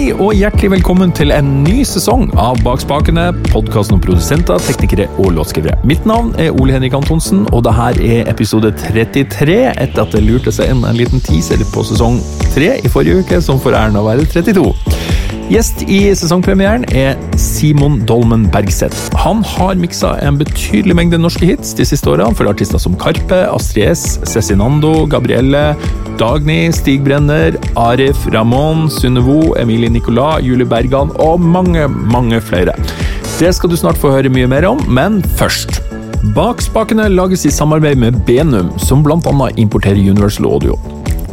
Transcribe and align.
Hei 0.00 0.14
og 0.16 0.30
hjertelig 0.32 0.70
velkommen 0.72 1.10
til 1.12 1.28
en 1.34 1.48
ny 1.60 1.82
sesong 1.84 2.30
av 2.40 2.62
Bak 2.64 2.80
spakene, 2.80 3.26
podkasten 3.50 3.98
om 3.98 4.00
produsenter, 4.00 4.56
teknikere 4.64 5.10
og 5.20 5.34
låtskrivere. 5.36 5.76
Mitt 5.84 6.08
navn 6.08 6.30
er 6.40 6.56
Ole 6.56 6.72
Henrik 6.72 6.96
Antonsen, 6.96 7.42
og 7.52 7.66
det 7.66 7.76
her 7.76 8.00
er 8.06 8.32
episode 8.32 8.72
33, 8.80 9.58
etter 9.74 10.06
at 10.06 10.16
det 10.16 10.24
lurte 10.24 10.56
seg 10.56 10.72
inn 10.72 10.86
en 10.88 10.96
liten 10.96 11.20
teaser 11.28 11.60
på 11.74 11.84
sesong 11.84 12.16
3 12.54 12.78
i 12.80 12.96
forrige 12.96 13.20
uke, 13.20 13.44
som 13.44 13.60
får 13.60 13.76
æren 13.76 14.00
av 14.00 14.08
å 14.08 14.14
være 14.14 14.30
32. 14.40 15.09
Gjest 15.50 15.80
i 15.90 15.96
sesongpremieren 16.14 16.84
er 16.94 17.16
Simon 17.34 17.96
Dolmen 18.06 18.44
Bergseth. 18.54 19.08
Han 19.18 19.40
har 19.42 19.74
miksa 19.82 20.12
en 20.22 20.36
betydelig 20.38 20.94
mengde 20.94 21.18
norske 21.18 21.48
hits 21.48 21.72
de 21.74 21.82
siste 21.88 22.06
årene 22.12 22.36
for 22.38 22.46
artister 22.46 22.78
som 22.78 22.94
Karpe, 22.94 23.40
Astrid 23.50 23.88
S, 23.90 24.20
Cezinando, 24.30 25.08
Gabrielle, 25.10 25.72
Dagny, 26.22 26.70
Stig 26.70 27.02
Brenner, 27.02 27.58
Arif, 27.74 28.22
Ramón, 28.30 28.86
Sunnevo, 28.94 29.56
Emilie 29.58 29.90
Nicolas, 29.90 30.38
Julie 30.46 30.70
Bergan 30.70 31.10
og 31.18 31.42
mange, 31.42 31.88
mange 31.90 32.38
flere. 32.38 32.78
Det 33.40 33.50
skal 33.56 33.74
du 33.74 33.78
snart 33.80 33.98
få 33.98 34.14
høre 34.14 34.30
mye 34.30 34.46
mer 34.54 34.68
om, 34.70 34.86
men 34.86 35.18
først. 35.34 35.82
Bak 36.36 36.62
spakene 36.62 37.10
lages 37.10 37.42
i 37.48 37.50
samarbeid 37.50 37.98
med 37.98 38.22
Benum, 38.22 38.70
som 38.78 39.02
bl.a. 39.02 39.50
importerer 39.58 39.98
Universal 39.98 40.46
Audio. 40.46 40.78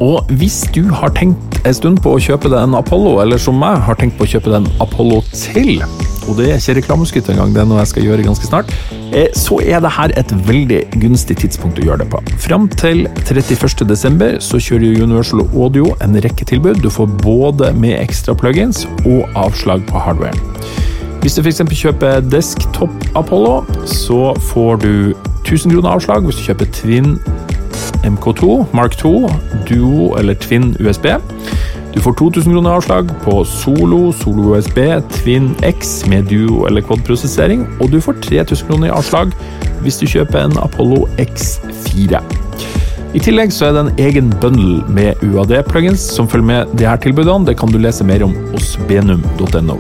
Og 0.04 0.30
hvis 0.38 0.62
du 0.76 0.84
har 0.94 1.10
tenkt 1.18 1.58
en 1.66 1.74
stund 1.74 2.02
på 2.06 2.14
å 2.14 2.20
kjøpe 2.22 2.52
deg 2.52 2.60
en 2.62 2.78
Apollo, 2.78 3.18
eller 3.24 3.42
som 3.42 3.58
meg 3.58 3.80
har 3.88 3.98
tenkt 3.98 4.18
på 4.20 4.28
å 4.28 4.30
kjøpe 4.30 4.52
deg 4.54 4.60
en 4.62 4.84
Apollo 4.84 5.24
til, 5.34 5.82
og 6.28 6.38
det 6.38 6.52
er 6.52 6.60
ikke 6.60 6.76
reklameskutt 6.82 7.32
engang, 7.34 7.54
det 7.56 7.64
er 7.64 7.70
noe 7.70 7.80
jeg 7.82 7.92
skal 7.94 8.06
gjøre 8.06 8.26
ganske 8.28 8.50
snart, 8.50 8.74
eh, 9.16 9.30
så 9.38 9.58
er 9.64 9.82
det 9.82 9.94
her 9.96 10.14
et 10.20 10.34
veldig 10.48 10.82
gunstig 11.02 11.40
tidspunkt 11.42 11.82
å 11.82 11.88
gjøre 11.88 12.04
det 12.04 12.10
på. 12.14 12.22
Fram 12.44 12.68
til 12.78 13.08
31.12. 13.24 14.38
så 14.44 14.62
kjører 14.62 15.02
Universal 15.08 15.46
Audio 15.48 15.90
en 16.06 16.20
rekke 16.24 16.46
tilbud. 16.46 16.84
Du 16.84 16.92
får 16.94 17.10
både 17.24 17.72
med 17.74 17.98
ekstra 17.98 18.38
plugins 18.38 18.86
og 19.06 19.26
avslag 19.40 19.88
på 19.90 20.04
hardware. 20.04 20.36
Hvis 21.24 21.40
du 21.40 21.42
f.eks. 21.42 21.64
kjøper 21.74 22.22
Desktop 22.30 22.94
Apollo, 23.18 23.64
så 23.90 24.36
får 24.52 24.84
du 24.86 24.94
1000 25.48 25.74
kroner 25.74 25.96
avslag 25.96 26.28
hvis 26.28 26.38
du 26.38 26.46
kjøper 26.52 26.70
Twin 26.76 27.16
MK2, 28.04 28.66
Mark 28.74 28.98
2, 28.98 29.30
Duo 29.70 30.16
eller 30.20 30.34
Twin 30.34 30.76
USB. 30.80 31.08
Du 31.94 32.02
får 32.02 32.14
2000 32.14 32.54
kroner 32.54 32.78
avslag 32.78 33.10
på 33.24 33.44
Solo, 33.46 34.12
Solo 34.12 34.52
USB, 34.54 34.78
Twin 35.10 35.56
X 35.64 36.06
med 36.06 36.30
Duo 36.30 36.66
eller 36.68 36.82
Quad-prosessering, 36.82 37.66
og 37.82 37.92
du 37.92 38.02
får 38.02 38.20
3000 38.28 38.68
kroner 38.68 38.92
i 38.92 38.94
avslag 38.94 39.34
hvis 39.82 40.00
du 40.02 40.08
kjøper 40.10 40.44
en 40.46 40.58
Apollo 40.62 41.08
X4. 41.18 42.22
I 43.16 43.22
tillegg 43.24 43.54
så 43.56 43.70
er 43.70 43.78
det 43.78 43.86
en 43.86 44.02
egen 44.04 44.34
bundle 44.42 44.84
med 44.94 45.24
UAD-plugins 45.26 46.04
som 46.18 46.28
følger 46.30 46.52
med 46.52 46.84
her 46.86 47.00
tilbudene. 47.02 47.48
Det 47.48 47.58
kan 47.58 47.72
du 47.72 47.80
lese 47.82 48.06
mer 48.06 48.26
om 48.28 48.36
hos 48.52 48.76
benum.no. 48.90 49.80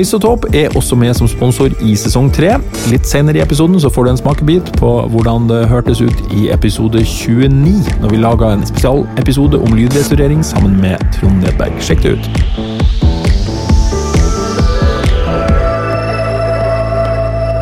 Isotop 0.00 0.46
er 0.56 0.72
også 0.72 0.96
med 0.96 1.12
som 1.12 1.28
sponsor 1.28 1.74
i 1.84 1.92
sesong 2.00 2.30
tre. 2.32 2.54
Litt 2.88 3.04
senere 3.04 3.36
i 3.36 3.42
episoden 3.44 3.76
så 3.82 3.90
får 3.92 4.06
du 4.06 4.10
en 4.14 4.20
smakebit 4.22 4.70
på 4.78 4.92
hvordan 5.12 5.50
det 5.50 5.66
hørtes 5.68 6.00
ut 6.00 6.22
i 6.32 6.46
episode 6.54 7.02
29, 7.04 8.00
når 8.00 8.14
vi 8.14 8.20
laga 8.22 8.54
en 8.54 8.64
spesialepisode 8.64 9.60
om 9.60 9.76
lydrestaurering 9.76 10.40
sammen 10.48 10.78
med 10.80 10.96
Trond 11.18 11.44
Nedberg. 11.44 11.76
Sjekk 11.84 12.06
det 12.06 12.14
ut. 12.16 12.30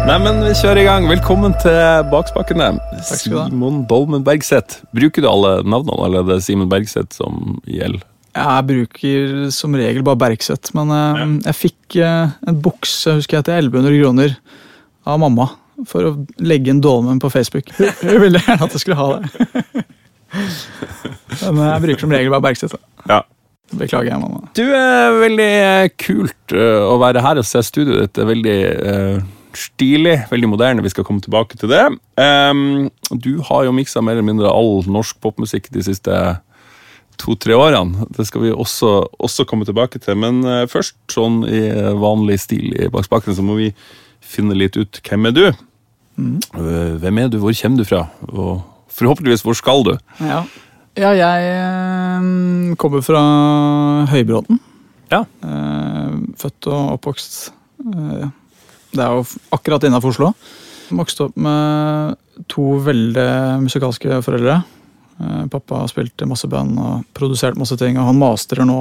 Neimen, 0.07 0.41
vi 0.47 0.55
kjører 0.55 0.85
i 0.85 0.87
gang. 0.87 1.11
Velkommen 1.11 1.59
til 1.63 2.07
Bakspakkene. 2.15 2.77
Simon 3.11 3.83
Dolmen 3.91 4.23
Bergseth. 4.27 4.85
Bruker 4.95 5.27
du 5.27 5.33
alle 5.35 5.57
navnene, 5.67 5.99
eller 6.07 6.23
er 6.23 6.31
det 6.37 6.41
Simon 6.47 6.71
Bergseth 6.71 7.19
som 7.19 7.59
gjelder? 7.67 8.07
Jeg 8.31 8.67
bruker 8.69 9.33
som 9.55 9.75
regel 9.75 10.05
bare 10.07 10.21
Bergseth, 10.21 10.75
men 10.79 10.93
ja. 10.95 11.25
jeg 11.49 11.59
fikk 11.59 11.97
eh, 11.99 12.37
en 12.47 12.61
bukse 12.63 13.17
husker 13.19 13.41
jeg, 13.41 13.49
til 13.49 13.71
1100 13.73 13.97
kroner 14.03 14.37
av 15.09 15.19
mamma 15.23 15.49
for 15.89 16.11
å 16.11 16.13
legge 16.45 16.71
inn 16.71 16.83
dolmen 16.85 17.19
på 17.23 17.31
Facebook. 17.33 17.73
Hun 18.05 18.21
ville 18.23 18.43
gjerne 18.43 18.69
at 18.69 18.77
jeg 18.77 18.85
skulle 18.85 19.01
ha 19.01 19.09
det. 19.17 19.85
Men 21.51 21.63
jeg 21.65 21.83
bruker 21.87 22.05
som 22.05 22.15
regel 22.15 22.33
bare 22.35 22.45
Bergseth. 22.45 22.79
Ja. 23.09 23.23
Beklager, 23.71 24.11
jeg, 24.11 24.21
mamma. 24.21 24.49
Du 24.59 24.65
er 24.67 25.19
veldig 25.23 25.51
kult 26.03 26.55
eh, 26.55 26.87
å 26.87 26.97
være 27.03 27.23
her 27.23 27.39
og 27.41 27.47
se 27.47 27.63
studioet 27.67 28.03
ditt. 28.03 28.15
Det 28.19 28.25
er 28.25 28.31
veldig 28.31 28.57
eh, 28.67 29.29
stilig, 29.57 30.17
veldig 30.31 30.51
moderne. 30.51 30.85
Vi 30.85 30.93
skal 30.93 31.07
komme 31.07 31.23
tilbake 31.23 31.59
til 31.59 31.71
det. 31.71 31.85
Ehm, 32.21 32.91
du 33.11 33.39
har 33.47 33.67
jo 33.67 33.75
miksa 33.75 34.03
mer 34.03 34.19
eller 34.19 34.27
mindre 34.27 34.51
all 34.51 34.83
norsk 34.91 35.21
popmusikk 35.23 35.71
de 35.75 35.85
siste 35.87 36.17
to-tre 37.21 37.57
årene. 37.57 38.07
Det 38.17 38.27
skal 38.29 38.47
vi 38.47 38.53
også, 38.53 38.95
også 39.21 39.47
komme 39.49 39.69
tilbake 39.69 40.01
til. 40.03 40.17
Men 40.21 40.43
eh, 40.45 40.67
først, 40.71 40.97
sånn 41.13 41.43
i 41.49 41.65
vanlig 42.01 42.41
stil 42.47 42.73
i 42.75 42.89
Bakspakene, 42.93 43.37
så 43.37 43.45
må 43.45 43.59
vi 43.61 43.71
finne 44.21 44.57
litt 44.57 44.79
ut 44.79 45.01
hvem 45.07 45.31
er 45.31 45.37
du? 45.37 45.45
Mm. 46.21 46.41
Hvem 47.01 47.23
er 47.23 47.31
du, 47.33 47.39
hvor 47.43 47.55
kommer 47.57 47.81
du 47.81 47.89
fra? 47.89 48.03
Og 48.29 48.61
forhåpentligvis, 48.93 49.45
hvor 49.47 49.57
skal 49.57 49.85
du? 49.87 49.95
Ja, 50.21 50.43
ja 50.99 51.13
jeg 51.17 51.53
eh, 51.55 52.75
kommer 52.81 53.05
fra 53.05 53.23
Høybråten. 54.11 54.61
Ja. 55.11 55.25
Eh, 55.43 56.19
født 56.39 56.69
og 56.71 56.97
oppvokst 56.97 57.39
eh, 57.83 58.29
Det 58.95 59.03
er 59.03 59.17
jo 59.17 59.25
akkurat 59.57 59.87
innafor 59.87 60.15
Oslo. 60.15 60.33
Vokste 60.91 61.29
opp 61.29 61.39
med 61.39 62.19
to 62.51 62.77
veldig 62.83 63.31
musikalske 63.63 64.21
foreldre. 64.27 64.61
Eh, 65.21 65.47
pappa 65.53 65.83
spilte 65.91 66.25
masse 66.29 66.49
band 66.49 66.79
og 66.81 67.05
produserte 67.17 67.61
masse 67.61 67.77
ting, 67.81 67.99
og 68.01 68.09
han 68.09 68.19
masterer 68.21 68.65
nå. 68.69 68.79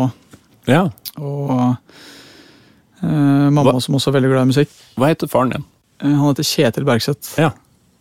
ja. 0.70 0.86
Og 1.20 1.50
uh, 1.52 3.48
mamma 3.52 3.64
Hva- 3.74 3.82
som 3.84 3.98
også 3.98 4.12
er 4.12 4.16
veldig 4.20 4.30
glad 4.32 4.46
i 4.46 4.52
musikk. 4.54 4.72
Hva 5.00 5.10
heter 5.12 5.28
faren 5.32 5.52
din? 5.56 5.66
Eh, 6.00 6.14
han 6.14 6.30
heter 6.30 6.48
Kjetil 6.48 6.88
Bergseth. 6.88 7.34
Ja. 7.42 7.52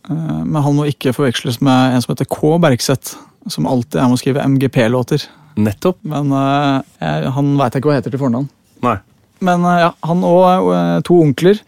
Men 0.09 0.63
han 0.63 0.73
må 0.77 0.87
ikke 0.89 1.11
forveksles 1.13 1.59
med 1.61 1.93
en 1.93 2.01
som 2.01 2.13
heter 2.15 2.25
K. 2.31 2.53
Bergseth, 2.63 3.17
som 3.51 3.67
alltid 3.69 3.99
er 3.99 4.07
med 4.07 4.15
å 4.17 4.21
skrive 4.21 4.45
MGP-låter. 4.47 5.25
Nettopp. 5.59 5.99
Men 6.07 6.31
uh, 6.31 6.79
jeg, 7.03 7.33
han 7.35 7.51
veit 7.59 7.75
jeg 7.75 7.83
ikke 7.83 7.91
hva 7.91 7.99
heter 7.99 8.15
til 8.15 8.23
fornavn. 8.23 8.47
Nei. 8.85 8.95
Men 9.43 9.63
ja, 9.67 9.91
han 10.03 10.23
og 10.27 10.71
to 11.07 11.19
onkler, 11.23 11.59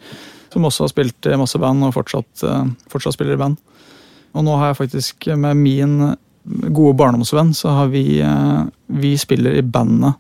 som 0.52 0.66
også 0.68 0.84
har 0.88 0.92
spilt 0.92 1.28
i 1.32 1.38
masse 1.40 1.60
band 1.60 1.86
og 1.88 1.94
fortsatt, 1.96 2.42
fortsatt 2.92 3.16
spiller 3.16 3.38
i 3.38 3.40
band. 3.40 3.60
Og 4.36 4.44
nå 4.44 4.56
har 4.60 4.72
jeg 4.72 4.80
faktisk 4.82 5.28
med 5.40 5.60
min 5.60 5.94
gode 6.74 6.96
barndomsvenn, 6.98 7.54
så 7.54 7.70
har 7.78 7.88
vi 7.94 8.20
eh, 8.22 8.64
Vi 9.02 9.14
spiller 9.18 9.54
i 9.60 9.62
bandet 9.62 10.16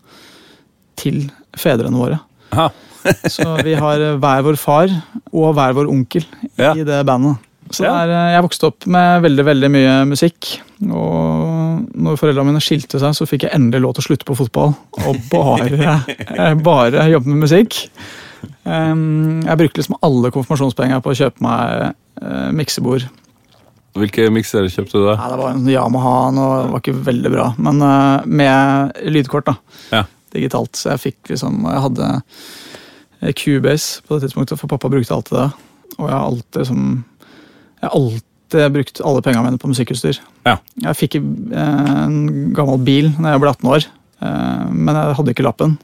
til 1.01 1.23
fedrene 1.57 1.97
våre. 1.97 2.19
Aha. 2.53 2.69
Så 3.33 3.55
vi 3.65 3.73
har 3.73 3.97
eh, 3.99 4.17
hver 4.21 4.43
vår 4.45 4.57
far 4.61 4.91
og 5.33 5.55
hver 5.57 5.73
vår 5.73 5.87
onkel 5.89 6.25
Ja. 6.59 6.75
i 6.77 6.83
det 6.85 6.99
bandet. 7.09 7.39
Så 7.71 7.83
Ja. 7.87 7.93
det 8.05 8.11
er, 8.11 8.11
eh, 8.13 8.33
jeg 8.35 8.43
vokste 8.45 8.67
opp 8.69 8.85
med 8.85 9.21
veldig 9.23 9.45
veldig 9.47 9.69
mye 9.73 9.95
musikk. 10.05 10.51
Og 10.91 11.87
når 11.95 12.19
foreldrene 12.19 12.51
mine 12.51 12.61
skilte 12.61 12.99
seg, 13.01 13.15
så 13.17 13.25
fikk 13.25 13.47
jeg 13.47 13.55
endelig 13.57 13.81
lov 13.81 13.95
til 13.95 14.03
å 14.03 14.07
slutte 14.09 14.27
på 14.29 14.37
fotball. 14.37 14.75
Og 15.07 15.17
bare, 15.31 16.53
bare 16.61 17.07
jobbe 17.09 17.31
med 17.33 17.41
musikk. 17.47 17.79
Jeg 18.65 19.57
brukte 19.57 19.81
liksom 19.81 19.97
alle 20.03 20.31
konfirmasjonspengene 20.33 21.01
på 21.01 21.13
å 21.13 21.17
kjøpe 21.17 21.41
meg 21.45 22.53
miksebord. 22.57 23.07
Hvilke 23.97 24.29
mikser 24.31 24.67
kjøpte 24.71 24.95
du 24.99 25.03
da? 25.03 25.17
Ja, 25.17 25.29
det 25.33 25.39
var 25.41 25.51
en 25.51 25.67
Yamaha, 25.67 26.15
og 26.29 26.37
det 26.39 26.71
var 26.71 26.83
ikke 26.83 27.03
veldig 27.09 27.31
bra. 27.33 27.47
Men 27.59 27.83
uh, 27.83 28.23
med 28.25 29.01
lydkort, 29.11 29.49
da. 29.49 29.55
Ja. 29.91 30.05
Digitalt. 30.31 30.79
Så 30.79 30.93
jeg 30.93 31.03
fikk 31.03 31.31
liksom 31.33 31.65
Jeg 31.67 31.83
hadde 31.83 32.09
eh, 33.19 33.33
Cubase 33.35 33.99
på 34.07 34.15
det 34.15 34.29
tidspunktet, 34.29 34.61
for 34.61 34.71
pappa 34.71 34.91
brukte 34.91 35.15
alltid 35.15 35.37
det. 35.41 35.47
Og 35.97 36.05
jeg 36.07 36.15
har 36.15 36.27
alltid 36.29 36.69
som 36.69 36.85
Jeg 37.81 37.89
har 37.89 37.97
alltid 37.99 38.77
brukt 38.77 39.03
alle 39.03 39.23
pengene 39.25 39.43
mine 39.49 39.59
på 39.59 39.71
musikkutstyr. 39.71 40.21
Ja. 40.47 40.55
Jeg 40.87 40.99
fikk 41.01 41.19
eh, 41.19 41.91
en 42.05 42.53
gammel 42.55 42.79
bil 42.87 43.11
da 43.17 43.35
jeg 43.35 43.43
ble 43.43 43.51
18 43.51 43.71
år, 43.75 43.89
uh, 44.23 44.65
men 44.71 44.95
jeg 44.95 45.19
hadde 45.19 45.35
ikke 45.35 45.47
lappen. 45.49 45.75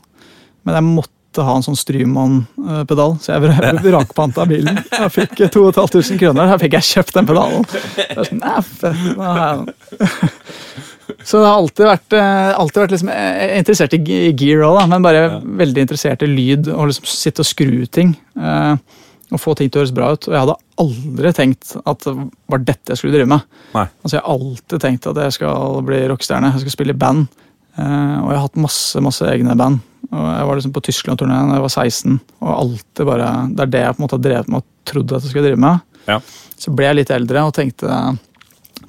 Men 0.64 0.80
jeg 0.80 0.88
måtte 0.88 1.17
ha 1.46 1.56
en 1.58 1.66
sånn 1.66 1.78
Strymon-pedal, 1.78 3.18
så 3.22 3.34
jeg 3.36 3.44
vra- 3.46 3.82
vrakpanta 3.84 4.46
bilen. 4.50 4.80
Jeg 4.92 5.12
fikk 5.14 5.36
2500 5.54 6.18
kroner, 6.22 6.48
da 6.50 6.58
fikk 6.62 6.74
jeg 6.80 6.88
kjøpt 6.94 7.14
den 7.20 7.28
pedalen. 7.30 7.66
Sånn. 8.18 8.42
Så 11.24 11.40
det 11.40 11.48
har 11.48 11.56
alltid 11.58 11.88
vært, 11.88 12.14
eh, 12.20 12.50
alltid 12.60 12.82
vært 12.84 12.94
liksom, 12.94 13.10
eh, 13.12 13.58
interessert 13.58 13.94
i 13.96 14.32
gear 14.38 14.64
òg, 14.68 14.80
men 14.92 15.02
bare 15.06 15.42
veldig 15.42 15.84
interessert 15.86 16.24
i 16.24 16.30
lyd 16.30 16.68
og 16.74 16.90
liksom 16.90 17.08
sitte 17.10 17.44
og 17.44 17.48
skru 17.50 17.86
ting. 17.90 18.16
eh, 18.40 18.76
Og 19.30 19.42
få 19.44 19.58
ting 19.60 19.68
til 19.70 19.82
å 19.82 19.84
høres 19.84 19.92
bra 19.94 20.14
ut. 20.14 20.24
Og 20.30 20.32
jeg 20.32 20.40
hadde 20.40 20.54
aldri 20.80 21.32
tenkt 21.36 21.74
at 21.86 22.00
det 22.06 22.14
var 22.48 22.60
dette 22.60 22.94
jeg 22.94 22.98
skulle 23.02 23.12
drive 23.18 23.28
med. 23.28 23.42
Nei. 23.76 23.84
Altså 24.06 24.14
Jeg 24.16 24.22
har 24.24 24.32
alltid 24.38 24.80
tenkt 24.80 25.08
at 25.10 25.16
jeg 25.20 25.34
skal 25.34 25.82
bli 25.84 25.98
rockestjerne, 26.08 26.52
jeg 26.54 26.62
skal 26.62 26.72
spille 26.78 26.94
i 26.96 26.98
band. 26.98 27.28
Og 27.78 28.30
jeg 28.32 28.38
har 28.38 28.46
hatt 28.48 28.56
masse 28.56 28.96
masse 29.04 29.22
egne 29.28 29.58
band. 29.58 29.82
Og 30.12 30.24
Jeg 30.38 30.48
var 30.48 30.60
liksom 30.60 30.74
på 30.76 30.84
Tyskland-turneen 30.88 31.50
da 31.52 31.58
jeg 31.58 31.66
var 31.66 31.74
16. 31.74 32.20
Og 32.42 32.54
alltid 32.54 33.06
bare, 33.10 33.32
Det 33.54 33.66
er 33.66 33.74
det 33.74 33.82
jeg 33.84 33.96
på 33.96 34.02
en 34.02 34.06
måte 34.08 34.18
har 34.20 34.26
drevet 34.28 34.48
med 34.54 34.62
og 34.62 34.66
trodd 34.88 35.12
at 35.18 35.26
jeg 35.26 35.34
skulle 35.34 35.48
drive 35.50 35.60
med. 35.66 35.82
Ja. 36.08 36.20
Så 36.58 36.72
ble 36.76 36.88
jeg 36.88 37.00
litt 37.02 37.12
eldre 37.12 37.44
og 37.50 37.54
tenkte, 37.58 37.92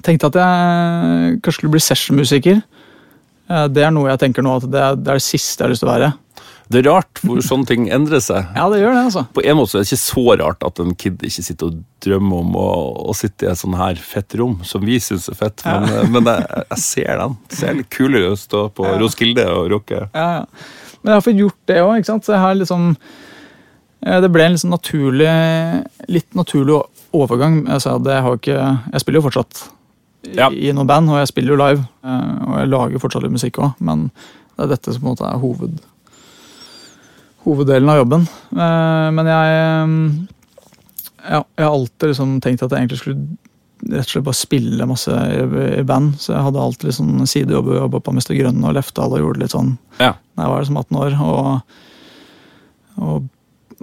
tenkte 0.05 0.29
at 0.31 0.39
jeg 0.39 1.41
kanskje 1.43 1.57
skulle 1.59 1.75
bli 1.75 1.83
sessionmusiker. 1.83 2.61
Eh, 3.49 3.67
Det 3.67 3.83
er 3.83 3.91
noe 3.91 4.09
jeg 4.11 4.19
tenker 4.23 4.45
nå 4.45 4.55
at 4.61 4.69
det 4.71 4.79
er 4.79 4.95
det, 4.95 5.07
er 5.07 5.19
det 5.19 5.25
siste 5.27 5.59
jeg 5.63 5.67
har 5.67 5.75
lyst 5.75 5.83
til 5.85 5.91
å 5.91 5.95
være. 5.97 6.13
Det 6.69 6.83
er 6.83 6.91
rart 6.91 7.19
hvor 7.25 7.39
sånne 7.41 7.65
ting 7.65 7.87
endrer 7.89 8.21
seg. 8.21 8.45
Ja, 8.53 8.67
det 8.69 8.77
gjør 8.83 8.93
det, 8.93 9.05
altså. 9.07 9.23
På 9.33 9.41
en 9.41 9.57
måte 9.57 9.71
så 9.71 9.79
er 9.79 9.81
det 9.81 9.89
ikke 9.89 10.03
så 10.03 10.25
rart 10.37 10.65
at 10.67 10.81
en 10.83 10.91
kid 11.01 11.23
ikke 11.25 11.45
sitter 11.47 11.71
og 11.71 11.79
drømmer 12.05 12.43
om 12.43 12.51
å, 12.61 12.65
å 13.09 13.15
sitte 13.17 13.47
i 13.47 13.49
et 13.49 13.57
sånn 13.57 13.73
her 13.79 13.97
fett 13.97 14.35
rom, 14.37 14.59
som 14.63 14.85
vi 14.85 14.99
syns 15.01 15.25
er 15.33 15.39
fett, 15.39 15.63
men, 15.65 15.87
ja. 15.89 16.03
men 16.13 16.29
jeg, 16.29 16.45
jeg 16.69 16.83
ser 16.83 17.17
den. 17.23 17.33
Det 17.49 17.57
ser 17.57 17.73
litt 17.79 17.89
kulere 17.89 18.29
ut 18.29 18.37
å 18.37 18.43
stå 18.43 18.61
på 18.77 18.85
Roskilde 19.01 19.47
og 19.49 19.65
rocke. 19.73 20.03
Ja, 20.13 20.27
ja. 20.37 20.45
Men 21.01 21.11
jeg 21.13 21.17
har 21.17 21.25
fått 21.25 21.39
gjort 21.39 21.59
det 21.71 21.81
òg. 21.81 22.05
Så 22.05 22.33
jeg 22.33 22.39
har 22.43 22.55
liksom 22.59 22.87
eh, 24.05 24.19
Det 24.21 24.31
ble 24.31 24.43
en 24.45 24.55
liksom 24.55 24.73
naturlig, 24.73 25.29
litt 26.09 26.35
naturlig 26.35 26.81
overgang. 27.13 27.61
Det, 27.65 27.79
jeg, 27.83 28.23
har 28.25 28.35
ikke, 28.37 28.57
jeg 28.93 29.01
spiller 29.01 29.21
jo 29.21 29.27
fortsatt 29.29 29.63
i, 30.27 30.35
Ja. 30.35 30.49
i 30.51 30.71
noen 30.75 30.87
band, 30.89 31.09
og 31.09 31.21
jeg 31.21 31.27
spiller 31.31 31.55
jo 31.55 31.61
live. 31.63 31.85
eh, 32.03 32.33
Og 32.47 32.57
jeg 32.59 32.69
lager 32.73 32.99
fortsatt 32.99 33.23
litt 33.23 33.31
musikk 33.37 33.57
òg, 33.63 33.71
men 33.79 34.09
det 34.57 34.65
er 34.65 34.73
dette 34.75 34.91
som 34.93 35.01
på 35.01 35.07
en 35.07 35.15
måte 35.15 35.29
er 35.29 35.39
hoved, 35.39 35.79
hoveddelen 37.45 37.89
av 37.89 38.01
jobben. 38.01 38.27
Eh, 38.51 39.11
Men 39.15 39.25
jeg 39.25 40.27
ja, 41.29 41.43
Jeg 41.57 41.65
har 41.65 41.73
alltid 41.73 42.09
liksom 42.13 42.39
tenkt 42.41 42.63
at 42.63 42.71
jeg 42.71 42.79
egentlig 42.79 42.99
skulle 42.99 43.37
rett 43.79 44.05
og 44.05 44.11
slett 44.11 44.25
bare 44.27 44.37
spille 44.39 44.85
masse 44.89 45.11
i, 45.79 45.83
band. 45.87 46.17
Så 46.19 46.33
jeg 46.35 46.43
hadde 46.47 46.59
alltid 46.63 46.89
litt 46.89 46.97
sånn 46.99 47.27
sidejobber, 47.29 47.77
og 47.77 47.83
jobba 47.85 48.01
på 48.03 48.11
Mr. 48.17 48.33
Grønn 48.35 48.63
og 48.67 48.75
Lefdal 48.75 49.13
og 49.15 49.21
gjorde 49.23 49.39
litt 49.45 49.55
sånn 49.55 49.77
Ja. 50.01 50.13
da 50.35 50.43
jeg 50.43 50.51
var 50.51 50.59
liksom 50.65 50.79
18 50.81 50.99
år. 50.99 51.17
Og, 51.23 51.61
og, 52.99 53.29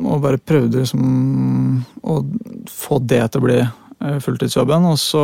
og 0.04 0.20
bare 0.26 0.38
prøvde 0.42 0.82
liksom 0.82 1.82
å 2.04 2.18
få 2.68 2.98
det 3.08 3.22
til 3.32 3.40
å 3.40 3.46
bli 3.46 3.58
eh, 3.64 4.18
fulltidsjobben. 4.24 4.84
Og 4.92 4.98
så 5.00 5.22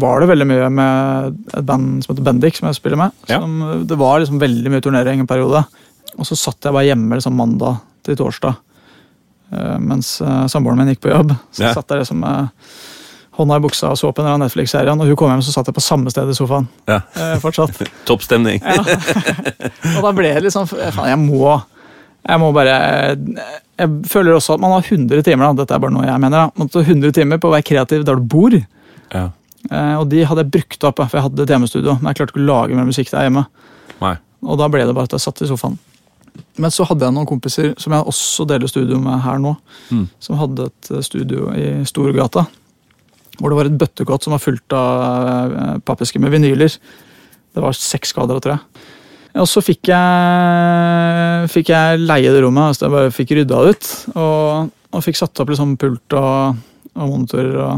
var 0.00 0.22
det 0.22 0.30
veldig 0.32 0.48
mye 0.52 0.68
med 0.70 1.40
et 1.58 1.66
band 1.68 2.04
som 2.04 2.14
heter 2.14 2.26
Bendik, 2.30 2.58
som 2.58 2.68
jeg 2.70 2.78
spiller 2.78 3.00
med. 3.02 3.16
Ja. 3.30 3.40
Som, 3.42 3.58
det 3.90 3.98
var 4.00 4.20
liksom 4.22 4.38
veldig 4.42 4.70
mye 4.76 4.84
turnering 4.84 5.24
en 5.24 5.30
periode. 5.30 5.64
Og 6.18 6.28
så 6.28 6.36
satt 6.38 6.62
jeg 6.68 6.74
bare 6.76 6.86
hjemme 6.90 7.16
liksom 7.18 7.34
mandag 7.38 7.80
til 8.06 8.16
torsdag 8.18 8.54
eh, 9.54 9.78
mens 9.82 10.16
eh, 10.22 10.46
samboeren 10.52 10.82
min 10.82 10.92
gikk 10.94 11.02
på 11.06 11.12
jobb. 11.14 11.34
Så 11.54 11.66
Ja. 11.66 11.74
satt 11.76 11.90
jeg 11.90 12.04
liksom 12.04 12.20
med 12.22 12.50
hånda 13.42 13.58
i 13.60 13.64
buksa 13.64 13.90
og 13.92 13.98
så 14.00 14.08
på 14.12 14.22
en 14.22 14.26
eller 14.26 14.36
annen 14.38 14.46
Netflix-serie. 14.48 14.94
Og 14.94 15.10
hun 15.10 15.18
kom 15.20 15.30
hjem, 15.32 15.42
så 15.44 15.52
satt 15.54 15.68
jeg 15.70 15.76
på 15.76 15.84
samme 15.84 16.10
sted 16.14 16.30
i 16.32 16.36
sofaen. 16.38 16.68
Ja. 16.90 17.00
eh, 17.18 17.34
fortsatt. 17.42 17.82
Topp 18.08 18.24
stemning. 18.24 18.62
Ja. 18.64 18.80
og 19.98 20.00
da 20.06 20.12
ble 20.16 20.32
det 20.32 20.42
litt 20.46 20.54
sånn 20.56 20.66
Faen, 20.70 21.08
jeg 21.10 21.20
må 21.20 21.52
Jeg 22.22 22.38
må 22.38 22.52
bare 22.54 22.74
Jeg 23.18 23.88
føler 24.10 24.36
også 24.38 24.54
at 24.56 24.62
man 24.62 24.74
har 24.76 24.84
100 24.86 25.22
timer, 25.26 25.48
da. 25.50 25.62
dette 25.64 25.74
er 25.74 25.82
bare 25.82 25.94
noe 25.94 26.06
jeg 26.06 26.20
mener. 26.22 26.48
da. 26.48 26.50
Man 26.62 26.70
har 26.74 26.88
100 26.94 27.12
timer 27.18 27.40
på 27.42 27.50
å 27.50 27.54
være 27.56 27.66
kreativ 27.66 28.04
der 28.08 28.20
du 28.20 28.26
bor. 28.34 28.54
Ja. 29.12 29.24
Eh, 29.70 29.94
Og 29.98 30.08
de 30.10 30.24
hadde 30.26 30.44
jeg 30.46 30.52
brukt 30.54 30.84
opp, 30.88 31.00
for 31.02 31.18
jeg 31.18 31.26
hadde 31.28 31.42
et 31.46 31.50
hjemmestudio. 31.56 31.96
Men 32.00 32.12
jeg 32.12 32.20
klarte 32.22 32.34
ikke 32.36 32.44
å 32.44 32.50
lage 32.50 32.78
mer 32.78 32.86
musikk 32.88 33.10
der 33.14 33.26
hjemme. 33.28 33.46
Nei. 34.02 34.16
Og 34.42 34.58
da 34.58 34.66
ble 34.70 34.86
det 34.86 34.94
bare 34.94 35.10
at 35.10 35.16
jeg 35.18 35.22
satt 35.26 35.42
i 35.44 35.50
sofaen. 35.50 35.78
Men 36.56 36.72
så 36.72 36.86
hadde 36.88 37.04
jeg 37.04 37.12
noen 37.14 37.28
kompiser 37.28 37.74
som 37.80 37.92
jeg 37.92 38.06
også 38.08 38.46
deler 38.48 38.70
studio 38.70 38.96
med 39.02 39.20
her 39.20 39.36
nå. 39.42 39.52
Mm. 39.92 40.06
Som 40.22 40.38
hadde 40.40 40.70
et 40.70 40.90
eh, 40.94 41.02
studio 41.04 41.50
i 41.52 41.66
Storgata. 41.88 42.46
Hvor 43.38 43.52
det 43.52 43.58
var 43.58 43.70
et 43.70 43.78
bøttekott 43.80 44.24
som 44.24 44.34
var 44.34 44.42
fullt 44.42 44.76
av 44.76 45.54
eh, 45.56 45.76
pappesker 45.86 46.22
med 46.22 46.34
vinyler. 46.34 46.74
Det 47.52 47.62
var 47.64 47.76
seks 47.76 48.12
skader 48.14 48.40
tror 48.42 48.56
jeg. 48.56 48.88
Og 49.40 49.48
så 49.48 49.62
fikk 49.64 49.88
jeg, 49.88 51.46
fikk 51.52 51.70
jeg 51.72 52.02
leie 52.02 52.34
det 52.34 52.42
rommet, 52.44 52.76
så 52.76 52.84
jeg 52.86 52.92
bare 52.92 53.14
fikk 53.14 53.32
rydda 53.38 53.62
det 53.64 53.72
ut. 53.72 53.88
Og, 54.20 54.74
og 54.92 55.04
fikk 55.06 55.16
satt 55.20 55.40
opp 55.40 55.52
liksom 55.52 55.78
pult 55.80 56.16
og, 56.18 56.58
og 56.92 57.14
monitorer 57.14 57.56
og 57.56 57.72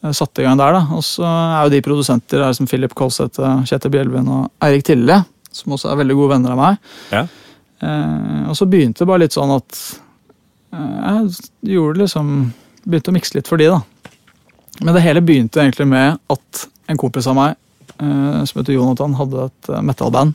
eh, 0.00 0.14
satte 0.16 0.40
i 0.40 0.48
gang 0.48 0.56
der. 0.60 0.78
da. 0.78 0.86
Og 0.96 1.04
så 1.04 1.26
er 1.28 1.66
jo 1.66 1.74
de 1.74 1.82
produsenter 1.84 2.46
her 2.46 2.56
som 2.56 2.68
Philip 2.70 2.96
Kolseth, 2.96 3.44
Kjetil 3.68 3.92
Bjelven 3.92 4.32
og 4.32 4.48
Eirik 4.64 4.88
Tille, 4.88 5.20
som 5.52 5.76
også 5.76 5.92
er 5.92 6.00
veldig 6.00 6.16
gode 6.16 6.34
venner 6.38 6.56
av 6.56 6.62
meg. 6.64 6.80
Ja. 7.12 7.26
Eh, 7.80 8.48
og 8.48 8.56
så 8.56 8.68
begynte 8.68 9.04
det 9.04 9.08
bare 9.08 9.24
litt 9.24 9.36
sånn 9.36 9.52
at 9.54 9.78
eh, 10.76 10.96
jeg 11.00 11.76
gjorde 11.76 12.02
liksom 12.04 12.34
Begynte 12.80 13.12
å 13.12 13.12
mikse 13.12 13.34
litt 13.36 13.48
for 13.48 13.60
de, 13.60 13.66
da. 13.68 13.82
Men 14.80 14.96
det 14.96 15.04
hele 15.04 15.22
begynte 15.24 15.60
egentlig 15.60 15.86
med 15.90 16.20
at 16.32 16.66
en 16.90 16.98
kompis 17.00 17.28
av 17.30 17.36
meg 17.36 17.56
eh, 18.00 18.42
som 18.48 18.60
heter 18.60 18.74
Jonathan, 18.74 19.16
hadde 19.18 19.46
et 19.48 19.70
eh, 19.70 19.82
metal-band. 19.84 20.34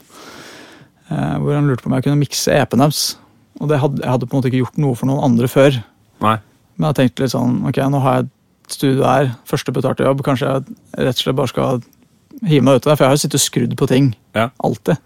Eh, 1.08 1.34
hvor 1.42 1.54
han 1.54 1.68
lurte 1.68 1.84
på 1.84 1.90
om 1.90 1.96
jeg 1.98 2.06
kunne 2.06 2.20
mikse 2.20 2.54
EP-en 2.54 2.84
deres. 2.84 3.16
Og 3.60 3.70
det 3.70 3.80
hadde, 3.82 4.02
jeg 4.02 4.12
hadde 4.12 4.28
på 4.28 4.36
en 4.36 4.40
måte 4.40 4.50
ikke 4.50 4.62
gjort 4.64 4.80
noe 4.82 4.98
for 4.98 5.10
noen 5.10 5.24
andre 5.30 5.50
før. 5.50 5.80
Nei. 6.24 6.36
Men 6.76 6.90
jeg 6.90 6.98
tenkte 7.00 7.24
litt 7.24 7.34
sånn, 7.34 7.60
ok, 7.68 7.80
nå 7.90 8.02
har 8.04 8.18
jeg 8.18 8.26
et 8.26 8.76
studio 8.76 9.06
her, 9.06 9.30
første 9.48 9.72
betalte 9.72 10.04
jobb, 10.04 10.22
kanskje 10.26 10.50
jeg 10.50 10.76
rett 11.06 11.16
og 11.16 11.22
slett 11.22 11.38
bare 11.38 11.52
skal 11.52 11.84
hive 12.44 12.66
meg 12.66 12.76
ut 12.76 12.86
av 12.86 12.90
det, 12.90 12.96
for 12.96 13.04
jeg 13.04 13.08
har 13.08 13.16
jo 13.16 13.22
sittet 13.22 13.38
og 13.38 13.44
skrudd 13.46 13.76
på 13.80 13.88
ting. 13.90 14.10
Ja. 14.36 14.50
Alltid. 14.66 15.00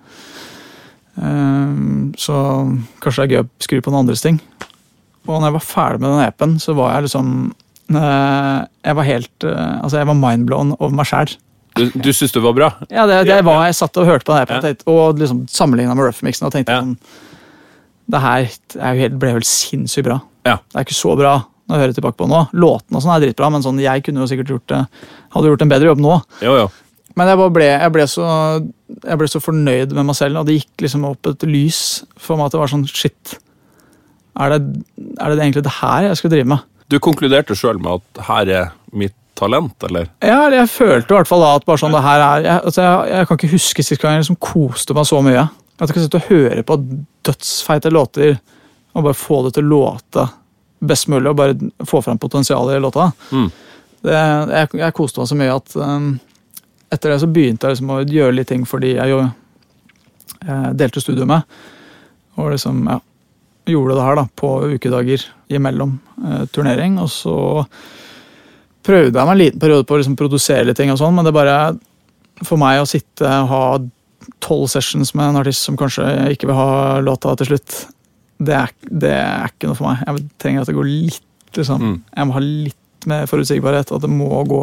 Um, 1.20 2.10
så 2.18 2.34
kanskje 3.02 3.22
det 3.22 3.26
er 3.26 3.34
gøy 3.34 3.44
å 3.44 3.66
skru 3.66 3.80
på 3.84 3.92
noen 3.92 4.06
andres 4.06 4.24
ting. 4.24 4.40
Og 5.28 5.36
når 5.36 5.50
jeg 5.50 5.56
var 5.58 5.66
ferdig 5.66 6.02
med 6.02 6.14
den 6.14 6.24
EP-en, 6.24 6.56
så 6.62 6.74
var 6.78 6.94
jeg 6.94 7.06
liksom 7.06 7.34
Jeg 7.90 8.96
var 8.96 9.06
helt 9.08 9.46
eh, 9.46 9.76
Altså, 9.82 9.98
jeg 9.98 10.08
var 10.10 10.18
mindblown 10.18 10.74
over 10.78 10.92
meg 10.94 11.08
sjæl. 11.10 11.32
Du, 11.78 11.84
du 11.94 12.10
syns 12.14 12.34
det 12.34 12.42
var 12.42 12.54
bra? 12.56 12.68
Ja, 12.90 13.06
det, 13.06 13.22
det 13.28 13.38
var, 13.46 13.64
jeg 13.68 13.76
satt 13.78 13.96
og 14.00 14.08
hørte 14.08 14.26
på 14.26 14.34
det 14.36 14.42
EP-en 14.48 14.80
og 14.90 15.20
liksom 15.22 15.44
sammenligna 15.50 15.94
med 15.94 16.08
Rough-mixen 16.08 16.48
og 16.48 16.54
tenkte 16.54 16.74
Ja. 16.74 16.82
sånn 16.82 16.96
Det 18.10 18.20
her 18.24 18.48
er 18.82 19.14
ble 19.14 19.36
vel 19.36 19.46
sinnssykt 19.46 20.08
bra. 20.08 20.18
Ja. 20.46 20.56
Det 20.66 20.80
er 20.80 20.86
ikke 20.88 20.98
så 20.98 21.14
bra 21.18 21.36
når 21.70 21.76
jeg 21.76 21.82
hører 21.84 21.94
tilbake 22.00 22.18
på 22.18 22.26
det 22.26 22.34
nå. 22.34 22.40
Låtene 22.58 22.98
og 22.98 23.04
sånn 23.04 23.12
er 23.14 23.22
dritbra, 23.22 23.50
men 23.54 23.62
sånn, 23.62 23.78
jeg 23.78 24.02
kunne 24.02 24.24
jo 24.24 24.26
sikkert 24.26 24.50
gjort 24.50 24.66
det, 24.72 24.80
hadde 25.36 25.52
gjort 25.52 25.62
en 25.62 25.70
bedre 25.70 25.92
jobb 25.92 26.00
nå. 26.02 26.16
Jo, 26.42 26.56
jo. 26.58 26.64
Men 27.18 27.30
jeg, 27.30 27.38
ble, 27.54 27.68
jeg, 27.68 27.92
ble 27.94 28.06
så, 28.10 28.26
jeg 29.04 29.20
ble 29.20 29.28
så 29.30 29.40
fornøyd 29.42 29.94
med 29.94 30.08
meg 30.08 30.18
selv, 30.18 30.40
og 30.40 30.48
det 30.48 30.56
gikk 30.58 30.84
liksom 30.86 31.06
opp 31.06 31.30
et 31.30 31.46
lys 31.46 31.80
for 32.18 32.38
meg 32.38 32.50
at 32.50 32.56
det 32.56 32.60
var 32.64 32.72
sånn 32.74 32.86
Shit. 32.90 33.36
Er 34.40 34.54
det, 34.56 34.60
er 35.20 35.30
det 35.34 35.44
egentlig 35.44 35.64
det 35.66 35.76
her 35.78 36.08
jeg 36.08 36.18
skal 36.18 36.34
drive 36.34 36.50
med? 36.56 36.66
Du 36.90 36.98
konkluderte 37.02 37.56
sjøl 37.58 37.78
med 37.82 38.00
at 38.00 38.22
her 38.26 38.50
er 38.50 38.70
mitt 38.96 39.14
talent, 39.38 39.76
eller? 39.86 40.10
Ja, 40.24 40.48
jeg 40.52 40.68
følte 40.68 41.14
i 41.14 41.16
hvert 41.16 41.30
fall 41.30 41.44
da 41.44 41.54
at 41.56 41.66
bare 41.68 41.80
sånn 41.80 41.94
det 41.94 42.02
her 42.04 42.24
er 42.24 42.44
Jeg, 42.44 42.62
altså 42.68 42.84
jeg, 42.84 43.10
jeg 43.12 43.28
kan 43.28 43.38
ikke 43.38 43.52
huske 43.54 43.84
sist 43.86 44.02
gang 44.02 44.16
jeg 44.16 44.24
liksom 44.24 44.40
koste 44.42 44.96
meg 44.96 45.08
så 45.08 45.22
mye. 45.24 45.46
At 45.78 45.88
jeg 45.88 45.96
kan 45.96 46.04
sitte 46.04 46.20
og 46.20 46.28
høre 46.28 46.64
på 46.66 46.78
dødsfeite 47.28 47.92
låter 47.94 48.36
og 48.90 49.04
bare 49.06 49.16
få 49.16 49.44
det 49.46 49.54
til 49.54 49.68
å 49.68 49.70
låte 49.70 50.26
best 50.80 51.06
mulig, 51.12 51.30
og 51.30 51.36
bare 51.38 51.86
få 51.86 52.00
fram 52.02 52.18
potensialet 52.18 52.76
i 52.76 52.82
låta. 52.82 53.10
Mm. 53.30 53.50
Det, 54.00 54.16
jeg, 54.16 54.70
jeg 54.80 54.96
koste 54.96 55.20
meg 55.20 55.28
så 55.30 55.38
mye 55.38 55.56
at 55.60 55.76
um, 55.76 56.08
etter 56.90 57.12
det 57.12 57.20
så 57.22 57.28
begynte 57.30 57.68
jeg 57.68 57.76
liksom 57.76 57.92
å 57.94 58.00
gjøre 58.02 58.34
litt 58.34 58.50
ting 58.50 58.64
fordi 58.66 58.94
jeg 58.96 59.12
jo 59.12 59.20
jeg 60.40 60.74
delte 60.80 61.02
studio 61.02 61.26
med. 61.28 61.44
Og 62.40 62.54
liksom, 62.54 62.82
ja, 62.88 62.98
gjorde 63.68 63.96
det 63.98 64.04
her 64.06 64.16
da, 64.20 64.24
på 64.36 64.50
ukedager 64.74 65.24
imellom 65.52 65.98
eh, 66.24 66.44
turnering. 66.54 66.98
Og 67.02 67.10
så 67.12 67.36
prøvde 68.86 69.12
jeg 69.12 69.26
meg 69.28 69.34
en 69.34 69.42
liten 69.42 69.60
periode 69.62 69.86
på 69.86 69.94
å 69.96 70.00
liksom 70.00 70.16
produsere 70.18 70.64
litt 70.70 70.78
ting, 70.80 70.90
og 70.92 70.98
sånn, 71.00 71.14
men 71.16 71.26
det 71.28 71.34
bare 71.36 71.56
for 72.46 72.60
meg 72.60 72.80
å 72.80 72.88
sitte 72.88 73.28
og 73.28 73.50
ha 73.52 73.64
tolv 74.40 74.68
sessions 74.72 75.12
med 75.16 75.30
en 75.30 75.40
artist 75.42 75.66
som 75.66 75.76
kanskje 75.80 76.06
ikke 76.32 76.48
vil 76.48 76.56
ha 76.56 77.00
låta 77.04 77.34
til 77.40 77.50
slutt, 77.52 77.74
det 78.40 78.54
er, 78.56 78.70
det 78.88 79.10
er 79.20 79.50
ikke 79.52 79.68
noe 79.68 79.76
for 79.76 79.90
meg. 79.90 80.00
Jeg 80.06 80.28
trenger 80.40 80.62
at 80.64 80.70
det 80.70 80.76
går 80.78 80.88
litt 80.88 81.26
liksom, 81.56 81.82
Mm. 81.82 81.96
Jeg 82.16 82.26
må 82.28 82.32
ha 82.36 82.40
litt 82.44 83.06
mer 83.10 83.26
forutsigbarhet. 83.28 83.90
At 83.92 84.04
det 84.04 84.10
må 84.12 84.28
gå, 84.48 84.60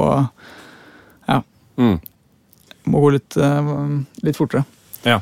Ja. 1.27 1.41
Mm. 1.77 1.99
må 2.87 3.01
gå 3.03 3.11
litt, 3.17 3.37
eh, 3.37 3.69
litt 4.23 4.37
fortere. 4.37 4.63
Ja. 5.03 5.19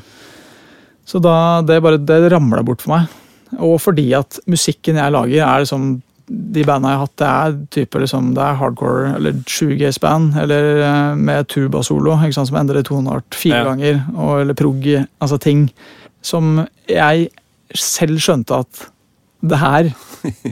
Så 1.04 1.20
da, 1.20 1.60
det 1.62 1.82
bare 1.82 1.98
det 1.98 2.30
ramla 2.32 2.62
bort 2.64 2.80
for 2.82 2.96
meg. 2.96 3.08
Og 3.58 3.76
fordi 3.80 4.08
at 4.18 4.38
musikken 4.50 4.96
jeg 4.98 5.12
lager, 5.14 5.42
er 5.46 5.62
liksom 5.64 6.02
De 6.26 6.64
bandene 6.66 6.90
jeg 6.90 6.98
har 6.98 7.04
hatt, 7.06 7.16
det 7.22 7.26
er 7.30 7.52
type 7.70 8.00
liksom, 8.02 8.32
det 8.34 8.42
er 8.42 8.56
hardcore 8.58 9.12
eller 9.14 9.36
shoegaze-band, 9.46 10.32
eller 10.42 10.80
eh, 10.82 11.14
med 11.14 11.46
tubasolo, 11.52 12.16
som 12.34 12.56
endrer 12.58 12.82
toneart 12.82 13.30
fire 13.38 13.60
Ja. 13.60 13.64
ganger, 13.68 14.00
og, 14.16 14.40
eller 14.40 14.54
prog, 14.58 14.82
altså 15.22 15.38
ting 15.38 15.68
som 16.26 16.66
jeg 16.90 17.28
selv 17.78 18.18
skjønte 18.18 18.58
at 18.58 18.88
det 19.46 19.58
her 19.62 19.92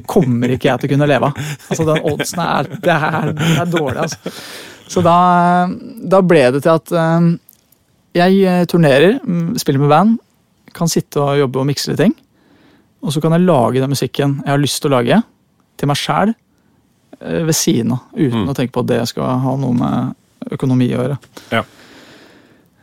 kommer 0.06 0.54
ikke 0.54 0.68
jeg 0.70 0.78
til 0.84 0.88
å 0.88 0.92
kunne 0.94 1.08
leve 1.10 1.32
av. 1.32 1.42
Altså 1.68 1.88
Den 1.90 2.06
oddsen 2.12 2.42
er, 2.44 2.68
det 2.84 2.94
er, 2.94 3.32
det 3.34 3.50
er 3.64 3.72
dårlig, 3.74 3.98
altså. 4.04 4.32
Så 4.94 5.02
da, 5.02 5.16
da 6.06 6.20
ble 6.22 6.44
det 6.54 6.62
til 6.62 6.70
at 6.76 6.92
eh, 6.94 7.30
jeg 8.20 8.44
eh, 8.46 8.64
turnerer, 8.70 9.18
mm, 9.26 9.56
spiller 9.58 9.82
med 9.82 9.90
band, 9.90 10.14
kan 10.74 10.86
sitte 10.86 11.18
og 11.18 11.34
jobbe 11.42 11.58
og 11.64 11.66
mikse 11.72 11.90
litt 11.90 11.98
ting. 12.04 12.14
Og 13.04 13.12
så 13.12 13.20
kan 13.20 13.34
jeg 13.36 13.44
lage 13.44 13.80
den 13.82 13.92
musikken 13.92 14.38
jeg 14.44 14.50
har 14.54 14.62
lyst 14.62 14.80
til 14.82 14.90
å 14.90 14.96
lage, 14.96 15.20
til 15.76 15.90
meg 15.90 15.98
sjæl 16.00 16.34
ved 17.20 17.54
siden 17.56 17.92
av. 17.94 18.00
Uten 18.16 18.42
Mm. 18.44 18.48
å 18.50 18.54
tenke 18.56 18.72
på 18.72 18.80
at 18.84 18.86
det 18.90 19.00
skal 19.08 19.38
ha 19.44 19.56
noe 19.60 19.72
med 19.76 20.14
økonomi 20.56 20.88
å 20.96 21.02
gjøre. 21.04 21.18
Ja. 21.52 21.62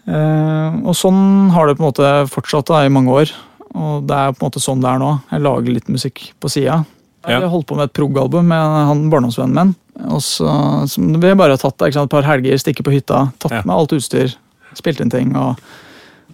Eh, 0.07 0.79
og 0.81 0.95
sånn 0.97 1.51
har 1.53 1.67
det 1.69 1.77
på 1.77 1.83
en 1.85 1.89
måte 1.91 2.11
fortsatt 2.31 2.71
da, 2.71 2.83
i 2.85 2.93
mange 2.93 3.13
år. 3.13 3.33
Og 3.77 4.07
det 4.09 4.17
er 4.17 4.33
på 4.33 4.43
en 4.43 4.49
måte 4.49 4.63
sånn 4.63 4.81
det 4.83 4.89
er 4.91 4.99
nå. 5.01 5.11
Jeg 5.31 5.43
lager 5.45 5.75
litt 5.77 5.91
musikk 5.93 6.23
på 6.41 6.49
sida. 6.51 6.81
Jeg 7.27 7.49
holdt 7.53 7.67
på 7.69 7.75
med 7.77 7.85
et 7.89 7.93
prog-album 7.93 8.47
med 8.49 8.57
han 8.89 9.03
barndomsvennen 9.11 9.53
min. 9.53 9.75
Og 10.09 10.21
så, 10.25 10.47
så 10.89 10.97
vi 11.21 11.33
bare 11.37 11.57
tatt 11.61 11.77
sant, 11.93 12.07
et 12.07 12.09
par 12.09 12.25
helger, 12.25 12.57
stikke 12.57 12.83
på 12.83 12.91
hytta, 12.95 13.27
tatt 13.39 13.51
Ja. 13.59 13.61
med 13.63 13.75
alt 13.75 13.93
utstyr, 13.93 14.33
spilt 14.73 14.99
inn 15.03 15.11
ting 15.13 15.35
og 15.37 15.59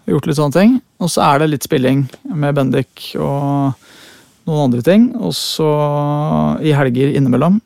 Gjort 0.08 0.26
litt 0.30 0.38
sånne 0.40 0.56
ting. 0.56 0.76
Og 1.04 1.10
så 1.12 1.22
er 1.28 1.40
det 1.44 1.50
litt 1.52 1.66
spilling 1.68 2.06
med 2.32 2.56
Bendik 2.56 3.10
og 3.20 3.74
noen 4.48 4.62
andre 4.70 4.82
ting. 4.86 5.10
Og 5.20 5.34
så 5.36 5.68
i 6.64 6.72
helger 6.76 7.12
innimellom. 7.18 7.60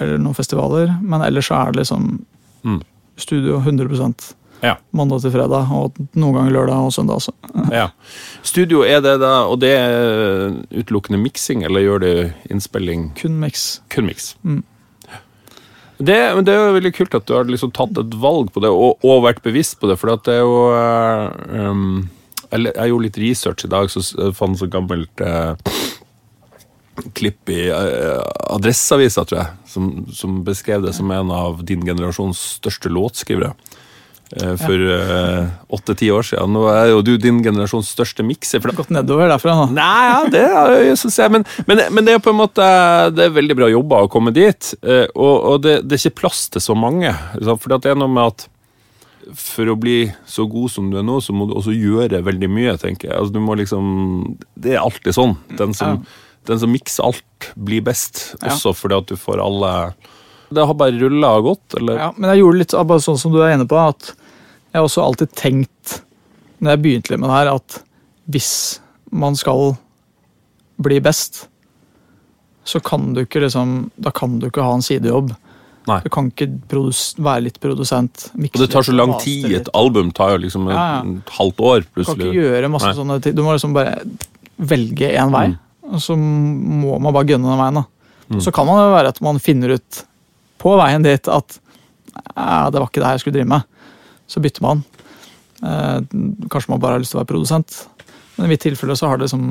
Eller 0.00 0.18
noen 0.22 0.36
festivaler. 0.38 0.92
Men 1.02 1.24
ellers 1.26 1.50
så 1.50 1.58
er 1.66 1.72
det 1.72 1.82
liksom 1.84 2.24
Mm. 2.64 2.80
studio 3.18 3.58
100 3.58 4.34
Ja. 4.62 4.76
mandag 4.92 5.20
til 5.22 5.32
fredag. 5.32 5.66
Og 5.74 5.94
noen 6.14 6.34
ganger 6.36 6.52
lørdag 6.52 6.78
og 6.86 6.92
søndag 6.92 7.16
også. 7.18 7.32
ja. 7.72 7.88
Studio, 8.44 8.82
er 8.84 9.00
det 9.00 9.18
da 9.20 9.42
Og 9.50 9.58
det 9.58 9.72
er 9.76 10.52
utelukkende 10.70 11.18
miksing, 11.18 11.64
eller 11.64 11.80
gjør 11.80 11.98
du 12.00 12.32
innspilling 12.50 13.10
Kun 13.18 13.40
miks. 13.40 13.80
kun 13.90 14.06
miks? 14.06 14.36
Mm. 14.44 14.62
Det, 16.02 16.18
det 16.46 16.52
er 16.52 16.58
jo 16.58 16.76
veldig 16.78 16.92
kult 16.96 17.14
at 17.14 17.28
du 17.28 17.34
har 17.36 17.48
liksom 17.48 17.72
tatt 17.74 17.98
et 18.00 18.16
valg 18.18 18.50
på 18.54 18.62
det, 18.64 18.72
og, 18.72 19.02
og 19.06 19.24
vært 19.26 19.42
bevisst 19.44 19.78
på 19.80 19.90
det. 19.90 19.98
For 20.00 20.10
det 20.10 20.34
er 20.34 20.42
jo 20.42 20.56
um, 21.70 22.08
Jeg 22.50 22.90
gjorde 22.90 23.06
litt 23.06 23.20
research 23.22 23.66
i 23.66 23.72
dag, 23.72 23.90
så 23.92 24.02
fant 24.34 24.56
jeg 24.56 24.64
så 24.64 24.70
gammelt 24.72 25.22
uh, 25.22 25.54
klipp 27.16 27.52
i 27.52 27.66
uh, 27.70 28.24
Adresseavisa, 28.56 29.24
tror 29.28 29.42
jeg, 29.44 29.60
som, 29.70 29.92
som 30.12 30.42
beskrev 30.46 30.84
det 30.84 30.96
som 30.96 31.10
en 31.14 31.30
av 31.34 31.62
din 31.68 31.84
generasjons 31.86 32.40
største 32.58 32.92
låtskrivere. 32.92 33.54
Eh, 34.40 34.54
For 34.60 34.84
åtte-ti 35.76 36.08
år 36.14 36.24
siden. 36.26 36.52
Nå 36.56 36.66
er 36.72 36.90
jo 36.92 37.02
du 37.04 37.16
din 37.20 37.42
generasjons 37.44 37.90
største 37.92 38.24
mikser. 38.26 38.60
For 38.62 38.72
har 38.72 38.78
Gått 38.82 38.94
nedover 38.94 39.28
derfra. 39.32 39.54
da. 39.62 39.66
Nei, 39.76 40.04
ja, 40.08 40.22
det 40.32 40.44
er 40.46 40.96
synes 40.96 41.18
jeg. 41.18 41.32
Men, 41.34 41.44
men, 41.66 41.82
men 41.92 42.04
det 42.08 42.14
er 42.16 42.24
på 42.24 42.32
en 42.32 42.40
måte 42.40 42.64
Det 43.16 43.26
er 43.28 43.36
veldig 43.36 43.56
bra 43.58 43.68
jobba 43.72 44.02
å 44.06 44.10
komme 44.12 44.32
dit. 44.34 44.72
eh, 44.82 45.06
Og, 45.14 45.34
og 45.52 45.62
det, 45.66 45.82
det 45.86 45.98
er 45.98 46.06
ikke 46.08 46.20
plass 46.24 46.46
til 46.52 46.64
så 46.64 46.76
mange. 46.78 47.12
For 47.42 47.76
det 47.76 47.92
er 47.92 47.98
noe 48.00 48.10
med 48.12 48.32
at 48.32 48.48
for 49.38 49.68
å 49.70 49.76
bli 49.78 50.08
så 50.26 50.48
god 50.50 50.70
som 50.72 50.88
du 50.90 50.96
er 50.98 51.04
nå, 51.06 51.20
så 51.22 51.30
må 51.36 51.44
du 51.46 51.52
også 51.54 51.70
gjøre 51.70 52.24
veldig 52.26 52.48
mye, 52.50 52.72
tenker 52.82 53.06
jeg. 53.08 53.14
Altså, 53.20 53.32
du 53.36 53.38
må 53.44 53.54
liksom 53.54 53.84
Det 54.58 54.74
er 54.74 54.80
alltid 54.82 55.14
sånn. 55.14 55.36
Den 55.60 55.76
som, 55.78 56.00
den 56.50 56.58
som 56.58 56.72
mikser 56.74 57.06
alt, 57.06 57.52
blir 57.54 57.84
best. 57.86 58.32
Ja. 58.42 58.50
Også 58.50 58.72
fordi 58.74 58.98
at 58.98 59.12
du 59.12 59.14
får 59.16 59.38
alle 59.44 59.92
Det 60.52 60.66
har 60.66 60.74
bare 60.74 60.98
rulla 60.98 61.30
godt, 61.40 61.78
eller? 61.78 62.00
Ja, 62.02 62.10
men 62.16 62.32
jeg 62.32 62.42
gjorde 62.42 62.58
litt 62.64 62.74
bare 62.90 63.00
sånn 63.06 63.20
som 63.22 63.32
du 63.32 63.38
er 63.46 63.54
inne 63.54 63.68
på, 63.70 63.78
at 63.78 64.10
jeg 64.72 64.78
har 64.80 64.86
også 64.88 65.04
alltid 65.04 65.32
tenkt, 65.36 65.98
når 66.62 66.70
jeg 66.76 66.82
begynte 66.82 67.10
litt 67.12 67.20
med 67.20 67.28
det 67.30 67.36
her, 67.36 67.50
at 67.54 67.78
hvis 68.32 68.80
man 69.12 69.36
skal 69.36 69.74
bli 70.82 70.98
best, 71.04 71.46
så 72.64 72.78
kan 72.80 73.12
du 73.14 73.24
ikke 73.24 73.40
liksom 73.42 73.90
Da 73.98 74.12
kan 74.14 74.38
du 74.38 74.46
ikke 74.46 74.62
ha 74.62 74.72
en 74.76 74.84
sidejobb. 74.86 75.32
Nei. 75.90 75.96
Du 76.04 76.08
kan 76.14 76.28
ikke 76.30 76.46
være 77.18 77.42
litt 77.48 77.58
produsent. 77.60 78.28
mikse 78.38 78.54
Og 78.54 78.62
det 78.62 78.70
tar 78.70 78.82
så 78.86 78.94
lang 78.94 79.16
tid. 79.18 79.48
Et 79.58 79.68
album 79.74 80.12
tar 80.14 80.36
jo 80.36 80.44
liksom 80.44 80.68
et 80.70 80.74
Ja, 80.76 81.02
ja. 81.02 81.16
halvt 81.38 81.58
år, 81.58 81.84
Du 81.94 82.04
kan 82.04 82.14
ikke 82.14 82.32
gjøre 82.38 82.70
masse 82.70 82.86
Nei. 82.86 82.94
sånne 82.94 83.20
ting. 83.22 83.34
Du 83.34 83.42
må 83.42 83.52
liksom 83.52 83.74
bare 83.74 83.98
velge 84.58 85.10
én 85.10 85.32
vei, 85.32 85.48
Mm. 85.48 85.58
og 85.92 85.98
så 86.00 86.16
må 86.16 87.00
man 87.00 87.12
bare 87.12 87.24
gønne 87.26 87.50
den 87.50 87.58
veien. 87.58 87.74
da. 87.74 87.84
Mm. 88.30 88.40
Så 88.40 88.52
kan 88.54 88.66
det 88.66 88.72
jo 88.78 88.94
være 88.94 89.08
at 89.08 89.20
man 89.20 89.38
finner 89.40 89.74
ut 89.74 90.04
på 90.60 90.76
veien 90.78 91.02
dit 91.02 91.28
at 91.28 91.58
det 92.36 92.78
var 92.78 92.86
ikke 92.86 93.00
det 93.00 93.04
her 93.04 93.12
jeg 93.18 93.20
skulle 93.20 93.34
drive 93.34 93.48
med. 93.48 93.62
Så 94.32 94.40
bytter 94.40 94.64
man. 94.64 94.82
Eh, 95.62 95.98
kanskje 96.50 96.72
man 96.72 96.80
bare 96.80 96.96
har 96.96 97.04
lyst 97.04 97.12
til 97.14 97.20
å 97.20 97.22
være 97.22 97.32
produsent. 97.34 97.82
Men 98.36 98.48
i 98.48 98.52
mitt 98.54 98.64
tilfelle 98.64 98.96
så 98.98 99.10
har 99.10 99.20
det 99.20 99.28
liksom 99.28 99.46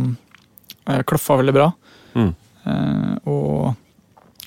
eh, 0.89 1.03
klaffa 1.07 1.37
veldig 1.39 1.55
bra. 1.55 1.69
Mm. 2.17 2.31
Eh, 2.65 3.13
og 3.31 3.71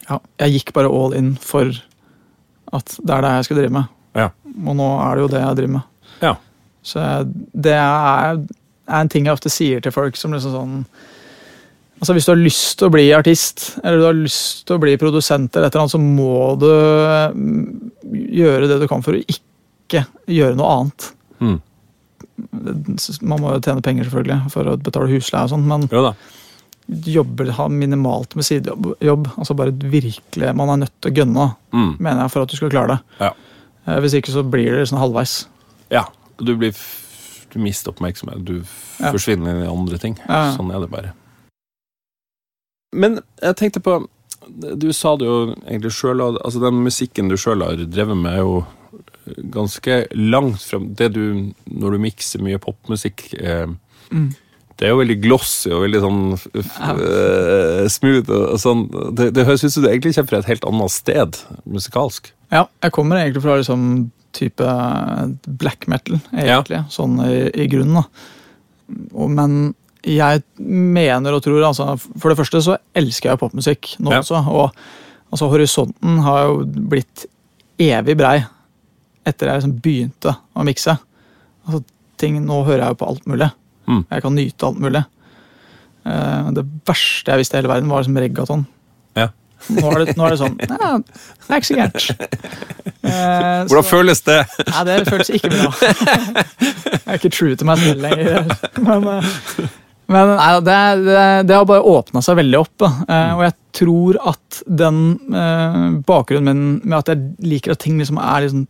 ja, 0.09 0.19
jeg 0.45 0.59
gikk 0.59 0.75
bare 0.77 0.93
all 0.93 1.17
in 1.17 1.35
for 1.41 1.71
at 2.75 2.97
det 3.01 3.15
er 3.15 3.25
det 3.25 3.33
jeg 3.39 3.49
skal 3.49 3.61
drive 3.63 3.77
med. 3.79 3.97
Ja. 4.19 4.29
Og 4.67 4.77
nå 4.79 4.91
er 5.07 5.17
det 5.17 5.25
jo 5.25 5.33
det 5.33 5.41
jeg 5.43 5.61
driver 5.61 5.75
med. 5.79 5.89
Ja. 6.25 6.37
Så 6.85 7.01
det 7.65 7.79
er, 7.79 8.45
er 8.45 9.01
en 9.01 9.11
ting 9.13 9.27
jeg 9.29 9.39
ofte 9.39 9.53
sier 9.53 9.81
til 9.83 9.95
folk 9.95 10.19
som 10.21 10.37
liksom 10.37 10.57
sånn 10.59 10.79
Altså 11.95 12.17
Hvis 12.17 12.27
du 12.27 12.33
har 12.33 12.41
lyst 12.43 12.73
til 12.77 12.89
å 12.89 12.93
bli 12.93 13.05
artist, 13.17 13.61
eller 13.79 14.01
du 14.01 14.05
har 14.05 14.17
lyst 14.19 14.65
til 14.67 14.77
å 14.77 14.81
bli 14.83 14.97
produsent, 15.01 15.55
eller 15.55 15.71
et 15.71 15.77
eller 15.77 15.85
annet, 15.85 15.93
så 15.95 16.01
må 16.03 16.51
du 16.61 16.67
mm, 17.39 18.25
gjøre 18.35 18.67
det 18.69 18.81
du 18.83 18.89
kan 18.91 19.01
for 19.01 19.15
å 19.15 19.21
ikke 19.23 19.54
gjøre 19.89 20.57
noe 20.57 20.71
annet. 20.79 21.13
Mm. 21.41 21.61
Man 23.23 23.41
må 23.43 23.53
jo 23.55 23.61
tjene 23.63 23.83
penger 23.85 24.05
selvfølgelig 24.09 24.51
for 24.53 24.65
å 24.73 24.77
betale 24.83 25.11
husleie 25.13 25.45
og 25.47 25.51
sånn, 25.53 25.67
men 25.69 25.87
Jo 25.93 26.03
da. 26.09 26.15
jobber 26.89 27.51
ha 27.57 27.69
minimalt 27.69 28.35
med 28.37 28.45
sidejobb. 28.45 29.29
altså 29.39 29.55
bare 29.57 29.73
virkelig, 29.73 30.55
Man 30.57 30.69
er 30.71 30.77
nødt 30.87 31.01
til 31.01 31.11
å 31.13 31.15
gønne, 31.17 31.57
Mm. 31.73 31.97
mener 32.01 32.23
jeg, 32.23 32.31
for 32.31 32.43
at 32.43 32.49
du 32.49 32.57
skal 32.57 32.71
klare 32.71 32.89
det. 32.89 33.01
Ja. 33.21 33.31
Eh, 33.87 34.01
Hvis 34.01 34.15
ikke 34.15 34.33
så 34.33 34.43
blir 34.49 34.71
det 34.77 34.89
sånn 34.89 34.99
halvveis. 34.99 35.47
Ja, 35.91 36.05
du 36.39 36.57
blir 36.57 36.75
Du 37.55 37.61
mister 37.61 37.93
oppmerksomhet. 37.93 38.45
Du 38.45 38.65
Ja. 38.99 39.13
forsvinner 39.13 39.63
i 39.63 39.69
andre 39.69 39.97
ting. 39.97 40.19
Ja. 40.29 40.57
Sånn 40.57 40.75
er 40.75 40.81
det 40.81 40.91
bare. 40.91 41.13
Men 42.93 43.21
jeg 43.43 43.57
tenkte 43.57 43.81
på 43.81 44.09
Du 44.77 44.93
sa 44.93 45.17
det 45.17 45.25
jo 45.25 45.55
egentlig 45.67 45.93
sjøl, 45.93 46.21
altså 46.45 46.61
den 46.61 46.83
musikken 46.85 47.29
du 47.31 47.37
sjøl 47.37 47.63
har 47.65 47.77
drevet 47.77 48.17
med, 48.21 48.33
er 48.35 48.39
jo 48.43 48.67
ganske 49.55 50.01
langt 50.15 50.63
frem 50.63 50.91
det 50.99 51.13
du 51.15 51.53
Når 51.71 51.95
du 51.97 51.99
mikser 52.03 52.43
mye 52.45 52.59
popmusikk 52.63 53.31
eh, 53.41 53.67
Mm. 54.13 54.35
Det 54.77 54.85
er 54.87 54.91
jo 54.93 54.99
veldig 55.01 55.17
glossy 55.23 55.71
og 55.73 55.85
veldig 55.85 56.01
sånn 56.03 56.19
eh, 56.99 57.87
smooth. 57.91 58.29
og, 58.31 58.59
sånn. 58.61 58.83
Det, 59.17 59.31
det 59.35 59.45
høres 59.49 59.65
ut 59.65 59.73
som 59.75 59.85
du 59.85 59.89
egentlig 59.91 60.15
kommer 60.17 60.33
fra 60.33 60.41
et 60.43 60.51
helt 60.51 60.67
annet 60.69 60.95
sted 60.95 61.39
musikalsk. 61.71 62.33
Ja, 62.55 62.67
jeg 62.85 62.95
kommer 62.95 63.21
egentlig 63.23 63.43
fra 63.45 63.57
liksom 63.61 63.87
type 64.35 64.67
black 65.63 65.87
metal, 65.91 66.19
egentlig. 66.35 66.83
Sånn 66.93 67.17
i, 67.23 67.37
i 67.65 67.69
grunnen, 67.71 68.03
da. 68.03 69.05
Og, 69.15 69.31
men 69.33 69.75
jeg 70.05 70.43
mener 70.61 71.33
og 71.39 71.41
tror 71.47 71.63
altså, 71.65 71.95
For 72.21 72.29
det 72.29 72.37
første 72.43 72.61
så 72.67 72.75
elsker 72.99 73.31
jeg 73.33 73.41
popmusikk 73.41 73.95
nå 74.05 74.13
Ja. 74.13 74.21
også. 74.21 74.43
Og 74.53 74.75
altså, 75.33 75.49
horisonten 75.55 76.19
har 76.27 76.43
jo 76.51 76.65
blitt 76.93 77.25
evig 77.81 78.19
brei 78.21 78.43
etter 79.27 79.49
jeg 79.51 79.61
liksom 79.61 79.77
begynte 79.85 80.37
å 80.55 80.65
mikse. 80.67 80.97
Altså, 81.65 81.83
ting, 82.21 82.39
nå 82.45 82.63
hører 82.67 82.85
jeg 82.85 82.95
jo 82.95 83.01
på 83.01 83.09
alt 83.11 83.27
mulig. 83.31 83.51
Mm. 83.89 84.03
Jeg 84.11 84.25
kan 84.25 84.37
nyte 84.39 84.69
alt 84.69 84.81
mulig. 84.85 85.05
Uh, 86.05 86.51
det 86.57 86.65
verste 86.85 87.33
jeg 87.33 87.41
visste 87.41 87.57
i 87.57 87.61
hele 87.63 87.71
verden, 87.73 87.89
var 87.89 88.03
liksom 88.05 88.19
reggaeton. 88.21 88.67
Ja. 89.17 89.31
Nå 89.73 89.85
er 89.95 90.03
det, 90.03 90.15
nå 90.19 90.27
er 90.27 90.35
det 90.35 90.39
sånn 90.43 90.59
ja, 90.61 90.89
Det 91.01 91.49
er 91.49 91.63
ikke 91.63 91.69
så 91.71 91.77
gærent. 91.79 92.09
Uh, 93.05 93.63
Hvordan 93.65 93.71
så- 93.71 93.89
føles 93.89 94.21
det? 94.27 94.37
Nei, 94.69 94.83
det 94.91 94.99
føles 95.09 95.33
ikke 95.39 95.53
bra. 95.55 95.71
Jeg 95.81 97.01
er 97.07 97.17
ikke 97.17 97.33
true 97.33 97.57
til 97.57 97.71
meg 97.71 97.81
selv 97.81 98.05
lenger. 98.05 98.53
Men, 98.85 99.09
uh, 99.09 99.73
men 100.13 100.35
nei, 100.37 100.51
det, 100.69 100.79
det, 101.07 101.25
det 101.49 101.57
har 101.57 101.65
bare 101.69 101.89
åpna 101.95 102.21
seg 102.25 102.37
veldig 102.43 102.61
opp. 102.61 102.85
Og 102.85 103.43
jeg 103.47 103.57
tror 103.81 104.19
at 104.35 104.59
den 104.69 104.99
bakgrunnen 106.05 106.51
min 106.53 106.67
med 106.85 106.99
at 106.99 107.15
jeg 107.15 107.49
liker 107.55 107.73
at 107.73 107.81
ting 107.81 107.97
liksom 108.03 108.21
er 108.21 108.51
sånn 108.53 108.67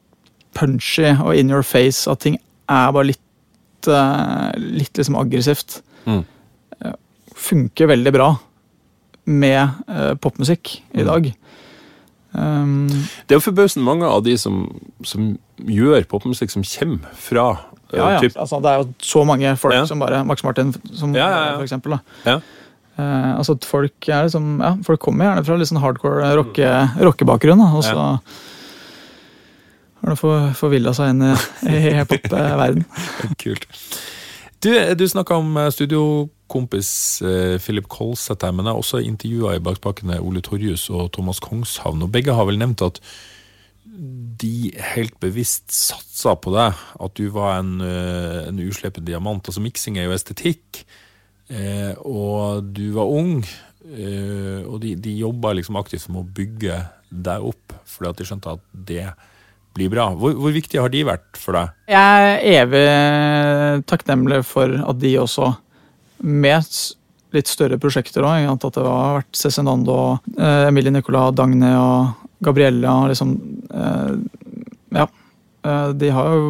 punchy 0.54 1.10
og 1.20 1.34
in 1.36 1.50
your 1.50 1.62
face, 1.62 2.06
at 2.10 2.20
ting 2.20 2.38
er 2.68 2.92
bare 2.92 3.04
litt, 3.12 3.88
eh, 3.88 4.52
litt 4.58 4.92
liksom 4.96 5.16
aggressivt, 5.20 5.82
Mm. 6.06 6.24
eh, 6.84 6.92
funker 7.34 7.86
veldig 7.88 8.12
bra 8.12 8.38
med 9.26 9.70
eh, 9.88 10.14
popmusikk 10.14 10.80
i 10.94 11.02
Mm. 11.02 11.06
dag. 11.06 11.34
Um, 12.36 12.88
Det 13.28 13.30
er 13.30 13.38
jo 13.38 13.44
forbausende 13.52 13.84
mange 13.86 14.04
av 14.10 14.24
de 14.24 14.36
som, 14.36 14.64
som 15.06 15.38
gjør 15.64 16.02
popmusikk, 16.10 16.50
som 16.50 16.62
kommer 16.66 17.12
fra 17.14 17.44
uh, 17.52 17.96
Ja, 17.96 18.08
ja. 18.16 18.18
typ- 18.20 18.36
Altså, 18.36 18.58
det 18.60 18.70
er 18.72 18.78
jo 18.82 18.94
så 18.98 19.24
mange 19.24 19.56
folk 19.56 19.74
Ja. 19.74 19.84
som 19.86 20.00
bare 20.00 20.24
Max 20.26 20.42
Martin, 20.42 20.72
som, 20.96 21.14
Ja, 21.14 21.28
ja, 21.30 21.44
ja. 21.52 21.56
for 21.58 21.62
eksempel. 21.64 21.90
Da. 21.90 22.00
Ja. 22.26 22.40
Eh, 22.98 23.36
altså, 23.38 23.54
folk, 23.64 23.92
er 24.08 24.24
liksom, 24.26 24.58
ja, 24.60 24.76
folk 24.82 25.00
kommer 25.00 25.24
gjerne 25.26 25.44
fra 25.46 25.56
litt 25.56 25.68
sånn 25.68 25.80
hardcore 25.80 26.34
rocke, 26.34 26.90
rockebakgrunn, 26.98 27.60
og 27.60 27.82
så 27.84 28.20
De 30.04 30.16
for- 30.20 30.50
forvilla 30.58 30.92
seg 30.96 31.14
inn 31.14 31.22
i, 31.24 31.34
i 31.70 32.04
pop-verden. 32.08 32.84
Kult. 33.42 33.64
Du, 34.64 34.70
du 34.96 35.04
snakka 35.08 35.36
om 35.40 35.56
eh, 35.60 35.70
studiokompis 35.72 36.90
eh, 37.24 37.56
Philip 37.60 37.88
Kolseth 37.92 38.46
her, 38.46 38.52
men 38.56 38.64
jeg 38.64 38.72
har 38.72 38.80
også 38.80 39.00
intervjua 39.04 39.56
i 39.58 39.62
Bakpakkene 39.64 40.20
Ole 40.24 40.40
Torjus 40.44 40.86
og 40.92 41.10
Thomas 41.16 41.40
Kongshavn, 41.44 42.04
og 42.06 42.12
begge 42.14 42.32
har 42.36 42.48
vel 42.48 42.60
nevnt 42.60 42.84
at 42.86 43.00
de 44.40 44.72
helt 44.94 45.14
bevisst 45.22 45.70
satsa 45.70 46.32
på 46.42 46.50
deg, 46.54 46.80
at 47.04 47.12
du 47.20 47.28
var 47.34 47.60
en, 47.60 47.76
eh, 47.84 48.40
en 48.48 48.62
uslepen 48.64 49.04
diamant. 49.06 49.44
Altså 49.46 49.62
Miksing 49.62 50.00
er 50.00 50.08
jo 50.08 50.16
estetikk, 50.16 50.80
eh, 51.52 51.92
og 52.00 52.72
du 52.74 52.88
var 52.96 53.12
ung, 53.12 53.44
eh, 53.84 54.64
og 54.64 54.80
de, 54.82 54.96
de 54.96 55.18
jobba 55.20 55.52
liksom 55.60 55.76
aktivt 55.78 56.08
med 56.10 56.24
å 56.24 56.32
bygge 56.40 56.80
deg 57.14 57.46
opp, 57.52 57.76
fordi 57.84 58.10
at 58.10 58.18
de 58.18 58.28
skjønte 58.32 58.56
at 58.56 58.64
det 58.88 59.06
blir 59.74 59.90
bra. 59.92 60.08
Hvor, 60.18 60.34
hvor 60.38 60.52
viktig 60.54 60.78
har 60.80 60.92
de 60.92 61.02
vært 61.08 61.38
for 61.40 61.56
deg? 61.58 61.72
Jeg 61.90 62.34
er 62.34 62.62
evig 62.62 62.84
takknemlig 63.90 64.42
for 64.46 64.70
at 64.84 65.00
de 65.02 65.14
også, 65.22 65.50
med 66.24 66.68
litt 67.34 67.50
større 67.50 67.78
prosjekter 67.82 68.22
òg, 68.24 68.46
at 68.52 68.66
det 68.76 68.84
har 68.86 69.16
vært 69.18 69.38
Cezinando, 69.40 69.96
eh, 70.38 70.68
Emilie 70.68 70.92
Nicolas, 70.94 71.32
Dagny 71.34 71.72
og 71.74 72.28
Gabriella 72.44 72.94
liksom 73.10 73.34
eh, 73.74 74.14
Ja. 74.94 75.08
Eh, 75.66 75.88
De 75.98 76.10
har 76.14 76.28
jo 76.36 76.44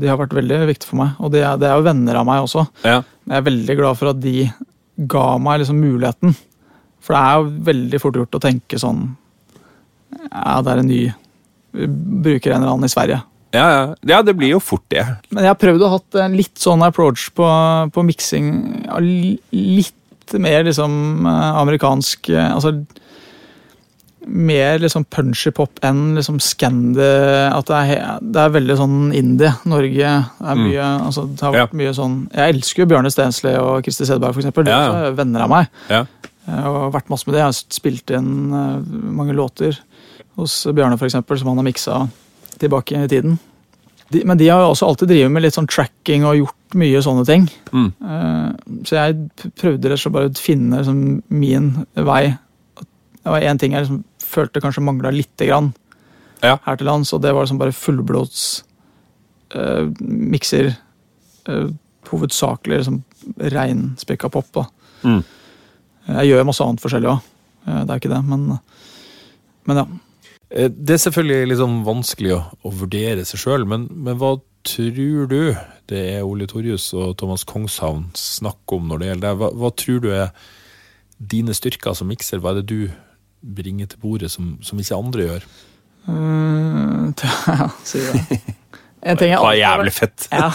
de 0.00 0.08
har 0.10 0.18
vært 0.18 0.34
veldig 0.34 0.58
viktige 0.72 0.90
for 0.90 1.00
meg, 1.04 1.14
og 1.22 1.30
de 1.34 1.44
er, 1.44 1.56
de 1.60 1.68
er 1.70 1.76
jo 1.78 1.86
venner 1.86 2.18
av 2.18 2.26
meg 2.26 2.42
også. 2.42 2.66
Ja. 2.82 2.98
Jeg 3.26 3.38
er 3.38 3.46
veldig 3.46 3.76
glad 3.78 3.98
for 4.00 4.10
at 4.10 4.20
de 4.22 4.34
ga 5.06 5.26
meg 5.38 5.60
liksom 5.62 5.78
muligheten. 5.82 6.34
For 7.04 7.14
det 7.14 7.22
er 7.22 7.36
jo 7.38 7.64
veldig 7.70 8.00
fort 8.02 8.16
gjort 8.18 8.34
å 8.34 8.42
tenke 8.42 8.78
sånn 8.82 9.04
Ja, 10.32 10.56
det 10.64 10.72
er 10.72 10.80
en 10.82 10.88
ny 10.90 11.00
bruker 12.26 12.52
en 12.54 12.62
eller 12.62 12.72
annen 12.76 12.88
i 12.88 12.92
Sverige. 12.92 13.20
Ja, 13.54 13.66
ja. 13.72 13.82
ja, 14.10 14.18
det 14.26 14.34
blir 14.36 14.50
jo 14.56 14.58
fort 14.60 14.84
det. 14.92 15.04
Men 15.30 15.44
jeg 15.46 15.52
har 15.54 15.60
prøvd 15.60 15.84
å 15.86 15.92
hatt 15.94 16.18
en 16.26 16.34
litt 16.36 16.58
sånn 16.60 16.82
approach 16.84 17.28
på, 17.36 17.46
på 17.94 18.04
miksing. 18.04 18.50
Ja, 18.88 18.98
litt 19.00 20.34
mer 20.42 20.64
liksom 20.66 21.22
eh, 21.30 21.50
amerikansk 21.62 22.28
eh, 22.34 22.48
Altså 22.50 22.72
mer 24.26 24.80
liksom 24.82 25.04
punchy 25.06 25.52
pop 25.54 25.78
enn 25.86 26.16
liksom 26.18 26.40
scandy. 26.42 27.06
At 27.54 27.68
det 27.70 27.80
er, 27.94 28.16
det 28.26 28.40
er 28.42 28.54
veldig 28.56 28.76
sånn 28.80 28.96
indie. 29.14 29.52
Norge 29.70 30.14
er 30.18 30.58
mye 30.58 30.86
altså 31.06 31.28
Det 31.30 31.44
har 31.46 31.54
vært 31.54 31.76
mye 31.78 31.92
sånn 31.94 32.16
Jeg 32.34 32.56
elsker 32.56 32.82
jo 32.82 32.88
Bjørne 32.90 33.12
Stensli 33.14 33.52
og 33.60 33.84
Kristi 33.86 34.08
Sedberg, 34.08 34.34
for 34.34 34.42
eksempel. 34.42 34.66
De 34.66 34.74
Ja, 34.74 34.80
ja. 34.88 35.04
er 35.12 35.18
venner 35.20 35.46
av 35.46 35.52
meg. 35.54 35.70
Ja. 35.92 36.02
Jeg 36.46 36.62
har 36.66 36.90
vært 36.94 37.08
masse 37.10 37.26
med 37.26 37.34
det. 37.36 37.44
Jeg 37.44 37.52
har 37.52 37.76
spilt 37.78 38.12
inn 38.18 38.32
eh, 38.50 38.98
mange 39.22 39.34
låter 39.38 39.78
hos 40.36 40.54
Bjarne, 40.76 40.98
eksempel, 41.00 41.38
som 41.40 41.48
han 41.52 41.60
har 41.60 41.66
miksa 41.66 42.00
tilbake 42.60 43.04
i 43.04 43.08
tiden. 43.08 43.38
De, 44.12 44.20
men 44.24 44.38
de 44.38 44.48
har 44.48 44.60
jo 44.62 44.70
også 44.70 44.86
alltid 44.86 45.10
drevet 45.10 45.32
med 45.34 45.42
litt 45.42 45.56
sånn 45.56 45.66
tracking 45.66 46.24
og 46.28 46.36
gjort 46.38 46.76
mye 46.78 47.00
sånne 47.02 47.24
ting. 47.26 47.46
Mm. 47.72 47.88
Uh, 48.04 48.82
så 48.86 48.98
jeg 49.00 49.50
prøvde 49.58 49.90
rett 49.90 49.98
og 49.98 50.02
slett 50.04 50.14
bare 50.14 50.30
å 50.30 50.38
finne 50.38 50.78
liksom, 50.82 51.00
min 51.32 51.72
vei. 52.06 52.22
Det 52.76 53.32
var 53.32 53.42
én 53.48 53.58
ting 53.58 53.74
jeg 53.74 53.86
liksom 53.86 54.04
følte 54.26 54.62
kanskje 54.62 54.84
mangla 54.86 55.10
lite 55.14 55.48
grann 55.48 55.72
Ja. 56.44 56.58
her 56.66 56.76
til 56.76 56.86
lands, 56.86 57.12
og 57.16 57.22
det 57.24 57.32
var 57.34 57.46
liksom 57.46 57.58
bare 57.58 57.74
fullblods 57.74 58.44
uh, 59.56 59.88
mikser. 60.00 60.74
Uh, 61.48 61.70
hovedsakelig 62.06 62.78
liksom 62.84 63.00
reinspikka 63.50 64.28
pop. 64.30 64.46
da. 64.54 64.66
Mm. 65.02 65.22
Jeg 66.06 66.28
gjør 66.30 66.44
masse 66.46 66.62
annet 66.62 66.82
forskjellig 66.84 67.10
òg. 67.10 67.24
Det 67.66 67.90
er 67.90 67.98
ikke 67.98 68.12
det, 68.12 68.20
men, 68.28 68.44
men 69.66 69.80
ja. 69.80 69.86
Eh, 70.50 70.68
Det 70.70 70.96
er 70.96 71.02
selvfølgelig 71.06 71.48
litt 71.50 71.60
sånn 71.62 71.80
vanskelig 71.86 72.34
å, 72.36 72.42
å 72.66 72.74
vurdere 72.82 73.24
seg 73.28 73.42
sjøl, 73.42 73.66
men, 73.68 73.88
men 73.90 74.18
hva 74.20 74.36
tror 74.66 75.26
du 75.30 75.40
det 75.90 76.02
er 76.16 76.26
Ole 76.26 76.48
Torjus 76.50 76.88
og 76.98 77.14
Thomas 77.20 77.44
Kongshavn 77.46 78.08
snakker 78.18 78.80
om 78.80 78.88
når 78.90 78.98
det 79.02 79.10
gjelder 79.10 79.26
deg? 79.28 79.40
Hva, 79.42 79.50
hva 79.54 79.70
tror 79.78 80.00
du 80.02 80.08
er 80.10 80.32
dine 81.16 81.54
styrker 81.56 81.94
som 81.96 82.10
mikser? 82.10 82.42
Hva 82.42 82.52
er 82.52 82.60
det 82.60 82.66
du 82.72 82.90
bringer 83.56 83.86
til 83.92 84.00
bordet 84.02 84.32
som, 84.32 84.56
som 84.66 84.78
ikke 84.82 84.98
andre 84.98 85.28
gjør? 85.28 85.46
Mm, 86.10 87.14
ja, 87.22 87.70
sier 87.86 88.12
det. 88.14 88.40
En 89.06 89.14
ting 89.20 89.30
jeg 89.30 89.38
Det 89.38 89.44
var 89.44 89.52
alltid 89.52 89.60
jævlig 89.62 89.90
fett! 89.94 90.24
Ja. 90.32 90.46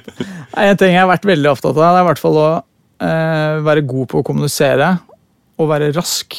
En 0.64 0.78
ting 0.80 0.90
jeg 0.96 0.98
har 0.98 1.10
vært 1.10 1.26
veldig 1.28 1.50
opptatt 1.52 1.76
av, 1.76 1.82
det 1.84 1.90
er 2.00 2.02
i 2.02 2.06
hvert 2.08 2.22
fall 2.22 2.38
å 2.40 2.46
eh, 3.06 3.58
være 3.62 3.84
god 3.86 4.08
på 4.10 4.18
å 4.18 4.24
kommunisere 4.26 4.88
og 5.62 5.68
være 5.70 5.92
rask. 5.94 6.34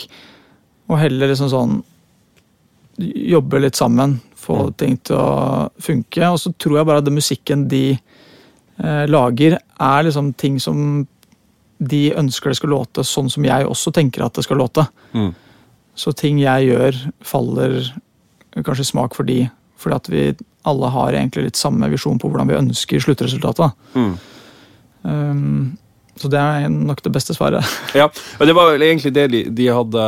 Og 0.92 1.00
heller 1.00 1.32
liksom 1.32 1.48
sånn 1.54 1.78
jobbe 2.98 3.60
litt 3.60 3.78
sammen, 3.78 4.20
få 4.40 4.70
ting 4.78 4.98
til 5.04 5.18
å 5.20 5.68
funke. 5.82 6.30
Og 6.30 6.40
så 6.42 6.54
tror 6.58 6.80
jeg 6.80 6.90
bare 6.90 7.04
at 7.04 7.08
den 7.08 7.18
musikken 7.18 7.68
de 7.72 7.84
eh, 7.96 9.06
lager, 9.10 9.58
er 9.60 10.08
liksom 10.08 10.34
ting 10.40 10.60
som 10.64 11.06
de 11.78 12.04
ønsker 12.16 12.52
det 12.52 12.60
skal 12.60 12.72
låte 12.72 13.04
sånn 13.04 13.28
som 13.32 13.46
jeg 13.46 13.68
også 13.68 13.92
tenker 13.96 14.24
at 14.24 14.38
det 14.38 14.46
skal 14.46 14.62
låte. 14.62 14.86
Mm. 15.14 15.34
Så 15.96 16.14
ting 16.16 16.40
jeg 16.40 16.70
gjør, 16.70 17.00
faller 17.24 17.80
kanskje 18.56 18.88
smak 18.88 19.16
for 19.18 19.28
de, 19.28 19.46
fordi 19.80 19.96
at 19.96 20.12
vi 20.12 20.24
alle 20.66 20.90
har 20.94 21.14
egentlig 21.14 21.50
litt 21.50 21.60
samme 21.60 21.90
visjon 21.92 22.20
på 22.20 22.30
hvordan 22.32 22.50
vi 22.50 22.58
ønsker 22.58 23.04
sluttresultatet. 23.04 23.76
Mm. 23.96 24.14
Um, 25.06 25.66
så 26.16 26.30
det 26.32 26.40
er 26.40 26.70
nok 26.72 27.02
det 27.04 27.12
beste 27.12 27.34
svaret. 27.36 27.66
Ja, 28.00 28.06
og 28.40 28.48
det 28.48 28.56
var 28.56 28.70
vel 28.72 28.86
egentlig 28.88 29.12
det 29.16 29.26
de, 29.34 29.42
de 29.52 29.66
hadde 29.68 30.04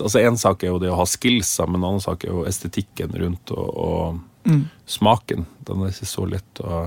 Altså 0.00 0.20
Én 0.22 0.36
sak 0.38 0.62
er 0.62 0.70
jo 0.70 0.78
det 0.82 0.92
å 0.92 0.98
ha 1.00 1.06
skillsa, 1.10 1.66
men 1.66 1.80
en 1.80 1.88
annen 1.92 2.04
sak 2.04 2.22
er 2.24 2.30
jo 2.34 2.44
estetikken 2.50 3.14
rundt 3.20 3.54
og, 3.56 3.66
og 3.74 4.22
Mm. 4.44 4.66
smaken. 4.84 5.46
Den 5.64 5.80
er 5.80 5.88
ikke 5.88 6.04
så 6.04 6.26
lett 6.28 6.58
å 6.60 6.82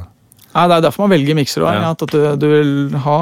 Nei, 0.53 0.65
det 0.69 0.75
er 0.75 0.81
derfor 0.85 1.07
man 1.07 1.15
velger 1.15 1.33
mikser 1.39 1.63
òg. 1.65 1.73
Ja. 1.73 1.87
At 1.95 2.03
du, 2.13 2.19
du 2.37 2.45
vil 2.51 2.97
ha 3.01 3.15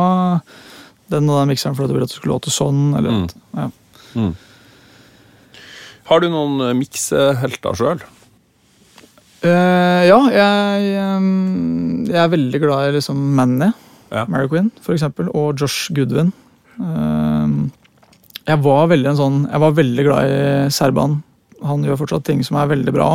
den 1.14 1.30
og 1.32 1.38
den 1.40 1.54
mikseren 1.54 1.78
fordi 1.78 1.94
du 1.94 1.96
vil 1.96 2.04
at 2.04 2.12
det 2.12 2.18
skulle 2.20 2.36
låte 2.36 2.52
sånn. 2.52 2.82
Eller 3.00 3.16
Mm. 3.16 3.30
ja. 3.56 3.70
mm. 4.20 4.34
Har 6.12 6.20
du 6.22 6.28
noen 6.34 6.60
eh, 6.68 6.74
miksehelter 6.78 7.80
sjøl? 7.80 8.04
Uh, 9.46 10.04
ja, 10.10 10.20
jeg, 10.34 10.86
jeg 12.10 12.20
er 12.26 12.32
veldig 12.36 12.62
glad 12.64 12.90
i 12.90 12.94
liksom 12.98 13.20
Manny. 13.40 13.72
Ja. 14.16 14.24
Mary 14.32 14.48
Quinn, 14.52 14.72
for 14.82 14.96
eksempel, 14.96 15.30
og 15.36 15.60
Josh 15.60 15.92
Goodwin. 15.96 16.32
Um, 16.80 17.70
jeg 18.46 18.62
var 18.62 18.90
veldig 18.92 19.08
en 19.08 19.18
sånn 19.18 19.38
Jeg 19.48 19.62
var 19.64 19.76
veldig 19.78 20.04
glad 20.06 20.28
i 20.28 20.40
Serban. 20.76 21.22
Han 21.66 21.86
gjør 21.88 22.02
fortsatt 22.02 22.26
ting 22.28 22.44
som 22.46 22.60
er 22.60 22.70
veldig 22.70 22.94
bra. 22.94 23.10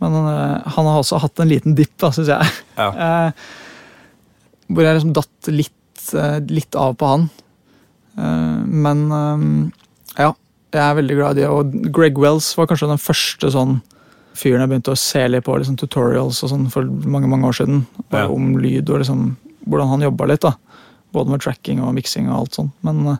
Men 0.00 0.16
eh, 0.16 0.70
han 0.76 0.88
har 0.88 1.00
også 1.00 1.20
hatt 1.20 1.42
en 1.42 1.50
liten 1.50 1.76
dipp, 1.76 1.92
da, 2.00 2.12
syns 2.14 2.32
jeg. 2.32 2.54
Ja. 2.78 2.90
Eh, 3.10 3.48
hvor 4.70 4.86
jeg 4.86 4.96
liksom 4.96 5.14
datt 5.16 5.48
litt, 5.50 6.02
eh, 6.14 6.38
litt 6.46 6.76
av 6.78 6.94
på 6.94 7.08
han. 7.10 7.24
Men 8.20 9.00
ja, 10.14 10.28
jeg 10.70 10.80
er 10.84 10.96
veldig 10.98 11.16
glad 11.16 11.38
i 11.38 11.40
det. 11.40 11.48
Og 11.50 11.72
Greg 11.94 12.18
Wells 12.22 12.52
var 12.58 12.68
kanskje 12.70 12.90
den 12.90 13.02
første 13.02 13.50
sånn 13.50 13.80
fyren 14.38 14.62
jeg 14.62 14.70
begynte 14.70 14.94
å 14.94 15.00
se 15.00 15.24
litt 15.26 15.46
på 15.46 15.56
liksom 15.58 15.78
tutorials 15.80 16.38
og 16.44 16.52
sånn 16.52 16.68
for 16.70 16.86
mange 16.86 17.30
mange 17.30 17.50
år 17.50 17.58
siden. 17.58 17.82
Ja. 18.12 18.28
Om 18.30 18.52
lyd 18.62 18.92
og 18.92 19.02
liksom 19.02 19.24
hvordan 19.66 19.88
han 19.94 20.04
jobba 20.08 20.26
litt. 20.30 20.42
da. 20.46 20.54
Både 21.12 21.30
med 21.32 21.42
tracking 21.42 21.80
og 21.82 21.94
miksing 21.96 22.28
og 22.30 22.36
alt 22.44 22.54
sånt. 22.60 22.72
Men 22.86 23.02
uh, 23.08 23.16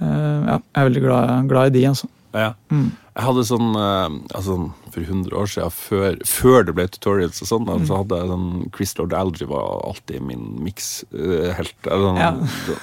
ja, 0.00 0.58
jeg 0.60 0.80
er 0.82 0.88
veldig 0.90 1.02
glad, 1.06 1.48
glad 1.50 1.70
i 1.72 1.78
de, 1.80 1.86
altså. 1.90 2.08
Ja. 2.36 2.50
Mm. 2.70 2.90
Jeg 3.16 3.24
hadde 3.24 3.42
sånn 3.48 3.70
uh, 3.80 4.10
altså 4.36 4.56
For 4.92 5.00
100 5.00 5.32
år 5.40 5.46
siden, 5.48 5.72
før, 5.72 6.18
før 6.28 6.66
det 6.68 6.74
ble 6.76 6.84
tutorials 6.92 7.40
og 7.40 7.48
sånn, 7.48 7.64
Mm. 7.70 7.86
så 7.88 7.96
hadde 8.02 8.18
jeg 8.20 8.28
sånn 8.28 8.50
Chris 8.76 8.92
Lord 8.98 9.14
Algy 9.16 9.46
var 9.48 9.80
alltid 9.88 10.20
min 10.22 10.44
mix-helt. 10.64 11.88
Ja. 11.88 12.30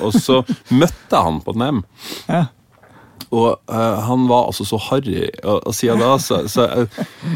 Og 0.02 0.14
så 0.18 0.40
møtte 0.82 1.14
jeg 1.14 1.24
han 1.30 1.40
på 1.46 1.54
NEM. 1.58 1.84
Ja. 2.28 2.48
Og 3.34 3.48
uh, 3.72 4.00
han 4.06 4.28
var 4.30 4.50
altså 4.52 4.66
så 4.70 4.78
harry, 4.92 5.24
og, 5.42 5.64
og 5.66 5.74
siden 5.74 6.02
da 6.04 6.12
så, 6.22 6.44
så, 6.52 6.68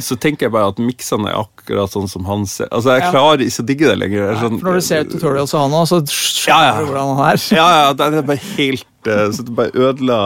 så 0.03 0.17
tenker 0.21 0.45
jeg 0.45 0.53
bare 0.53 0.69
at 0.69 0.81
miksene 0.83 1.31
er 1.31 1.39
akkurat 1.39 1.89
sånn 1.95 2.05
som 2.12 2.27
han 2.29 2.43
ser 2.49 2.69
Altså, 2.69 2.91
jeg 2.93 3.07
Ja. 3.07 3.12
klarer 3.15 3.41
ikke 3.47 3.63
å 3.63 3.67
digge 3.71 3.88
det 3.89 3.95
lenger. 4.03 4.27
Er 4.29 4.41
sånn- 4.43 4.60
For 4.62 4.69
når 4.69 4.77
du 4.77 4.86
ser 4.86 5.07
tutorials 5.10 5.55
av 5.57 5.65
han 5.65 5.77
òg, 5.79 5.88
så 5.89 6.01
skjønner 6.05 6.51
Ja, 6.53 6.60
ja. 6.67 6.75
du 6.77 6.91
hvordan 6.91 7.15
han 7.17 7.23
er. 7.31 7.41
Ja, 7.57 7.67
ja, 7.81 7.88
det 7.97 8.10
er 8.21 8.27
bare 8.29 8.45
helt 8.60 9.10
uh, 9.10 9.25
Så 9.33 9.47
det 9.47 9.55
bare 9.57 9.73
ødela 9.89 10.19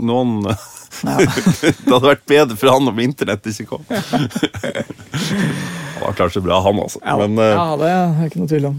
noen. 0.00 0.42
Det 0.98 1.92
hadde 1.92 2.08
vært 2.08 2.24
bedre 2.26 2.56
for 2.58 2.72
han 2.74 2.88
om 2.90 2.96
internett 2.98 3.44
ikke 3.46 3.68
kom. 3.70 3.84
Han 5.98 6.02
var 6.02 6.12
klart 6.18 6.32
så 6.34 6.40
bra, 6.42 6.60
han, 6.62 6.78
altså. 6.82 6.98
Ja, 7.04 7.16
Men 7.18 7.38
uh, 7.38 7.44
ja, 7.44 7.76
det 7.78 7.88
er 7.90 8.26
ikke 8.28 8.40
noe 8.42 8.50
tvil 8.50 8.66
om. 8.70 8.76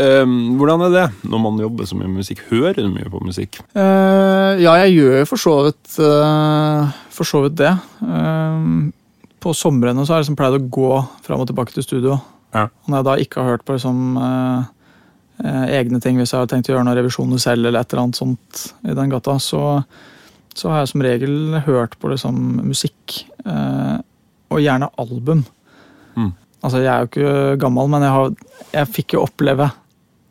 Eh, 0.00 0.34
hvordan 0.58 0.84
er 0.86 0.94
det 0.94 1.06
når 1.26 1.42
man 1.42 1.58
jobber 1.62 1.88
så 1.88 1.98
mye 1.98 2.08
med 2.10 2.22
musikk? 2.22 2.44
Hører 2.50 2.78
du 2.78 2.90
mye 2.92 3.10
på 3.12 3.22
musikk? 3.24 3.58
Uh, 3.76 4.54
ja, 4.60 4.76
jeg 4.84 4.96
gjør 4.96 5.18
jo 5.20 5.26
for 5.30 5.42
så 5.42 5.56
vidt 5.66 5.98
uh, 6.00 6.94
For 7.12 7.28
så 7.28 7.42
vidt 7.46 7.58
det. 7.60 7.72
Eh, 8.04 8.70
på 9.42 9.52
somrene 9.56 10.04
så 10.04 10.12
har 10.12 10.20
jeg 10.20 10.26
liksom 10.26 10.38
pleid 10.38 10.56
å 10.58 10.64
gå 10.78 10.90
fram 11.26 11.44
og 11.44 11.50
tilbake 11.50 11.74
til 11.74 11.84
studio. 11.86 12.18
Ja. 12.56 12.66
Når 12.88 12.98
jeg 12.98 13.06
da 13.06 13.14
ikke 13.22 13.40
har 13.42 13.54
hørt 13.54 13.64
på 13.68 13.76
liksom, 13.76 14.18
uh, 14.18 14.66
eh, 15.44 15.64
egne 15.78 16.00
ting, 16.02 16.18
hvis 16.18 16.32
jeg 16.34 16.42
har 16.42 16.50
tenkt 16.50 16.70
å 16.70 16.74
gjøre 16.74 16.86
noen 16.88 16.98
revisjoner 16.98 17.40
selv, 17.42 17.68
eller 17.68 17.80
et 17.80 17.92
eller 17.92 18.06
annet 18.06 18.18
sånt 18.18 18.62
i 18.84 18.96
den 18.96 19.12
gata, 19.12 19.36
så, 19.42 19.62
så 20.56 20.72
har 20.72 20.82
jeg 20.82 20.92
som 20.92 21.04
regel 21.06 21.60
hørt 21.68 21.96
på 22.00 22.10
liksom, 22.12 22.42
musikk. 22.66 23.22
eh, 23.46 23.96
og 24.52 24.62
gjerne 24.62 24.90
album. 24.98 25.44
Mm. 26.16 26.32
Altså, 26.62 26.78
Jeg 26.78 26.90
er 26.92 27.00
jo 27.02 27.10
ikke 27.10 27.56
gammel, 27.62 27.90
men 27.90 28.02
jeg, 28.02 28.14
har, 28.14 28.30
jeg 28.72 28.92
fikk 28.94 29.16
jo 29.16 29.24
oppleve 29.26 29.70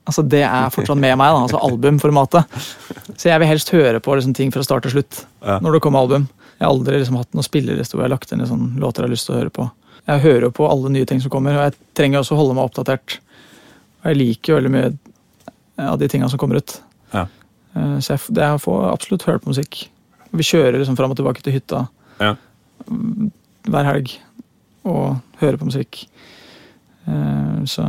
Altså, 0.05 0.21
Det 0.29 0.43
er 0.45 0.69
fortsatt 0.69 0.99
med 1.01 1.17
meg, 1.17 1.31
da, 1.33 1.41
altså 1.47 1.59
albumformatet. 1.65 2.45
Så 3.17 3.29
jeg 3.31 3.39
vil 3.41 3.47
helst 3.49 3.69
høre 3.73 3.99
på 3.99 4.13
liksom, 4.15 4.35
ting 4.37 4.51
fra 4.53 4.61
start 4.63 4.83
til 4.85 4.91
slutt 4.91 5.23
Ja. 5.41 5.59
når 5.59 5.73
det 5.73 5.81
kommer 5.81 5.99
album. 6.05 6.27
Jeg 6.59 6.67
har 6.67 6.71
aldri 6.73 6.99
liksom, 6.99 7.17
hatt 7.17 7.33
noen 7.33 7.43
spilleliste 7.43 7.95
hvor 7.97 8.03
jeg 8.05 8.09
har 8.11 8.15
lagt 8.17 8.31
inn 8.31 8.41
i 8.41 8.79
låter 8.79 9.01
jeg 9.03 9.09
har 9.09 9.13
lyst 9.15 9.25
til 9.25 9.35
å 9.35 9.39
høre 9.39 9.49
på. 9.55 9.65
Jeg 10.07 10.21
hører 10.21 10.41
jo 10.45 10.51
på 10.51 10.69
alle 10.69 10.89
nye 10.93 11.05
ting 11.09 11.19
som 11.21 11.31
kommer, 11.33 11.57
og 11.57 11.63
jeg 11.65 11.73
trenger 11.97 12.19
også 12.21 12.35
å 12.35 12.37
holde 12.37 12.53
meg 12.55 12.69
oppdatert. 12.69 13.17
Og 14.03 14.11
jeg 14.11 14.17
liker 14.21 14.53
jo 14.53 14.59
veldig 14.59 14.71
mye 14.75 14.93
av 15.89 15.97
de 15.99 16.07
tinga 16.07 16.29
som 16.29 16.37
kommer 16.39 16.61
ut. 16.61 16.77
Ja. 17.13 17.25
Eh, 17.75 17.97
Så 17.99 18.13
jeg, 18.13 18.19
jeg 18.37 18.61
får 18.61 18.91
absolutt 18.93 19.23
hørt 19.25 19.41
på 19.43 19.49
musikk. 19.49 19.87
Vi 20.31 20.43
kjører 20.43 20.77
liksom 20.77 20.95
fram 20.95 21.11
og 21.11 21.17
tilbake 21.17 21.41
til 21.41 21.53
hytta 21.57 21.87
Ja. 22.21 22.35
hver 23.65 23.85
helg 23.89 24.13
og 24.85 25.17
hører 25.41 25.57
på 25.57 25.65
musikk. 25.65 26.05
Eh, 27.07 27.65
Så 27.65 27.81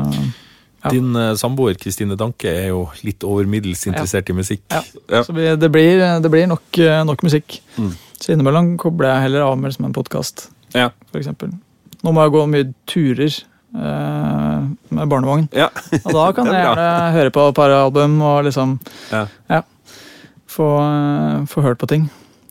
Ja. 0.87 0.93
Din 0.95 1.11
uh, 1.19 1.35
samboer 1.39 1.75
Kristine 1.81 2.17
Danke 2.19 2.51
er 2.51 2.69
jo 2.71 2.85
litt 3.03 3.25
over 3.27 3.49
middels 3.51 3.83
interessert 3.91 4.31
i 4.31 4.37
musikk. 4.37 4.63
Ja. 4.71 4.83
Ja. 5.11 5.23
Så 5.27 5.35
vi, 5.35 5.49
det, 5.59 5.71
blir, 5.75 6.03
det 6.23 6.31
blir 6.31 6.47
nok, 6.51 6.67
eh, 6.79 7.03
nok 7.07 7.25
musikk. 7.27 7.59
Mm. 7.77 7.93
Så 8.21 8.33
innimellom 8.33 8.77
kobler 8.81 9.11
jeg 9.13 9.27
heller 9.27 9.47
av 9.49 9.59
med 9.59 9.73
liksom 9.73 9.89
en 9.91 9.97
podkast, 9.97 10.49
Ja. 10.77 10.91
f.eks. 11.11 11.29
Nå 12.05 12.13
må 12.15 12.23
jeg 12.23 12.35
gå 12.37 12.43
mye 12.53 12.69
turer 12.87 13.35
uh, 13.75 14.63
med 14.95 15.11
barnevogn. 15.11 15.49
Ja. 15.57 15.69
Og 16.05 16.13
da 16.15 16.29
kan 16.37 16.47
jeg 16.53 16.61
er 16.61 16.69
gjerne 16.69 17.17
høre 17.17 17.35
på 17.35 17.49
et 17.51 17.59
par 17.59 17.75
album 17.75 18.21
og 18.23 18.45
liksom 18.47 18.79
Ja. 19.11 19.27
få, 20.47 20.71
eh, 20.87 21.45
få 21.51 21.67
hørt 21.67 21.83
på 21.83 21.91
ting. 21.91 22.07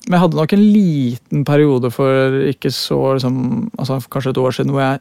Men 0.05 0.19
jeg 0.19 0.23
hadde 0.27 0.37
nok 0.37 0.53
en 0.53 0.65
liten 0.73 1.45
periode 1.47 1.89
for 1.93 2.35
ikke 2.51 2.69
så 2.73 2.99
liksom, 3.17 3.71
altså 3.79 3.97
Kanskje 4.11 4.35
et 4.35 4.37
år 4.37 4.53
siden 4.53 4.73
hvor 4.75 4.83
jeg 4.83 4.99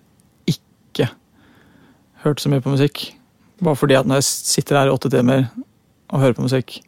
ikke 0.55 1.11
hørte 2.25 2.40
så 2.40 2.49
mye 2.53 2.64
på 2.64 2.73
musikk. 2.73 3.03
Bare 3.64 3.79
fordi 3.81 3.96
at 3.98 4.07
når 4.09 4.20
jeg 4.20 4.29
sitter 4.29 4.77
her 4.81 4.90
i 4.90 4.94
åtte 4.94 5.11
timer 5.12 5.46
og 6.12 6.20
hører 6.20 6.37
på 6.37 6.44
musikk, 6.44 6.81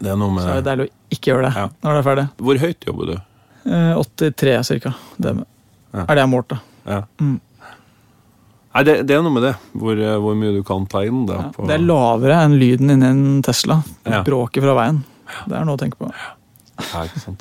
Det 0.00 0.08
er 0.08 0.16
så 0.16 0.48
er 0.48 0.60
det 0.62 0.64
deilig 0.64 0.86
å 0.88 0.92
ikke 1.12 1.30
gjøre 1.32 1.42
det 1.48 1.54
Ja. 1.56 1.66
når 1.82 1.92
det 1.92 2.00
er 2.00 2.08
ferdig. 2.08 2.26
Hvor 2.38 2.58
høyt 2.62 2.86
jobber 2.86 3.06
du? 3.10 3.16
Eh, 3.70 3.94
83 4.00 4.64
cirka. 4.64 4.94
Det 5.20 5.34
Ja. 5.36 6.00
er 6.00 6.06
det 6.06 6.16
jeg 6.16 6.24
har 6.24 6.32
målt, 6.32 6.48
da. 6.48 6.58
Ja. 6.86 7.02
Mm. 7.20 7.40
Nei, 8.72 8.82
det, 8.86 8.94
det 9.06 9.16
er 9.16 9.22
noe 9.22 9.32
med 9.34 9.42
det. 9.42 9.54
Hvor, 9.74 9.98
eh, 9.98 10.16
hvor 10.22 10.36
mye 10.38 10.52
du 10.54 10.62
kan 10.62 10.86
ta 10.86 11.02
inn. 11.02 11.24
Da, 11.26 11.34
Ja. 11.34 11.48
på, 11.50 11.66
Det 11.66 11.74
er 11.74 11.82
lavere 11.84 12.36
enn 12.44 12.58
lyden 12.58 12.90
inni 12.94 13.06
en 13.10 13.42
Tesla. 13.42 13.82
Bråket 14.24 14.62
fra 14.62 14.74
veien. 14.78 15.02
Det 15.48 15.56
er 15.58 15.64
noe 15.64 15.76
å 15.76 15.78
tenke 15.80 15.98
på. 15.98 16.10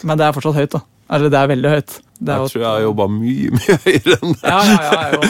Men 0.04 0.17
det 0.17 0.25
er 0.25 0.34
fortsatt 0.34 0.56
høyt, 0.58 0.71
da. 0.71 0.82
Eller 1.10 1.30
det 1.34 1.39
er 1.39 1.48
veldig 1.50 1.69
høyt. 1.74 1.93
Det 2.19 2.34
er 2.34 2.41
Jeg 2.43 2.52
tror 2.52 2.62
jeg 2.62 2.69
har 2.69 2.82
jobba 2.84 3.06
mye, 3.08 3.52
mye 3.58 3.76
høyere 3.86 4.15
enn 4.19 4.34
det. 4.36 4.50
Ja, 4.52 4.60
ja, 4.67 4.80
ja, 4.91 5.10
jo. 5.13 5.22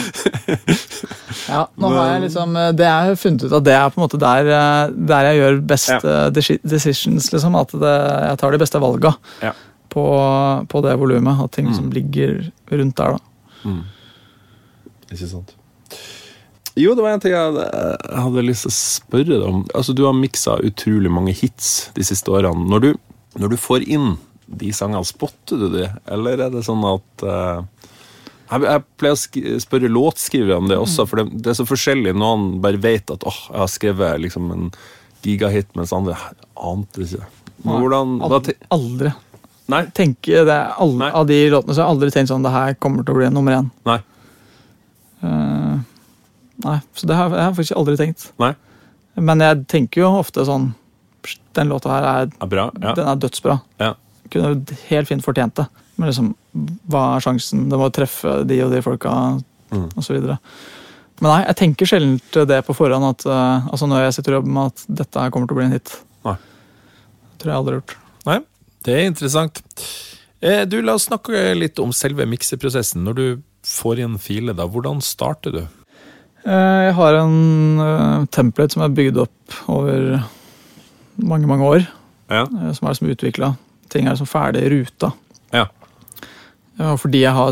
ja, 1.54 1.60
nå 1.80 1.90
har 1.94 2.08
jeg 2.10 2.22
liksom 2.26 2.56
Det 2.76 2.86
jeg 2.88 3.06
har 3.10 3.18
funnet 3.20 3.44
ut 3.46 3.54
at 3.60 3.66
det 3.68 3.74
er 3.78 3.92
på 3.94 4.00
en 4.00 4.04
måte 4.04 4.20
der, 4.20 4.50
eh, 4.56 4.94
der 5.12 5.28
jeg 5.30 5.38
gjør 5.40 5.60
best 5.70 5.92
Ja. 5.94 6.00
eh, 6.26 6.58
decisions, 6.74 7.30
liksom. 7.32 7.56
At 7.60 7.72
det, 7.84 7.94
jeg 8.26 8.40
tar 8.42 8.50
de 8.56 8.60
beste 8.64 8.82
valga 8.82 9.14
Ja. 9.42 9.52
på, 9.90 10.04
på 10.68 10.82
det 10.86 10.96
volumet. 11.00 11.40
Og 11.40 11.50
ting 11.54 11.66
Mm. 11.70 11.74
som 11.74 11.90
ligger 11.94 12.50
rundt 12.72 12.96
der, 12.96 13.16
da. 13.16 13.18
Mm. 13.64 13.80
Ikke 15.12 15.28
sant. 15.30 15.54
Jo, 16.78 16.94
det 16.94 17.02
var 17.02 17.10
en 17.16 17.20
ting 17.20 17.32
jeg 17.32 17.54
hadde 18.14 18.44
lyst 18.46 18.62
til 18.66 18.70
å 18.70 18.76
spørre 18.78 19.26
deg 19.38 19.42
om. 19.46 19.64
Altså, 19.74 19.92
Du 19.94 20.04
har 20.06 20.12
miksa 20.14 20.58
utrolig 20.64 21.10
mange 21.10 21.32
hits 21.34 21.90
de 21.94 22.02
siste 22.06 22.30
årene. 22.30 22.66
Når 22.70 22.80
du, 22.80 22.90
når 23.38 23.50
du 23.50 23.56
får 23.56 23.86
inn 23.88 24.16
de 24.50 24.72
sangene, 24.74 25.06
spotter 25.06 25.60
du 25.60 25.68
det, 25.72 25.88
eller 26.10 26.46
er 26.46 26.50
det 26.54 26.64
sånn 26.66 26.82
at 26.88 27.24
uh, 27.26 27.62
jeg, 28.50 28.64
jeg 28.66 28.84
pleier 28.98 29.14
å 29.14 29.60
spørre 29.62 29.90
låtskrivere 29.92 30.58
om 30.58 30.70
det 30.70 30.78
også, 30.80 31.06
for 31.06 31.22
det, 31.22 31.42
det 31.44 31.52
er 31.52 31.58
så 31.60 31.66
forskjellig. 31.68 32.16
Noen 32.18 32.56
bare 32.64 32.80
vet 32.82 33.12
at 33.14 33.26
åh, 33.28 33.42
jeg 33.52 33.60
har 33.62 33.70
skrevet 33.70 34.22
liksom 34.24 34.50
en 34.54 34.70
gigahit, 35.22 35.70
mens 35.78 35.92
andre 35.94 36.16
ante 36.58 37.04
ikke. 37.06 37.28
Men 37.62 37.82
Hvordan, 37.84 38.16
Aldri. 38.24 38.54
aldri. 38.72 39.12
Nei? 39.70 39.84
Tenker 39.94 40.48
det, 40.48 40.58
alle, 40.82 40.98
Nei. 41.04 41.10
Av 41.14 41.28
de 41.28 41.38
låtene 41.52 41.76
så 41.76 41.82
har 41.82 41.86
jeg 41.86 41.94
aldri 41.94 42.10
tenkt 42.14 42.32
sånn 42.32 42.46
det 42.46 42.54
her 42.54 42.74
kommer 42.82 43.06
til 43.06 43.14
å 43.14 43.20
bli 43.20 43.28
nummer 43.30 43.60
én. 43.60 43.70
Nei. 43.86 44.00
Uh, 45.20 45.78
nei, 46.64 46.78
så 46.96 47.06
det 47.06 47.18
har 47.18 47.30
jeg 47.36 47.44
har 47.44 47.54
faktisk 47.54 47.78
aldri 47.78 47.96
tenkt. 48.00 48.30
Nei? 48.42 48.54
Men 49.20 49.44
jeg 49.44 49.66
tenker 49.68 50.00
jo 50.04 50.12
ofte 50.20 50.46
sånn 50.48 50.70
Den 51.52 51.68
låta 51.68 51.90
her 51.92 52.06
er, 52.08 52.28
er 52.40 52.48
bra. 52.48 52.68
Ja. 52.80 52.94
den 52.96 53.08
er 53.10 53.18
dødsbra. 53.20 53.58
Ja. 53.82 53.90
Kunne 54.30 54.64
helt 54.88 55.08
fint 55.10 55.24
fortjent 55.24 55.54
det. 55.58 55.66
Men 55.98 56.08
liksom, 56.10 56.28
hva 56.90 57.02
er 57.16 57.24
sjansen? 57.24 57.68
Det 57.70 57.78
må 57.78 57.88
treffe 57.92 58.38
de 58.48 58.60
og 58.64 58.70
de 58.74 58.82
folka, 58.82 59.14
Mm. 59.70 59.84
og 59.96 60.02
så 60.02 60.16
videre. 60.16 60.38
Men 61.20 61.28
nei, 61.30 61.40
jeg 61.46 61.56
tenker 61.60 61.86
sjelden 61.86 62.16
det 62.48 62.56
på 62.66 62.74
forhånd, 62.74 63.04
at, 63.06 63.26
uh, 63.28 63.68
altså 63.70 63.86
når 63.86 64.06
jeg 64.06 64.14
sitter 64.16 64.32
og 64.34 64.38
jobber 64.40 64.54
med 64.56 64.70
at 64.72 64.84
dette 65.02 65.20
her 65.20 65.30
kommer 65.30 65.46
til 65.46 65.54
å 65.54 65.58
bli 65.60 65.66
en 65.68 65.74
hit. 65.76 65.92
Nei. 66.24 66.34
Det 66.34 67.38
tror 67.38 67.52
jeg 67.52 67.58
aldri 67.60 67.74
har 67.76 67.80
gjort. 67.82 67.94
Nei, 68.26 68.38
det 68.88 68.94
er 68.96 69.06
interessant. 69.10 69.60
Eh, 70.42 70.64
Du, 70.64 70.80
La 70.82 70.94
oss 70.96 71.06
snakke 71.06 71.54
litt 71.54 71.78
om 71.78 71.92
selve 71.92 72.26
mikseprosessen. 72.26 73.04
Når 73.04 73.14
du 73.14 73.42
får 73.62 74.00
inn 74.02 74.18
file, 74.18 74.54
da, 74.56 74.66
hvordan 74.66 75.00
starter 75.04 75.52
du? 75.52 75.60
Eh, 76.46 76.80
Jeg 76.88 76.94
har 76.96 77.14
en 77.20 77.78
uh, 77.78 78.24
template 78.32 78.72
som 78.72 78.82
er 78.82 78.88
bygd 78.96 79.18
opp 79.22 79.58
over 79.68 80.24
mange, 81.20 81.46
mange 81.46 81.62
år. 81.62 81.86
Ja. 82.30 82.42
eh, 82.48 82.72
Som 82.72 82.88
er 82.88 82.94
som 82.98 83.06
utvikla. 83.12 83.54
Ting 83.90 84.06
er 84.06 84.14
liksom 84.14 84.28
ferdig 84.30 84.64
ruta. 84.72 85.12
Ja. 85.54 85.66
Og 86.80 86.96
fordi 87.02 87.24
jeg 87.24 87.34
har 87.36 87.50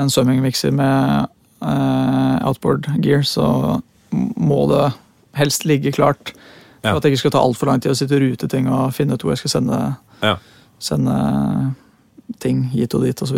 en 0.00 0.10
summing-mikser 0.12 0.72
med 0.72 1.26
eh, 1.62 2.46
outboard 2.46 2.86
gear, 3.04 3.22
så 3.26 3.80
må 4.12 4.62
det 4.70 4.92
helst 5.38 5.66
ligge 5.68 5.92
klart. 5.92 6.32
For 6.80 6.88
Ja. 6.88 6.96
at 6.96 7.02
det 7.04 7.10
ikke 7.12 7.18
skal 7.26 7.30
ta 7.34 7.42
altfor 7.44 7.66
lang 7.68 7.80
tid 7.84 7.92
å 7.92 7.96
sitte 7.98 8.16
og 8.16 8.22
rute 8.22 8.48
ting 8.48 8.68
og 8.72 8.94
finne 8.96 9.12
ut 9.14 9.20
hvor 9.22 9.34
jeg 9.34 9.42
skal 9.42 9.50
sende, 9.60 9.80
Ja. 10.22 10.36
sende 10.80 11.74
ting 12.40 12.62
hit 12.72 12.94
og 12.94 13.02
dit 13.04 13.20
osv. 13.20 13.36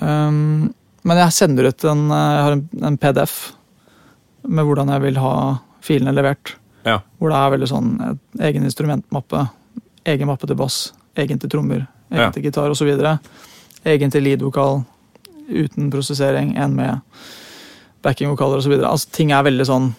Um, 0.00 0.72
men 1.04 1.16
jeg 1.20 1.32
sender 1.36 1.68
ut 1.70 1.84
en, 1.84 2.04
eh, 2.10 2.34
jeg 2.36 2.44
har 2.46 2.52
en, 2.56 2.68
en 2.90 2.96
PDF 2.98 3.34
med 4.46 4.64
hvordan 4.66 4.88
jeg 4.94 5.02
vil 5.08 5.18
ha 5.22 5.34
filene 5.84 6.14
levert. 6.14 6.54
Ja. 6.86 7.00
Hvor 7.18 7.30
det 7.32 7.38
er 7.40 7.52
veldig 7.56 7.68
sånn 7.70 7.90
egen 8.44 8.64
instrumentmappe, 8.68 9.46
egen 10.06 10.28
mappe 10.28 10.46
til 10.46 10.56
bass, 10.56 10.92
egen 11.16 11.38
til 11.38 11.50
trommer, 11.50 11.86
egen 12.10 12.20
Ja. 12.24 12.30
til 12.30 12.42
gitar 12.42 12.70
osv. 12.70 13.18
Egen 13.84 14.10
til 14.10 14.22
lead-vokal 14.24 14.84
uten 15.48 15.90
prosessering, 15.92 16.56
en 16.56 16.74
med 16.76 17.00
backing-vokaler 18.02 18.58
osv. 18.58 18.72
Altså, 18.84 19.10
ting 19.12 19.30
er 19.32 19.42
veldig 19.44 19.66
sånn 19.66 19.94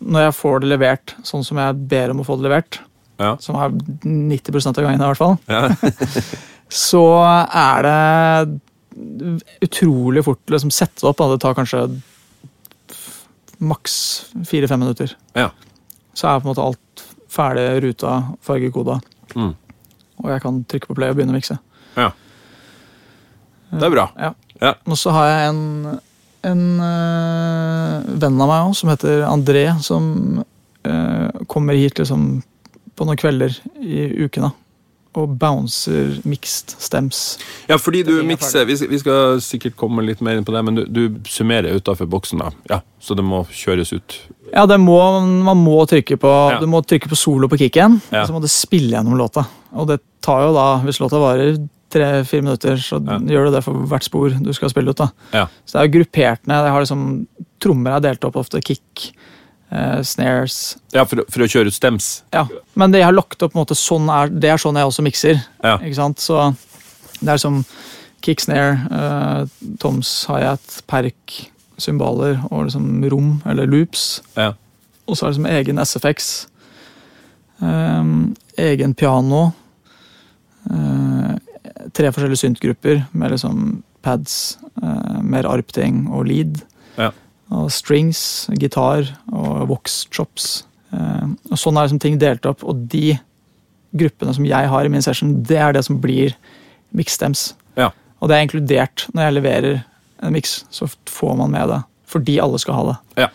Når 0.00 0.20
jeg 0.28 0.34
får 0.34 0.60
det 0.60 0.68
levert 0.70 1.14
sånn 1.26 1.42
som 1.44 1.58
jeg 1.58 1.74
ber 1.88 2.10
om 2.10 2.20
å 2.20 2.24
få 2.26 2.36
det 2.38 2.44
levert, 2.48 2.78
Ja. 3.18 3.36
som 3.40 3.56
er 3.56 3.70
90 4.04 4.66
av 4.78 4.84
gangene 4.84 5.02
i 5.02 5.08
hvert 5.08 5.16
fall, 5.16 5.38
Ja. 5.48 5.68
så 6.70 7.02
er 7.50 7.82
det 7.82 8.60
utrolig 9.60 10.22
fort 10.24 10.38
å 10.46 10.52
liksom 10.54 10.70
sette 10.70 11.00
det 11.00 11.08
opp. 11.10 11.16
Da. 11.16 11.28
Det 11.34 11.40
tar 11.40 11.54
kanskje 11.54 12.00
maks 13.58 13.96
fire-fem 14.46 14.78
minutter. 14.80 15.14
Ja. 15.34 15.50
Så 16.14 16.28
er 16.28 16.40
på 16.40 16.46
en 16.48 16.54
måte 16.54 16.62
alt 16.64 17.04
ferdig 17.28 17.82
ruta, 17.82 18.36
fargekoda, 18.42 19.00
Mm. 19.34 19.54
Og 20.22 20.30
jeg 20.32 20.42
kan 20.44 20.62
trykke 20.70 20.90
på 20.90 20.98
play 20.98 21.12
og 21.12 21.18
begynne 21.18 21.34
å 21.34 21.38
mikse. 21.38 21.58
ja. 21.98 22.10
Det 23.68 23.84
er 23.84 23.92
bra. 23.92 24.06
Ja. 24.16 24.30
Ja. 24.62 24.70
Og 24.88 24.96
så 24.98 25.12
har 25.12 25.26
jeg 25.28 25.50
en, 25.50 25.98
en 26.48 26.62
øh, 26.80 28.06
venn 28.22 28.38
av 28.40 28.48
meg 28.48 28.70
også, 28.70 28.80
som 28.80 28.92
heter 28.94 29.26
André, 29.28 29.66
som 29.84 30.06
øh, 30.88 31.44
kommer 31.52 31.76
hit 31.76 32.00
liksom 32.00 32.40
på 32.96 33.06
noen 33.06 33.20
kvelder 33.20 33.54
i 33.84 34.08
ukene 34.24 34.50
og 35.18 35.34
bouncer 35.40 36.18
mixed 36.28 36.74
stems. 36.78 37.38
Ja, 37.68 37.78
fordi 37.80 38.02
du 38.06 38.12
er 38.18 38.26
mikser 38.28 38.66
vi, 38.68 38.76
vi 38.90 39.00
skal 39.00 39.40
sikkert 39.42 39.76
komme 39.78 40.04
litt 40.04 40.20
mer 40.24 40.38
inn 40.38 40.46
på 40.46 40.54
det, 40.54 40.62
men 40.66 40.78
du, 40.78 40.84
du 40.86 41.02
summerer 41.28 41.78
utafor 41.78 42.08
boksen, 42.10 42.42
da. 42.44 42.52
Ja, 42.70 42.80
så 43.02 43.16
det 43.18 43.24
må 43.26 43.42
kjøres 43.50 43.94
ut. 43.96 44.18
Ja, 44.52 44.66
det 44.66 44.78
må, 44.80 44.98
man 45.44 45.56
må 45.60 45.78
trykke 45.88 46.16
på 46.20 46.30
Ja. 46.52 46.58
Du 46.60 46.66
må 46.66 46.80
trykke 46.86 47.08
på 47.10 47.16
solo 47.16 47.48
på 47.48 47.58
kicken, 47.58 48.00
Ja. 48.12 48.22
og 48.22 48.28
så 48.28 48.32
må 48.36 48.40
du 48.40 48.48
spille 48.48 48.94
gjennom 48.96 49.16
låta. 49.18 49.46
Og 49.74 49.86
det 49.88 50.00
tar 50.24 50.46
jo 50.46 50.54
da, 50.54 50.78
hvis 50.84 51.00
låta 51.00 51.18
varer 51.20 51.58
tre-fire 51.90 52.42
minutter, 52.42 52.76
så 52.76 52.98
Ja. 53.04 53.18
gjør 53.18 53.46
du 53.46 53.50
det 53.56 53.64
for 53.64 53.74
hvert 53.74 54.04
spor 54.04 54.30
du 54.30 54.52
skal 54.52 54.68
spille 54.70 54.90
ut. 54.90 54.96
da. 54.96 55.10
Ja. 55.32 55.46
Så 55.66 55.72
det 55.72 55.80
er 55.80 55.88
jo 55.88 55.98
gruppert 56.04 56.46
ned. 56.46 56.64
Liksom, 56.72 57.26
Trommer 57.60 57.96
er 57.96 58.00
delt 58.00 58.24
opp 58.24 58.36
ofte. 58.36 58.60
Kick, 58.62 59.12
eh, 59.72 60.00
snares 60.02 60.76
Ja, 60.92 61.04
for, 61.04 61.16
for 61.28 61.40
å 61.40 61.48
kjøre 61.48 61.66
ut 61.66 61.74
stems. 61.74 62.22
Ja. 62.32 62.46
Men 62.76 62.90
det 62.92 63.00
jeg 63.00 63.06
har 63.06 63.12
lagt 63.12 63.42
opp, 63.42 63.52
på 63.52 63.56
en 63.58 63.64
måte, 63.66 63.74
sånn 63.76 64.08
er, 64.08 64.28
det 64.28 64.48
er 64.50 64.56
sånn 64.58 64.76
jeg 64.76 64.86
også 64.86 65.02
mikser. 65.02 65.44
Ja. 65.64 65.76
Ikke 65.78 65.94
sant? 65.96 66.18
Så 66.18 66.56
det 67.20 67.28
er 67.28 67.36
som 67.38 67.64
kick, 68.22 68.40
snare, 68.40 68.78
eh, 68.92 69.46
toms, 69.78 70.26
hi-hat, 70.26 70.82
perk, 70.86 71.48
cymbaler 71.78 72.40
og 72.50 72.68
liksom 72.68 73.04
rom 73.10 73.30
eller 73.48 73.68
loops. 73.70 74.20
Ja. 74.36 74.52
Og 75.08 75.16
så 75.16 75.26
er 75.26 75.30
det 75.30 75.36
liksom 75.36 75.50
egen 75.52 75.82
SFX. 75.84 76.30
Um, 77.58 78.36
egen 78.58 78.94
piano. 78.94 79.50
Uh, 80.68 81.36
tre 81.96 82.10
forskjellige 82.12 82.42
syntgrupper 82.42 83.04
med 83.12 83.32
liksom 83.32 83.82
pads, 84.04 84.58
uh, 84.82 85.18
mer 85.22 85.48
arp-ting 85.48 86.06
og 86.12 86.28
lead. 86.28 86.60
Ja. 86.98 87.10
Og 87.54 87.70
strings, 87.72 88.20
gitar 88.60 89.08
og 89.32 89.68
vox 89.72 90.04
chops. 90.12 90.66
Uh, 90.92 91.34
og 91.50 91.60
sånn 91.60 91.78
er 91.78 91.88
liksom 91.88 92.02
ting 92.02 92.20
delt 92.20 92.46
opp, 92.48 92.64
og 92.64 92.86
de 92.92 93.16
gruppene 93.98 94.34
som 94.36 94.46
jeg 94.46 94.68
har 94.68 94.84
i 94.84 94.92
min 94.92 95.04
session, 95.04 95.38
det 95.48 95.56
er 95.56 95.72
det 95.72 95.84
som 95.86 96.00
blir 96.00 96.36
mix-stems. 96.96 97.52
Ja. 97.78 97.90
Og 98.20 98.28
det 98.28 98.36
er 98.36 98.44
inkludert 98.44 99.06
når 99.14 99.24
jeg 99.24 99.36
leverer 99.38 99.80
en 100.22 100.32
mix, 100.32 100.64
så 100.70 100.88
får 101.08 101.36
man 101.36 101.50
med 101.54 101.68
det. 101.68 101.82
Fordi 102.08 102.38
alle 102.40 102.58
skal 102.58 102.74
ha 102.74 102.84
det. 102.92 102.96
Ja. 103.24 103.28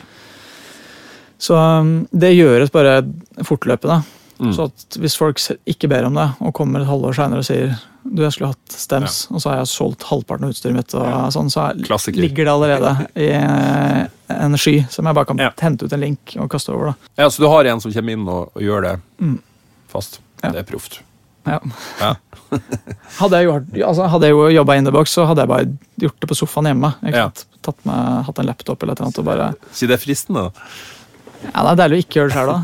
Så 1.38 1.56
um, 1.60 2.08
det 2.12 2.34
gjøres 2.36 2.72
bare 2.74 3.02
fortløpende. 3.46 4.02
Mm. 4.39 4.52
Så 4.56 4.65
at 4.72 4.98
hvis 5.00 5.15
folk 5.19 5.39
ikke 5.69 5.88
ber 5.91 6.08
om 6.08 6.15
det, 6.17 6.28
og 6.43 6.54
kommer 6.58 6.82
et 6.82 6.88
halvår 6.89 7.13
seinere 7.15 7.43
og 7.43 7.48
sier 7.48 7.76
du, 8.04 8.19
jeg 8.26 8.34
skulle 8.36 8.50
hatt 8.52 8.74
stems, 8.76 9.17
og 9.32 9.39
så 9.39 9.52
har 9.54 9.62
jeg 9.62 9.69
solgt 9.72 10.04
halvparten 10.10 10.43
av 10.48 10.52
utstyret 10.52 10.76
mitt, 10.76 10.96
og 11.00 11.30
sånn, 11.32 11.52
så 11.54 11.69
er, 11.69 11.78
Klassiker. 11.86 12.19
ligger 12.19 12.50
det 12.50 12.52
allerede 12.52 12.89
i 13.15 13.30
eh, 13.38 14.02
en 14.43 14.58
sky 14.60 14.74
som 14.91 15.08
jeg 15.08 15.15
bare 15.15 15.30
kan 15.30 15.39
Ja. 15.39 15.52
hente 15.62 15.86
ut 15.88 15.93
en 15.96 16.02
link 16.04 16.34
og 16.36 16.50
kaste 16.52 16.74
over. 16.76 16.91
da. 16.91 17.24
ja, 17.24 17.30
så 17.32 17.39
du 17.46 17.48
har 17.48 17.69
en 17.72 17.80
som 17.80 17.93
kommer 17.96 18.17
inn 18.17 18.28
og, 18.28 18.50
og 18.58 18.62
gjør 18.65 18.82
det 18.89 18.96
Mm. 19.24 19.38
fast. 19.88 20.19
Ja. 20.43 20.50
Det 20.52 20.60
er 20.65 20.67
proft. 20.74 21.00
Ja. 21.43 21.60
Ja. 21.99 22.13
Hadde 23.19 23.39
jeg, 23.39 23.47
gjort, 23.49 23.69
altså, 23.89 24.08
hadde 24.13 24.27
jeg 24.29 24.36
jo 24.36 24.43
jobba 24.53 24.75
in 24.77 24.86
the 24.86 24.93
box, 24.93 25.13
så 25.15 25.25
hadde 25.25 25.41
jeg 25.43 25.49
bare 25.49 25.69
gjort 26.03 26.19
det 26.21 26.29
på 26.29 26.38
sofaen 26.38 26.69
hjemme. 26.69 26.91
Ja. 27.10 27.27
Tatt 27.65 27.79
med, 27.88 28.19
Hatt 28.27 28.41
en 28.41 28.49
laptop 28.49 28.84
eller 28.86 28.99
noe. 29.01 29.25
bare 29.25 29.47
Ikke 29.71 29.89
det 29.89 29.97
er 29.97 30.03
fristende, 30.03 30.43
da? 30.45 30.67
Ja, 31.47 31.63
Det 31.63 31.71
er 31.71 31.79
deilig 31.82 31.97
å 31.97 32.03
ikke 32.06 32.19
gjøre 32.19 32.29
det 32.29 32.38
sjøl, 32.38 32.53
da. 32.53 32.60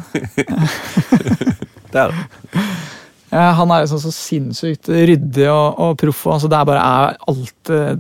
Det 1.93 2.03
er 2.03 2.13
det. 2.13 2.21
Ja, 3.29 3.51
han 3.59 3.69
er 3.69 3.85
sånn 3.85 4.01
så 4.01 4.09
sinnssykt 4.09 4.87
ryddig 4.89 5.45
og, 5.51 5.77
og 5.77 5.97
proff. 6.01 6.23
Altså, 6.33 6.47
det 6.49 6.57
er 6.57 6.65
bare 6.65 6.81
er 6.81 7.17
alt 7.29 7.69
eh, 7.73 7.91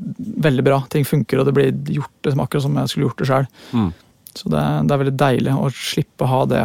veldig 0.41 0.63
bra. 0.65 0.79
Ting 0.89 1.05
funker, 1.05 1.41
og 1.41 1.45
det 1.45 1.53
blir 1.53 1.99
gjort 1.99 2.25
liksom, 2.25 2.41
akkurat 2.41 2.65
som 2.65 2.79
jeg 2.81 2.89
skulle 2.89 3.05
gjort 3.05 3.21
det 3.21 3.27
sjøl. 3.29 3.45
Mm. 3.77 3.91
Så 4.39 4.49
det, 4.49 4.63
det 4.89 4.95
er 4.95 5.01
veldig 5.03 5.13
deilig 5.21 5.53
å 5.53 5.67
slippe 5.69 6.25
å 6.25 6.31
ha 6.31 6.39
det 6.49 6.63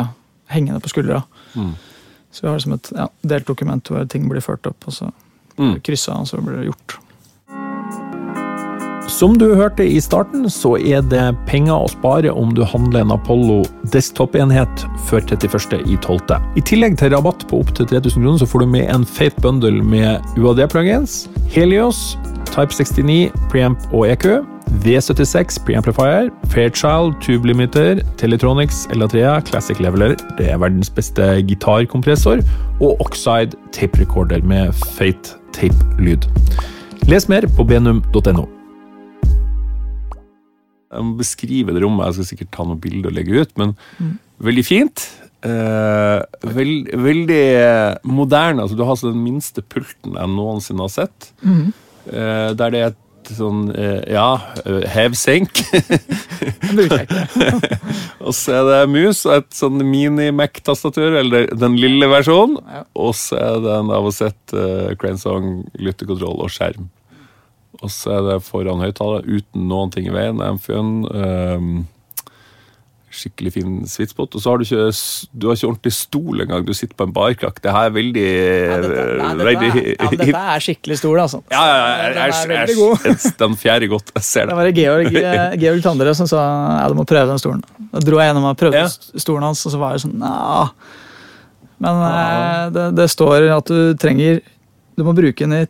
hengende 0.54 0.80
på 0.80 0.92
skuldra. 0.94 1.20
Mm. 1.52 1.74
Så 2.34 2.42
vi 2.42 2.50
har 2.50 2.58
liksom 2.58 2.74
et 2.74 2.90
ja, 2.96 3.06
delt 3.22 3.46
dokument 3.46 3.86
hvor 3.92 4.08
ting 4.10 4.26
blir 4.30 4.42
ført 4.42 4.66
opp, 4.66 4.88
og 4.90 4.92
så 4.96 5.12
Mm. 5.54 5.76
kryssa, 5.86 6.16
og 6.18 6.26
så 6.26 6.40
blir 6.42 6.56
det 6.58 6.64
gjort. 6.66 6.96
Som 9.06 9.36
du 9.38 9.54
hørte 9.54 9.84
i 9.86 10.00
starten, 10.02 10.48
så 10.50 10.72
er 10.80 11.04
det 11.06 11.36
penger 11.46 11.76
å 11.84 11.90
spare 11.92 12.32
om 12.34 12.54
du 12.56 12.64
handler 12.66 13.04
en 13.04 13.12
Apollo 13.14 13.60
desktop-enhet 13.92 14.84
før 15.06 15.20
31.12. 15.28 16.40
I 16.58 16.64
tillegg 16.64 16.96
til 16.98 17.12
rabatt 17.14 17.44
på 17.50 17.60
opptil 17.62 17.86
3000 17.86 18.24
kroner, 18.24 18.38
så 18.42 18.48
får 18.50 18.64
du 18.64 18.66
med 18.72 18.88
en 18.90 19.04
feit 19.06 19.36
bundle 19.44 19.84
med 19.84 20.24
UAD-plugins, 20.40 21.28
Helios, 21.54 22.16
Type 22.50 22.72
69, 22.74 23.30
Preamp 23.52 23.78
og 23.92 24.08
EQ, 24.08 24.26
V76 24.82 25.60
Preamplifier, 25.64 26.30
Fairchild 26.50 27.14
Tube 27.22 27.46
Limiter, 27.46 28.00
Teletronics 28.18 28.86
LA3, 28.90 29.40
Classic 29.46 29.78
Leveler, 29.80 30.16
det 30.38 30.50
er 30.50 30.58
verdens 30.58 30.90
beste 30.90 31.22
gitarkompressor, 31.46 32.42
og 32.80 33.00
Oxide 33.04 33.54
tape 33.72 34.00
recorder 34.00 34.42
med 34.42 34.72
feit 34.96 35.36
tape-lyd. 35.54 36.26
Les 37.06 37.28
mer 37.28 37.46
på 37.56 37.66
benum.no. 37.68 38.46
Jeg 40.94 41.04
må 41.04 41.16
beskrive 41.18 41.74
det 41.74 41.82
rommet. 41.84 42.06
Jeg 42.08 42.18
skal 42.18 42.28
sikkert 42.32 42.52
ta 42.54 42.66
noen 42.66 42.82
bilder 42.82 43.10
og 43.10 43.16
legge 43.18 43.44
ut, 43.44 43.54
men 43.60 43.74
veldig 44.42 44.64
fint. 44.66 45.06
Eh, 45.44 46.20
veld, 46.56 46.90
veldig 46.96 47.44
moderne. 48.08 48.62
altså 48.62 48.76
Du 48.76 48.84
har 48.84 48.94
altså 48.94 49.12
den 49.12 49.24
minste 49.24 49.62
pulten 49.62 50.16
jeg 50.16 50.34
noensinne 50.34 50.86
har 50.86 50.92
sett. 50.94 51.32
Eh, 51.44 52.50
der 52.56 52.70
det 52.70 52.80
er 52.80 52.92
et 52.92 53.00
sånn 53.32 53.68
eh, 53.72 54.02
Ja, 54.12 54.40
eh, 54.64 54.84
hevsenk. 54.92 55.62
Og 58.24 58.34
så 58.36 58.58
er 58.58 58.68
det 58.68 58.80
mus 58.92 59.24
og 59.26 59.38
et 59.38 59.56
sånn 59.56 59.80
mini-Mac-tastatur, 59.84 61.18
eller 61.20 61.48
den 61.52 61.78
lille 61.80 62.08
versjonen. 62.10 62.58
Ja. 62.68 62.84
Og 63.06 63.14
så 63.18 63.38
er 63.40 63.62
det 63.64 63.72
en 63.78 63.92
av 63.94 64.08
og 64.08 64.14
sett 64.16 64.54
uh, 64.56 64.92
Cranesong, 65.00 65.64
lyttekontroll 65.80 66.44
og 66.44 66.52
skjerm. 66.52 66.88
Og 67.82 67.90
så 67.92 68.14
er 68.18 68.22
det 68.28 68.44
foran 68.46 68.82
høyttaler 68.84 69.26
uten 69.26 69.66
noen 69.68 69.92
ting 69.94 70.08
i 70.08 70.14
veien. 70.14 70.40
MFN. 70.40 70.92
Um, 71.10 71.72
skikkelig 73.14 73.52
fin 73.54 73.72
svitspott. 73.88 74.34
Og 74.36 74.42
så 74.42 74.50
har 74.52 74.58
du 74.60 74.64
ikke, 74.66 74.86
du 75.32 75.46
har 75.48 75.56
ikke 75.58 75.68
ordentlig 75.70 75.92
stol 75.96 76.42
engang. 76.44 76.64
Du 76.66 76.72
sitter 76.76 76.96
på 76.98 77.06
en 77.08 77.12
barkrakk. 77.16 77.60
Det 77.64 77.72
her 77.74 77.88
er 77.88 77.94
veldig 77.94 78.24
Ja, 78.24 78.78
dette, 78.84 79.04
nei, 79.20 79.28
dette, 79.38 79.68
er, 79.68 79.88
ja, 79.94 80.08
dette 80.24 80.42
er 80.54 80.64
skikkelig 80.66 80.98
stol, 81.00 81.20
altså. 81.22 81.40
Ja, 81.54 81.62
ja, 81.68 81.76
ja, 81.78 82.08
Den 82.08 82.18
jeg, 82.20 82.34
er 82.34 82.52
veldig 82.54 82.76
god. 82.80 83.06
jeg, 83.08 83.34
den 83.44 83.56
fjerde 83.62 83.88
godt. 83.94 84.12
Jeg 84.18 84.26
ser 84.28 84.46
Det 84.46 84.54
det. 84.54 84.58
var 84.60 84.72
Georg, 84.80 85.18
eh, 85.22 85.56
Georg 85.64 85.82
Tandre 85.86 86.14
som 86.18 86.26
sa 86.30 86.42
ja, 86.80 86.88
du 86.92 86.98
må 86.98 87.06
prøve 87.08 87.28
den 87.30 87.38
stolen. 87.42 87.62
Da 87.94 88.02
dro 88.04 88.18
jeg 88.20 88.30
gjennom 88.32 88.48
og 88.50 88.58
prøvde 88.60 88.82
Ja. 88.84 88.88
stolen 89.22 89.42
hans, 89.48 89.64
og 89.66 89.72
så 89.76 89.78
var 89.80 89.94
jeg 89.96 90.04
sånn 90.08 90.18
Nja. 90.18 90.66
Men 91.84 92.02
eh, 92.08 92.66
det, 92.74 92.88
det 92.98 93.08
står 93.12 93.48
at 93.56 93.66
du 93.70 93.94
trenger 94.00 94.38
Du 94.96 95.02
må 95.04 95.12
bruke 95.16 95.42
den 95.42 95.56
i 95.58 95.64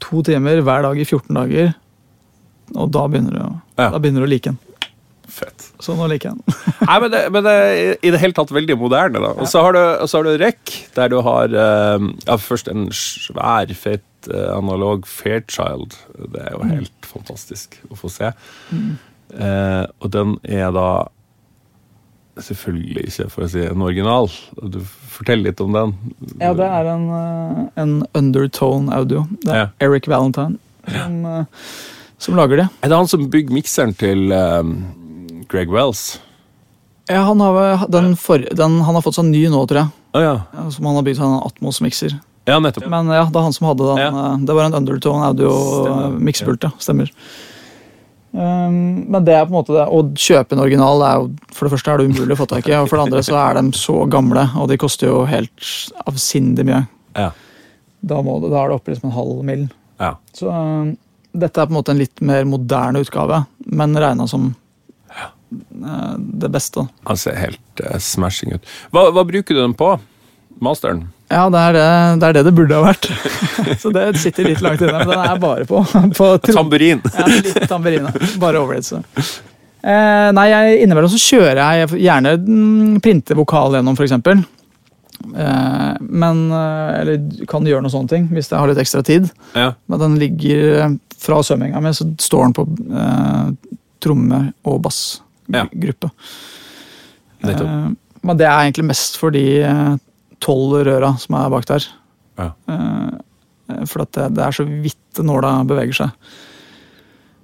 to 0.00 0.20
timer 0.24 0.60
hver 0.64 0.82
dag 0.84 0.98
i 1.00 1.04
14 1.04 1.34
dager. 1.36 1.72
Og 2.76 2.90
da 2.92 3.06
begynner 3.10 3.32
du, 3.34 3.40
Ja. 3.80 3.90
da 3.90 3.98
begynner 3.98 4.20
du 4.22 4.26
å 4.28 4.30
like 4.30 4.48
den. 4.52 4.58
Fett. 5.30 5.68
Så 5.82 5.94
nå 5.98 6.06
liker 6.10 6.30
jeg 6.32 6.40
den. 6.40 6.60
Nei, 6.88 6.96
men 7.04 7.12
det, 7.14 7.20
men 7.34 7.46
det 7.46 7.52
er 7.56 7.92
i 8.02 8.12
det 8.14 8.20
hele 8.22 8.36
tatt 8.36 8.52
veldig 8.54 8.76
moderne. 8.80 9.22
da. 9.22 9.32
Og 9.38 9.48
så 9.50 9.62
har 9.66 9.76
du, 9.76 9.82
du 10.26 10.32
REC, 10.42 10.74
der 10.96 11.12
du 11.12 11.20
har 11.26 11.54
eh, 11.54 12.08
ja, 12.26 12.36
først 12.40 12.70
en 12.72 12.88
svær, 12.94 13.70
fett 13.78 14.30
eh, 14.32 14.50
analog 14.56 15.06
Fairchild. 15.08 15.96
Det 16.34 16.42
er 16.46 16.52
jo 16.56 16.66
helt 16.72 17.08
fantastisk 17.10 17.78
å 17.90 17.98
få 17.98 18.10
se. 18.12 18.32
Eh, 18.70 19.84
og 20.00 20.10
den 20.14 20.36
er 20.44 20.74
da 20.74 20.88
selvfølgelig 22.40 23.06
ikke, 23.10 23.28
for 23.32 23.44
å 23.44 23.50
si, 23.52 23.62
en 23.66 23.82
original. 23.84 24.30
Du 24.72 24.80
Fortell 25.10 25.42
litt 25.44 25.60
om 25.60 25.74
den. 25.74 25.90
Ja, 26.40 26.52
det 26.56 26.64
er 26.64 26.86
en, 26.94 27.06
eh, 27.12 27.62
en 27.82 27.94
undertone 28.16 28.92
audio. 28.96 29.26
Det 29.44 29.50
er 29.52 29.56
Ja. 29.58 29.68
Eric 29.80 30.06
Valentine 30.08 30.58
som, 30.88 31.26
eh, 31.26 31.44
som 32.18 32.36
lager 32.36 32.56
det. 32.56 32.68
Er 32.82 32.88
det 32.88 32.96
han 32.96 33.08
som 33.08 33.28
bygger 33.30 33.52
mikseren 33.52 33.92
til 33.94 34.32
eh, 34.32 34.62
Greg 35.50 35.70
Wells? 35.72 36.20
Ja, 37.10 37.24
han 37.26 37.40
har, 37.42 37.86
den 37.90 38.12
for, 38.16 38.38
den, 38.38 38.80
han 38.86 38.94
har 38.94 39.02
fått 39.02 39.16
seg 39.18 39.26
en 39.26 39.32
ny 39.34 39.44
nå, 39.50 39.64
tror 39.66 39.80
jeg. 39.82 39.92
Å 40.14 40.20
ja. 40.22 40.34
Som 40.70 40.86
han 40.86 40.98
har 41.00 41.06
bygd 41.06 41.22
en 41.26 41.40
Atmos-mikser. 41.42 42.14
Ja, 42.48 42.58
nettopp. 42.62 42.86
Men 42.90 43.10
ja, 43.12 43.24
det 43.26 43.38
er 43.38 43.46
han 43.46 43.54
som 43.54 43.66
hadde 43.68 43.86
den. 43.88 43.98
Ja. 44.02 44.10
eh, 44.30 44.36
Det 44.46 44.54
var 44.56 44.68
en 44.68 44.76
undertone 44.78 45.26
audio-miksepult, 45.32 46.66
ja. 46.68 46.70
Stemmer. 46.82 47.10
Um, 48.30 49.10
men 49.10 49.24
det 49.26 49.34
er 49.34 49.42
på 49.42 49.50
en 49.50 49.56
måte 49.58 49.74
det. 49.74 49.88
Å 49.90 50.04
kjøpe 50.14 50.54
en 50.54 50.62
original 50.62 51.02
er 51.02 51.16
jo 51.18 51.24
For 51.50 51.66
det 51.66 51.72
første 51.74 51.90
er 51.90 51.98
det 51.98 52.12
umulig 52.12 52.36
å 52.36 52.38
få 52.38 52.46
tak 52.52 52.68
i, 52.70 52.76
og 52.78 52.86
for 52.86 53.00
det 53.00 53.08
andre 53.08 53.22
så 53.26 53.34
er 53.42 53.58
de 53.58 53.72
så 53.74 53.96
gamle, 54.10 54.44
og 54.54 54.68
de 54.70 54.78
koster 54.78 55.10
jo 55.10 55.24
helt 55.26 55.70
avsindig 56.06 56.66
mye. 56.68 56.84
Ja. 57.18 57.32
Da, 58.00 58.20
må 58.22 58.38
det, 58.40 58.52
da 58.54 58.62
er 58.62 58.70
det 58.70 58.78
oppe 58.78 58.94
liksom 58.94 59.10
en 59.10 59.16
halv 59.18 59.42
mill. 59.50 59.66
ja. 59.98 60.14
Så 60.36 60.46
um, 60.46 60.94
dette 61.34 61.58
er 61.62 61.66
på 61.66 61.70
en 61.74 61.78
måte 61.80 61.92
en 61.94 61.98
litt 62.00 62.22
mer 62.26 62.46
moderne 62.48 63.02
utgave, 63.04 63.44
men 63.70 63.92
regna 64.02 64.24
som 64.30 64.48
eh, 64.48 64.59
det 65.50 66.50
beste. 66.52 66.86
Han 67.08 67.18
ser 67.18 67.38
helt 67.38 67.82
uh, 67.82 67.98
smashing 67.98 68.54
ut. 68.54 68.74
Hva, 68.94 69.08
hva 69.14 69.24
bruker 69.26 69.56
du 69.56 69.62
den 69.62 69.74
på? 69.74 69.96
Masteren? 70.60 71.08
Ja, 71.30 71.44
det 71.52 71.60
er 71.60 71.76
det 71.76 71.84
det, 72.20 72.28
er 72.28 72.34
det, 72.36 72.42
det 72.48 72.54
burde 72.54 72.78
ha 72.78 72.88
vært. 72.88 73.06
så 73.82 73.92
det 73.94 74.04
sitter 74.20 74.50
litt 74.50 74.62
langt 74.64 74.82
inne, 74.82 74.98
men 74.98 75.12
den 75.12 75.22
er 75.22 75.42
bare 75.42 75.66
på, 75.68 75.82
på 76.18 76.30
Tamburin. 76.48 77.02
Ja, 77.14 77.26
litt 77.30 77.62
tamburin, 77.70 78.08
Bare 78.42 78.62
overheadse. 78.62 79.02
Eh, 79.80 80.30
nei, 80.36 80.48
jeg, 80.50 80.80
innimellom 80.84 81.12
så 81.12 81.20
kjører 81.22 81.60
jeg 81.62 82.00
gjerne 82.04 82.34
mm, 82.42 82.98
printer 83.04 83.38
vokal 83.38 83.78
gjennom, 83.78 83.96
f.eks. 83.96 84.12
Eh, 85.20 85.94
men 86.00 86.42
eh, 86.50 87.00
Eller 87.00 87.46
kan 87.48 87.64
gjøre 87.66 87.84
noen 87.84 87.92
sånne 87.92 88.12
ting 88.12 88.28
hvis 88.32 88.50
jeg 88.50 88.58
har 88.60 88.68
litt 88.68 88.82
ekstra 88.82 89.04
tid. 89.06 89.30
Ja. 89.54 89.70
Men 89.88 90.02
den 90.02 90.18
ligger 90.20 90.66
eh, 90.82 90.98
fra 91.20 91.40
sømminga 91.46 91.80
mi, 91.84 91.94
så 91.96 92.10
står 92.20 92.48
den 92.48 92.56
på 92.58 92.66
eh, 92.90 93.76
tromme- 94.04 94.48
og 94.68 94.82
Ja. 95.50 95.66
gruppe. 95.72 96.10
Eh, 97.42 97.90
men 98.22 98.38
det 98.38 98.46
er 98.46 98.66
egentlig 98.66 98.90
mest 98.90 99.18
for 99.20 99.34
de 99.34 99.44
eh, 99.64 99.96
tolv 100.44 100.80
røra 100.86 101.14
som 101.20 101.36
er 101.38 101.50
bak 101.52 101.68
der. 101.70 101.88
Ja. 102.40 102.52
Eh, 102.68 103.84
for 103.88 104.04
det, 104.04 104.30
det 104.36 104.44
er 104.44 104.56
så 104.56 104.66
vidt 104.66 105.22
nåla 105.24 105.60
beveger 105.68 106.02
seg. 106.02 106.30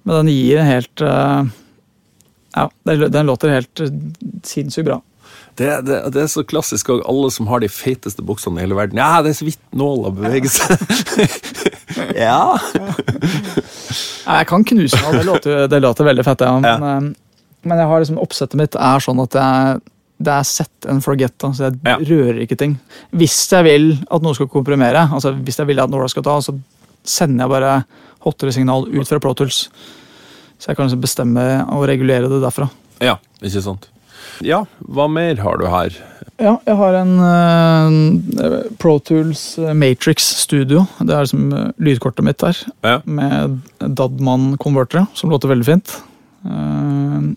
Men 0.06 0.20
den 0.22 0.34
gir 0.34 0.62
en 0.62 0.70
helt 0.70 1.02
eh, 1.02 1.52
Ja, 2.56 2.70
den, 2.88 3.26
låter 3.26 3.52
helt 3.52 3.82
sinnssykt 4.46 4.86
bra. 4.86 5.00
Det, 5.56 5.68
det, 5.88 5.98
det 6.12 6.22
er 6.22 6.28
så 6.28 6.44
klassisk 6.44 6.90
og 6.92 7.02
alle 7.08 7.30
som 7.32 7.48
har 7.48 7.62
de 7.64 7.68
feiteste 7.72 8.22
buksene 8.24 8.60
i 8.60 8.64
hele 8.66 8.76
verden. 8.76 9.00
Ja, 9.00 9.22
det 9.24 9.32
er 9.32 9.38
så 9.38 9.46
vidt 9.48 9.60
nåla 9.76 10.12
beveger 10.14 10.52
seg. 10.52 10.82
ja. 12.26 12.56
Ja, 14.26 14.38
Jeg 14.40 14.48
kan 14.52 14.66
knuse 14.68 15.00
den, 15.00 15.16
det 15.20 15.24
låter, 15.28 15.66
det 15.72 15.80
låter 15.80 16.08
veldig 16.08 16.26
fett. 16.26 16.44
Ja. 16.44 16.58
Men, 16.60 16.84
eh, 16.90 17.25
men 17.66 17.82
jeg 17.82 17.90
har 17.90 18.02
liksom, 18.02 18.22
oppsettet 18.22 18.58
mitt 18.60 18.78
er 18.78 19.02
sånn 19.04 19.20
at 19.24 19.36
jeg, 19.38 19.82
det 20.26 20.32
er 20.32 20.48
set 20.48 20.88
and 20.88 21.04
forget. 21.04 21.34
Da, 21.42 21.52
så 21.52 21.68
jeg 21.68 21.80
Ja. 21.84 21.98
rører 21.98 22.40
ikke 22.44 22.58
ting. 22.58 22.78
Hvis 23.12 23.36
jeg 23.52 23.66
vil 23.66 23.90
at 24.10 24.22
noe 24.24 24.34
skal 24.38 24.48
komprimere, 24.52 25.08
altså 25.12 25.34
hvis 25.36 25.58
jeg 25.60 25.66
vil 25.66 25.82
at 25.82 25.90
nåla 25.92 26.08
skal 26.08 26.24
ta, 26.26 26.38
så 26.40 26.56
sender 27.04 27.44
jeg 27.44 27.50
bare 27.50 27.84
hottere 28.26 28.52
signal 28.54 28.88
ut 28.88 29.08
fra 29.08 29.20
Pro 29.22 29.34
Tools. 29.34 29.68
Så 30.58 30.70
jeg 30.70 30.76
kan 30.78 30.88
liksom 30.88 31.02
bestemme 31.04 31.44
og 31.68 31.86
regulere 31.88 32.30
det 32.30 32.42
derfra. 32.42 32.70
ja, 33.00 33.18
ikke 33.42 33.62
sant. 33.62 33.88
Ja, 34.44 34.64
hva 34.80 35.06
mer 35.08 35.38
har 35.40 35.56
du 35.60 35.66
her? 35.70 35.94
Ja, 36.36 36.58
jeg 36.66 36.76
har 36.76 36.96
en 36.98 37.12
uh, 37.22 37.88
eh, 38.44 39.72
Matrix 39.72 40.26
Studio. 40.42 40.84
Det 41.00 41.14
er 41.14 41.24
liksom 41.24 41.46
eh, 41.56 41.70
lydkortet 41.80 42.26
mitt 42.26 42.42
der. 42.42 42.58
Ja. 42.84 42.98
Med 43.04 43.62
Dadman-konvertere, 43.80 45.06
som 45.16 45.32
låter 45.32 45.48
veldig 45.48 45.64
fint. 45.64 45.94
Eh, 46.44 47.30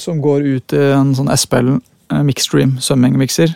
som 0.00 0.20
går 0.22 0.46
ut 0.56 0.72
i 0.76 0.82
en 0.94 1.14
sånn 1.14 1.30
SPL 1.36 1.74
uh, 1.76 2.22
Mixstream 2.26 2.76
svømmingmikser. 2.82 3.54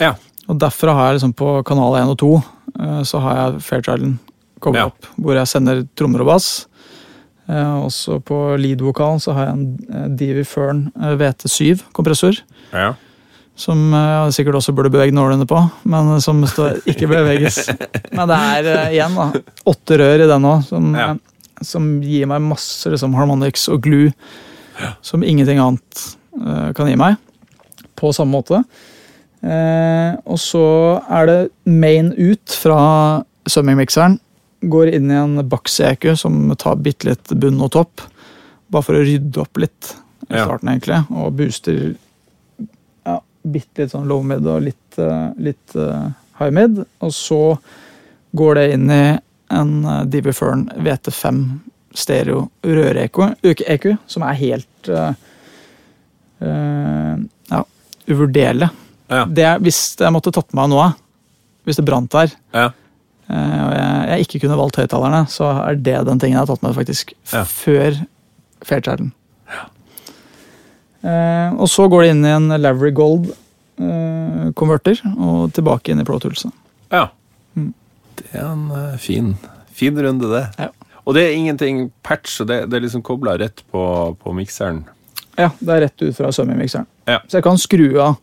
Ja. 0.00 0.14
Og 0.48 0.58
derfra 0.62 0.94
har 0.94 1.08
jeg 1.10 1.18
liksom 1.20 1.34
på 1.38 1.50
kanal 1.66 1.96
1 1.98 2.12
og 2.14 2.18
2 2.22 2.30
eh, 2.36 3.02
så 3.08 3.18
har 3.24 3.36
jeg 3.40 3.62
Fairchilden 3.66 4.18
koblet 4.62 4.80
Ja. 4.84 4.86
opp, 4.92 5.08
hvor 5.18 5.34
jeg 5.34 5.48
sender 5.50 5.80
trommer 5.98 6.22
og 6.22 6.28
bass. 6.30 6.66
Eh, 7.48 7.74
også 7.86 8.20
på 8.26 8.38
lead-vokalen 8.58 9.18
så 9.22 9.34
har 9.34 9.48
jeg 9.48 9.56
en 9.56 9.66
eh, 9.90 10.06
Divi 10.20 10.44
Fern 10.46 10.84
eh, 11.00 11.16
VT7-kompressor. 11.18 12.38
Ja. 12.72 12.92
Som 13.56 13.88
jeg 13.96 14.34
sikkert 14.36 14.58
også 14.60 14.74
burde 14.76 14.90
bevege 14.92 15.14
nålene 15.16 15.46
på, 15.48 15.58
men 15.88 16.20
som 16.20 16.42
står, 16.46 16.82
ikke 16.86 17.08
beveges. 17.08 17.62
Men 18.16 18.28
det 18.28 18.36
er 18.36 18.90
igjen 18.92 19.14
da, 19.16 19.30
åtte 19.64 19.96
rør 19.98 20.24
i 20.26 20.28
den 20.28 20.44
òg, 20.44 20.62
som, 20.68 20.90
Ja. 20.94 21.14
som 21.64 21.86
gir 22.04 22.28
meg 22.28 22.44
masse 22.44 22.90
liksom, 22.92 23.14
harmonics 23.16 23.64
og 23.72 23.80
glue 23.86 24.12
som 25.00 25.24
ingenting 25.24 25.60
annet 25.62 26.04
uh, 26.40 26.72
kan 26.76 26.90
gi 26.90 26.98
meg. 27.00 27.16
På 27.96 28.12
samme 28.12 28.36
måte. 28.36 28.62
Eh, 29.46 30.16
og 30.26 30.38
så 30.40 30.66
er 31.12 31.28
det 31.28 31.38
main 31.68 32.10
ut 32.16 32.56
fra 32.62 32.78
summing-mikseren. 33.46 34.18
Går 34.66 34.94
inn 34.96 35.12
i 35.12 35.18
en 35.18 35.38
Baxi-EQ 35.46 36.08
som 36.18 36.50
tar 36.58 36.80
bitte 36.82 37.10
litt 37.10 37.34
bunn 37.38 37.60
og 37.62 37.72
topp. 37.76 38.04
Bare 38.72 38.86
for 38.86 38.98
å 38.98 39.04
rydde 39.06 39.42
opp 39.42 39.60
litt 39.62 39.92
i 40.26 40.32
starten, 40.32 40.72
egentlig. 40.72 41.02
Og 41.14 41.36
booster 41.38 41.78
ja, 43.06 43.20
bitte 43.46 43.84
litt 43.84 43.94
sånn 43.94 44.08
low 44.10 44.24
mid 44.26 44.46
og 44.50 44.64
litt, 44.66 44.98
eh, 44.98 45.28
litt 45.50 45.76
eh, 45.78 46.08
high 46.40 46.54
mid. 46.54 46.82
Og 47.04 47.14
så 47.14 47.40
går 48.36 48.58
det 48.58 48.66
inn 48.74 48.90
i 48.90 49.04
en 49.54 49.72
Divi 50.10 50.32
Fern 50.34 50.66
VT5 50.82 51.44
stereo 51.96 52.46
røre-EQ, 52.64 53.20
EQ, 53.42 53.86
som 54.10 54.24
er 54.26 54.38
helt 54.38 54.90
uh, 54.92 55.12
eh, 56.44 57.14
ja, 57.50 57.62
uvurderlig. 58.12 58.68
Ja. 59.08 59.22
Det 59.30 59.52
hvis 59.64 59.80
jeg 60.00 60.12
måtte 60.14 60.34
tatt 60.34 60.52
med 60.52 60.60
meg 60.64 60.74
noe, 60.74 60.88
hvis 61.66 61.80
det 61.80 61.86
brant 61.88 62.12
der, 62.12 62.34
Ja. 62.54 62.68
uh, 63.30 63.60
og 63.66 63.72
jeg, 63.78 64.08
jeg 64.10 64.26
ikke 64.26 64.42
kunne 64.44 64.60
valgt 64.60 64.80
høyttalerne, 64.82 65.24
så 65.32 65.50
er 65.64 65.80
det 65.80 66.00
den 66.08 66.20
tingen 66.20 66.36
jeg 66.38 66.44
har 66.44 66.52
tatt 66.52 66.66
med 66.66 66.76
faktisk 66.76 67.14
Ja. 67.32 67.44
før 67.44 68.02
Fairchilden. 68.66 69.12
Eh, 71.06 71.50
og 71.54 71.68
så 71.70 71.86
går 71.90 72.02
det 72.02 72.12
inn 72.14 72.24
i 72.26 72.32
en 72.34 72.48
Lavery 72.58 72.90
Gold 72.96 73.28
eh, 73.30 74.46
konverter 74.58 74.98
og 75.14 75.52
tilbake 75.54 75.92
inn 75.92 76.02
i 76.02 76.06
Pro 76.08 76.18
Tools. 76.22 76.46
ja. 76.90 77.08
Mm. 77.56 77.72
Det 78.16 78.26
er 78.32 78.46
en 78.48 78.98
fin, 78.98 79.34
fin 79.76 79.98
runde, 80.00 80.28
det. 80.32 80.42
Ja. 80.58 80.70
Og 81.06 81.14
det 81.14 81.22
er 81.22 81.36
ingenting 81.38 81.84
patch, 82.02 82.40
det, 82.48 82.64
det 82.70 82.76
er 82.80 82.82
liksom 82.82 83.02
kobla 83.06 83.36
rett 83.38 83.62
på, 83.70 83.82
på 84.18 84.32
mikseren. 84.34 84.82
Ja, 85.38 85.50
det 85.60 85.72
er 85.76 85.80
rett 85.86 86.02
ut 86.02 86.16
fra 86.16 86.32
summing-mikseren. 86.34 86.86
Ja. 87.06 87.20
Så 87.28 87.38
jeg 87.38 87.44
kan 87.46 87.58
skru 87.62 87.84
av. 88.02 88.16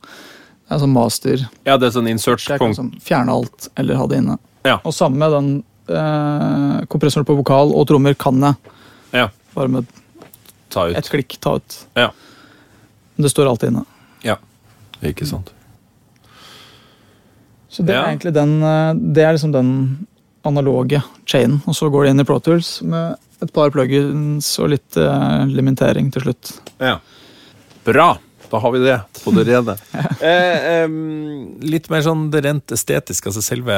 Det 0.68 0.76
er 0.76 0.82
sånn 0.82 0.96
master. 0.96 1.46
Ja, 1.68 1.78
det 1.80 1.88
er 1.88 1.94
sånn 1.96 2.10
Så 2.18 2.34
jeg 2.34 2.58
kan 2.60 2.72
insert-punkt. 2.74 2.76
sånn 2.80 2.92
fjerne 3.04 3.32
alt 3.38 3.70
eller 3.80 4.00
ha 4.00 4.08
det 4.10 4.20
inne. 4.24 4.38
Ja. 4.68 4.80
Og 4.84 4.96
samme 4.96 5.20
med 5.22 5.32
den 5.36 5.50
eh, 5.96 6.84
kompressoren 6.92 7.28
på 7.28 7.36
vokal 7.40 7.72
og 7.76 7.88
trommer 7.88 8.16
kan 8.20 8.40
jeg. 8.42 8.74
Ja, 9.14 9.28
Bare 9.54 9.70
med 9.70 9.86
ut. 9.86 11.10
klikk 11.14 11.38
ta 11.44 11.56
ut. 11.62 11.76
Ja. 11.96 12.10
Men 13.16 13.28
det 13.28 13.30
står 13.32 13.52
alltid 13.52 13.70
inne. 13.74 13.86
ja. 14.26 14.40
Ikke 15.04 15.26
sant. 15.28 15.50
Så 17.68 17.84
det 17.84 17.92
er 17.98 18.06
egentlig 18.08 18.32
den 18.36 18.52
eh, 18.64 18.94
Det 18.96 19.24
er 19.26 19.34
liksom 19.36 19.52
den 19.52 19.72
analoge 20.48 21.02
chainen. 21.30 21.62
Og 21.70 21.76
så 21.78 21.90
går 21.94 22.06
det 22.08 22.14
inn 22.14 22.24
i 22.24 22.28
Pro 22.28 22.40
Tools 22.44 22.76
med 22.88 23.16
et 23.44 23.52
par 23.56 23.72
plugins 23.76 24.48
og 24.64 24.72
litt 24.76 24.98
eh, 25.00 25.44
limitering 25.52 26.12
til 26.14 26.28
slutt. 26.28 26.54
Ja. 26.84 26.98
Bra! 27.88 28.14
Da 28.54 28.60
har 28.62 28.72
vi 28.76 28.84
det 28.84 29.00
på 29.24 29.32
det 29.34 29.48
rene. 29.50 29.74
eh, 30.22 30.68
eh, 30.84 30.98
litt 31.66 31.90
mer 31.90 32.04
sånn 32.06 32.28
det 32.34 32.44
rent 32.46 32.76
estetiske, 32.76 33.32
altså 33.32 33.42
selve 33.44 33.78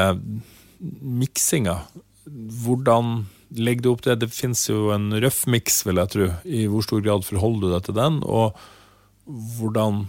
miksinga. 1.01 1.77
Hvordan 2.65 3.21
legger 3.55 3.85
du 3.85 3.89
opp 3.93 4.03
det? 4.05 4.17
Det 4.25 4.29
fins 4.35 4.65
jo 4.67 4.89
en 4.95 5.11
røff 5.23 5.45
miks, 5.51 5.79
vil 5.87 6.01
jeg 6.01 6.11
tro. 6.11 6.27
I 6.43 6.65
hvor 6.71 6.83
stor 6.85 7.03
grad 7.05 7.23
forholder 7.27 7.69
du 7.69 7.75
deg 7.77 7.85
til 7.87 7.97
den? 8.01 8.19
Og 8.25 8.57
hvordan 9.59 10.03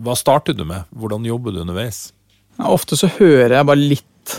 Hva 0.00 0.14
starter 0.16 0.54
du 0.56 0.64
med? 0.68 0.88
Hvordan 0.96 1.24
jobber 1.28 1.52
du 1.54 1.60
underveis? 1.62 2.10
Ja, 2.58 2.68
Ofte 2.74 2.96
så 2.98 3.08
hører 3.18 3.54
jeg 3.58 3.66
bare 3.68 3.80
litt 3.80 4.34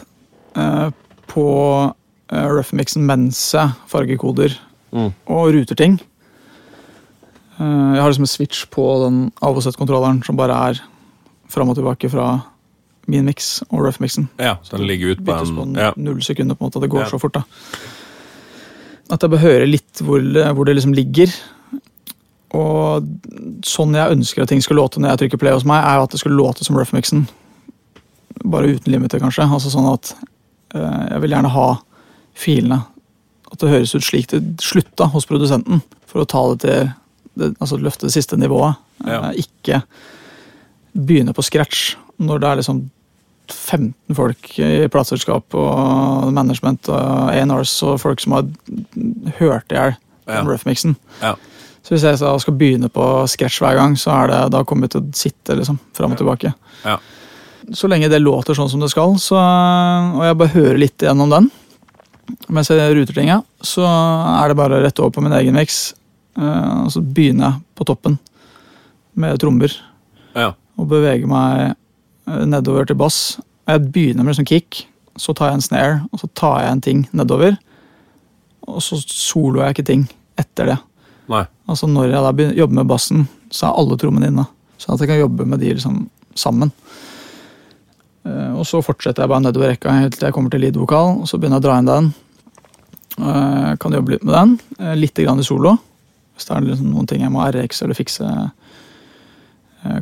eh, 0.58 0.90
på 1.32 1.46
uh, 1.91 2.48
rough-mixen 2.52 3.06
mens 3.08 3.39
jeg 3.56 3.74
fargekoder 3.91 4.58
Mm. 4.91 5.13
og 5.32 5.54
ruter 5.56 5.78
ting. 5.80 5.94
Uh, 7.56 7.94
jeg 7.96 8.02
har 8.02 8.10
liksom 8.12 8.26
en 8.26 8.32
switch 8.32 8.65
på 8.74 8.84
den 9.06 9.20
av 9.41 9.56
og 9.56 9.63
kontrolleren 9.80 10.17
som 10.26 10.36
bare 10.36 10.58
er 10.72 10.82
fram 11.52 11.70
og 11.72 11.78
tilbake 11.78 12.10
fra 12.12 12.26
min 13.08 13.24
mix 13.28 13.62
og 13.70 13.86
rough-mixen. 13.86 14.28
Ja, 14.39 14.58
den 14.72 14.84
ligger 14.88 15.13
ut 15.15 15.24
på 15.26 15.32
en, 15.36 15.56
på 15.56 15.63
en 15.70 15.76
ja. 15.80 15.94
null 15.96 16.20
sekunder. 16.24 16.56
på 16.56 16.63
en 16.65 16.70
måte, 16.72 16.82
Det 16.84 16.89
går 16.91 17.02
Ja. 17.06 17.10
så 17.10 17.20
fort. 17.20 17.34
da. 17.34 17.44
At 19.12 19.22
jeg 19.22 19.30
bør 19.32 19.41
høre 19.46 19.65
litt 19.67 20.02
hvor, 20.04 20.20
det- 20.22 20.54
hvor 20.56 20.65
det 20.65 20.76
liksom 20.76 20.94
ligger. 20.94 21.32
Og 22.54 23.04
sånn 23.63 23.96
jeg 23.96 24.12
ønsker 24.17 24.41
at 24.44 24.50
ting 24.50 24.62
skal 24.62 24.76
låte 24.76 25.00
når 25.00 25.10
jeg 25.15 25.20
trykker 25.32 25.39
play 25.39 25.54
hos 25.54 25.63
meg, 25.65 25.84
er 25.84 25.96
jo 25.98 26.04
at 26.04 26.10
det 26.12 26.20
skulle 26.20 26.36
låte 26.38 26.63
som 26.65 26.76
rough-mixen. 26.76 27.28
Bare 28.44 28.67
uten 28.76 28.91
limiter, 28.91 29.20
kanskje. 29.20 29.48
Altså 29.48 29.72
sånn 29.72 29.88
at 29.94 30.13
eh, 30.13 30.28
Jeg 30.74 31.22
vil 31.24 31.34
gjerne 31.36 31.52
ha 31.52 31.68
filene. 32.38 32.82
At 33.52 33.60
det 33.60 33.70
høres 33.74 33.96
ut 33.98 34.06
slik 34.08 34.30
det 34.32 34.42
slutta 34.64 35.10
hos 35.12 35.26
produsenten. 35.28 35.82
For 36.08 36.24
å 36.24 36.28
ta 36.30 36.44
det 36.54 36.62
til 36.64 36.92
det, 37.40 37.52
altså 37.64 37.78
løfte 37.80 38.08
det 38.08 38.14
siste 38.16 38.38
nivået. 38.40 38.80
Ja. 39.08 39.30
Eh, 39.32 39.44
ikke 39.46 39.82
begynne 40.96 41.34
på 41.36 41.44
scratch 41.48 41.94
når 42.22 42.42
det 42.44 42.50
er 42.50 42.60
liksom 42.60 42.82
15 43.52 44.16
folk 44.16 44.52
i 44.64 44.88
plateselskap 44.92 45.56
og 45.60 46.30
management 46.36 46.88
og 46.92 47.32
A&Rs 47.34 47.74
og 47.88 47.98
folk 48.04 48.22
som 48.24 48.36
har 48.38 48.48
hørt 49.40 49.72
i 49.74 49.80
hjel 49.80 49.96
Ja. 50.30 50.44
rough-mixen. 50.46 50.96
Ja. 51.22 51.34
Så 51.84 51.96
hvis 51.96 52.04
jeg 52.06 52.18
skal 52.22 52.54
begynne 52.56 52.88
på 52.94 53.04
scratch 53.28 53.60
hver 53.60 53.76
gang, 53.76 53.96
så 53.98 54.12
er 54.22 54.28
det, 54.32 54.52
da 54.54 54.62
kommer 54.64 54.88
vi 54.88 54.94
til 54.94 55.02
å 55.02 55.14
sitte 55.18 55.56
liksom, 55.58 55.80
fram 55.98 56.14
og 56.14 56.18
tilbake. 56.22 56.54
Ja. 56.86 57.00
Så 57.74 57.88
lenge 57.91 58.10
det 58.10 58.19
låter 58.21 58.58
sånn 58.58 58.69
som 58.71 58.82
det 58.82 58.89
skal, 58.91 59.15
så, 59.21 59.38
og 59.38 60.24
jeg 60.26 60.38
bare 60.39 60.56
hører 60.56 60.80
litt 60.82 60.97
gjennom 61.06 61.30
den 61.34 61.52
mens 62.47 62.69
jeg 62.71 62.93
ruter 62.95 63.15
tinga, 63.17 63.41
så 63.65 63.84
er 63.84 64.47
det 64.52 64.56
bare 64.56 64.78
å 64.78 64.84
rette 64.84 65.02
over 65.04 65.12
på 65.17 65.24
min 65.26 65.34
egen 65.36 65.56
mix. 65.58 65.93
eh, 66.39 66.84
og 66.86 66.91
så 66.93 67.02
begynner 67.04 67.50
jeg 67.50 67.62
på 67.76 67.86
toppen 67.89 68.19
med 69.19 69.39
trommer 69.41 69.74
Ja. 70.36 70.54
og 70.80 70.88
beveger 70.88 71.28
meg 71.28 71.76
eh, 72.28 72.45
nedover 72.45 72.86
til 72.88 72.95
bass. 72.95 73.39
Jeg 73.67 73.91
begynner 73.91 74.24
med 74.24 74.38
sånn 74.38 74.47
kick, 74.47 74.86
så 75.19 75.36
tar 75.36 75.50
jeg 75.52 75.60
en 75.60 75.65
snare, 75.65 75.97
og 76.13 76.21
så 76.21 76.30
tar 76.34 76.62
jeg 76.63 76.71
en 76.71 76.82
ting 76.82 77.02
nedover. 77.12 77.58
Og 78.67 78.80
så 78.86 78.95
soloer 79.04 79.65
jeg 79.67 79.76
ikke 79.76 79.89
ting 79.91 80.08
etter 80.39 80.71
det. 80.71 80.78
Nei. 81.28 81.43
Altså 81.67 81.88
Når 81.89 82.12
jeg 82.13 82.24
da 82.24 82.62
jobber 82.62 82.76
med 82.80 82.88
bassen, 82.88 83.28
så 83.52 83.67
er 83.67 83.78
alle 83.82 83.97
trommene 84.00 84.32
inne. 84.32 84.47
Sånn 84.80 84.95
at 84.95 85.04
jeg 85.04 85.12
kan 85.12 85.19
jobbe 85.19 85.45
med 85.45 85.60
de 85.60 85.74
liksom 85.76 86.06
sammen. 86.36 86.71
Eh, 88.26 88.52
Og 88.60 88.66
så 88.66 88.82
fortsetter 88.86 89.24
jeg 89.24 89.30
bare 89.30 89.42
nedover 89.42 89.72
rekka 89.74 89.92
helt 90.00 90.14
til 90.18 90.28
jeg 90.28 90.34
kommer 90.34 90.50
til 90.52 90.62
lead-vokalen. 90.62 91.22
og 91.22 91.28
så 91.28 91.38
begynner 91.40 91.58
jeg 91.58 91.64
å 91.64 91.68
dra 91.68 91.78
inn 91.80 91.86
den. 91.86 92.14
Eh, 93.20 93.76
Kan 93.78 93.92
jobbe 93.94 94.10
litt 94.12 94.24
med 94.24 94.34
den. 94.36 94.60
eh, 94.80 94.96
Litt 94.96 95.16
grann 95.16 95.40
i 95.40 95.44
solo. 95.44 95.78
Hvis 96.36 96.46
det 96.48 96.56
er 96.58 96.62
liksom 96.62 96.92
noen 96.94 97.08
ting 97.08 97.22
jeg 97.22 97.32
må 97.32 97.42
RX 97.52 97.82
eller 97.84 97.94
fikse. 97.96 98.52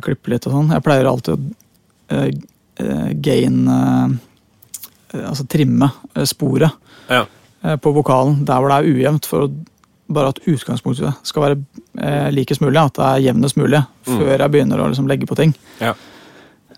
Klippe 0.02 0.28
litt 0.28 0.46
og 0.46 0.52
sånn. 0.52 0.70
Jeg 0.72 0.82
pleier 0.84 1.06
alltid 1.08 1.54
å 2.10 3.14
gain 3.22 3.68
Altså 5.12 5.44
trimme 5.48 5.88
sporet 6.28 6.70
Ja. 7.10 7.24
på 7.76 7.92
vokalen 7.92 8.44
der 8.44 8.60
hvor 8.60 8.68
det 8.68 8.76
er 8.78 8.94
ujevnt, 8.94 9.26
for 9.26 9.48
bare 10.08 10.28
at 10.28 10.38
utgangspunktet 10.46 11.14
skal 11.26 11.42
være 11.42 11.56
eh, 11.98 12.30
likest 12.30 12.60
mulig. 12.62 12.76
At 12.78 12.94
det 12.94 13.04
er 13.04 13.32
jevnest 13.32 13.56
mulig, 13.56 13.84
Mm. 14.06 14.18
før 14.18 14.38
jeg 14.38 14.50
begynner 14.50 14.78
å 14.78 14.88
liksom, 14.88 15.08
legge 15.08 15.26
på 15.26 15.36
ting. 15.36 15.54
Ja. 15.80 15.94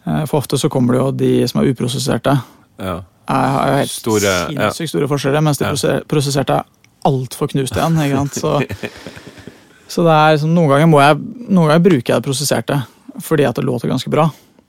Eh, 0.07 0.23
for 0.27 0.41
ofte 0.43 0.59
så 0.59 0.71
kommer 0.73 0.97
det 0.97 1.01
jo 1.03 1.11
de 1.23 1.33
som 1.51 1.63
er 1.63 1.71
uprosesserte, 1.73 2.37
ja. 2.83 2.97
er, 3.29 3.49
har 3.57 3.69
jo 3.71 3.77
helt 3.81 3.93
Store, 3.93 4.35
ja. 4.55 4.71
store 4.73 5.09
forskjeller, 5.11 5.45
mens 5.45 5.61
de 5.61 5.69
Ja. 5.69 6.01
prosesserte 6.09 6.61
er 6.61 6.65
altfor 7.07 7.51
knust 7.53 7.77
igjen. 7.77 7.99
Ikke 8.03 8.23
sant? 8.23 8.35
Så, 8.41 8.55
så 9.95 10.07
det 10.07 10.17
er 10.17 10.35
liksom, 10.37 10.55
noen 10.55 10.73
ganger 10.75 10.91
må 10.91 11.03
jeg 11.03 11.21
noen 11.53 11.69
ganger 11.69 11.87
bruker 11.89 12.15
jeg 12.15 12.23
det 12.23 12.27
prosesserte 12.29 12.83
fordi 13.21 13.45
at 13.45 13.59
det 13.59 13.65
låter 13.69 13.91
ganske 13.93 14.11
bra. 14.11 14.25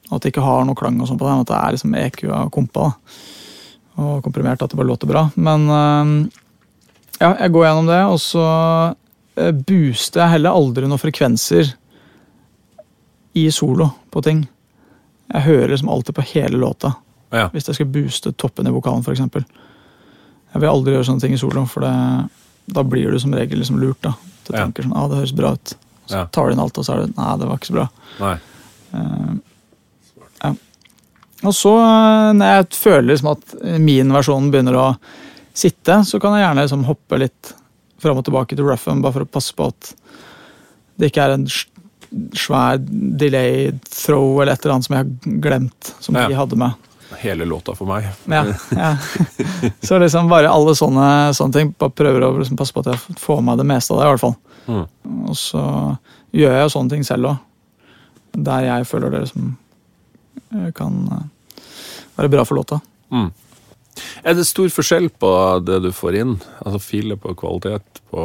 Og 0.10 0.18
at 0.18 0.26
det 0.26 0.34
ikke 0.34 0.44
har 0.44 0.66
noe 0.68 0.76
klang 0.76 0.98
og 1.00 1.08
sånn 1.08 1.18
på 1.18 1.26
det. 1.26 1.32
men 1.32 1.46
At 1.46 1.52
det 1.54 1.60
er 1.60 1.76
liksom 1.78 1.94
EQ 1.96 2.24
av 2.36 2.50
kompa. 2.52 2.90
Og 4.04 4.18
komprimert 4.26 4.62
at 4.62 4.74
det 4.74 4.78
bare 4.78 4.90
låter 4.90 5.08
bra. 5.08 5.30
Men 5.40 5.64
ja, 7.24 7.30
jeg 7.40 7.54
går 7.54 7.66
gjennom 7.68 7.88
det, 7.88 8.02
og 8.10 8.20
så 8.20 8.46
øh, 9.40 9.54
booster 9.64 10.24
jeg 10.24 10.34
heller 10.36 10.58
aldri 10.58 10.90
noen 10.90 11.00
frekvenser 11.02 11.70
i 13.40 13.46
solo 13.54 13.88
på 14.12 14.24
ting. 14.26 14.44
Jeg 15.32 15.42
hører 15.48 15.70
liksom 15.70 15.90
alltid 15.90 16.16
på 16.16 16.22
hele 16.34 16.58
låta. 16.58 16.96
ja. 17.32 17.48
Hvis 17.54 17.68
jeg 17.68 17.76
skal 17.76 17.86
booste 17.90 18.32
toppen 18.38 18.68
i 18.68 18.72
vokalen, 18.72 19.02
f.eks. 19.04 19.20
Jeg 20.54 20.62
vil 20.62 20.70
aldri 20.70 20.94
gjøre 20.94 21.06
sånne 21.08 21.22
ting 21.22 21.34
i 21.34 21.38
solo, 21.42 21.64
for 21.66 21.82
det, 21.82 21.94
da 22.74 22.84
blir 22.84 23.12
du 23.12 23.20
som 23.20 23.34
regel 23.34 23.58
liksom 23.60 23.80
lurt. 23.82 24.02
da. 24.02 24.14
Du 24.48 24.54
Ja. 24.56 24.66
tenker 24.66 24.84
sånn, 24.84 24.94
ah, 24.96 25.08
det 25.08 25.18
høres 25.18 25.36
bra 25.36 25.54
ut. 25.54 25.74
Så 26.08 26.16
Ja. 26.20 26.26
tar 26.26 26.46
du 26.48 26.52
inn 26.54 26.60
alt, 26.60 26.78
og 26.78 26.86
så 26.86 26.94
er 26.94 27.06
det 27.08 27.18
nei, 27.18 27.38
det 27.38 27.48
var 27.48 27.58
ikke 27.58 27.72
så 27.72 27.74
bra. 27.74 27.90
Nei. 28.20 28.38
Uh, 28.94 29.36
ja. 30.44 30.50
Og 31.44 31.54
så, 31.54 31.74
eh, 31.80 32.34
når 32.34 32.46
jeg 32.46 32.70
føler 32.70 33.08
liksom 33.08 33.32
at 33.32 33.80
min 33.82 34.12
versjon 34.12 34.52
begynner 34.52 34.74
å 34.78 34.98
sitte, 35.54 36.04
så 36.06 36.20
kan 36.22 36.34
jeg 36.38 36.46
gjerne 36.46 36.62
liksom 36.68 36.86
hoppe 36.86 37.18
litt 37.20 37.54
fram 38.00 38.18
og 38.18 38.26
tilbake 38.26 38.56
til 38.56 38.66
roughen, 38.66 39.02
bare 39.02 39.14
for 39.14 39.22
å 39.26 39.32
passe 39.32 39.54
på 39.56 39.68
at 39.68 39.94
det 41.00 41.12
ikke 41.12 41.24
er 41.24 41.32
en 41.34 41.46
svær 42.38 42.78
delay 43.20 43.72
throw 43.90 44.42
eller 44.42 44.54
et 44.54 44.64
eller 44.66 44.76
annet 44.76 44.86
som 44.88 44.96
jeg 44.96 45.04
har 45.06 45.38
glemt, 45.46 45.94
som 46.04 46.16
Ja. 46.16 46.28
de 46.30 46.38
hadde 46.38 46.58
med. 46.60 46.90
Hele 47.22 47.46
låta 47.46 47.76
for 47.78 47.86
meg. 47.88 48.08
Ja, 48.26 48.44
ja. 48.74 48.98
Så 49.86 50.00
liksom 50.02 50.30
bare 50.32 50.50
alle 50.50 50.74
sånne, 50.76 51.34
sånne 51.38 51.54
ting. 51.54 51.74
Bare 51.78 51.94
prøver 51.94 52.26
å 52.26 52.32
liksom 52.40 52.58
passe 52.58 52.74
på 52.74 52.82
at 52.82 52.90
jeg 52.94 53.18
får 53.22 53.42
med 53.46 53.58
det 53.62 53.66
meste 53.70 53.94
av 53.94 54.00
det, 54.02 54.08
i 54.08 54.12
hvert 54.14 54.24
fall. 54.24 54.36
Mm. 54.68 54.86
Og 55.30 55.36
så 55.38 55.62
gjør 56.34 56.56
jeg 56.58 56.64
jo 56.66 56.74
sånne 56.74 56.90
ting 56.96 57.04
selv 57.08 57.30
òg. 57.30 57.38
Der 58.34 58.66
jeg 58.66 58.88
føler 58.90 59.14
det 59.14 59.22
liksom 59.28 59.52
eh, 60.58 60.72
kan 60.74 61.00
eh, 61.14 61.64
være 62.18 62.32
bra 62.34 62.44
for 62.50 62.58
låta. 62.58 62.80
Mm. 63.14 63.30
Er 64.26 64.34
det 64.34 64.48
stor 64.50 64.72
forskjell 64.74 65.12
på 65.22 65.30
det 65.68 65.84
du 65.86 65.92
får 65.94 66.16
inn? 66.18 66.38
Altså 66.66 66.80
filer 66.82 67.20
på 67.22 67.36
kvalitet 67.38 68.02
på 68.10 68.24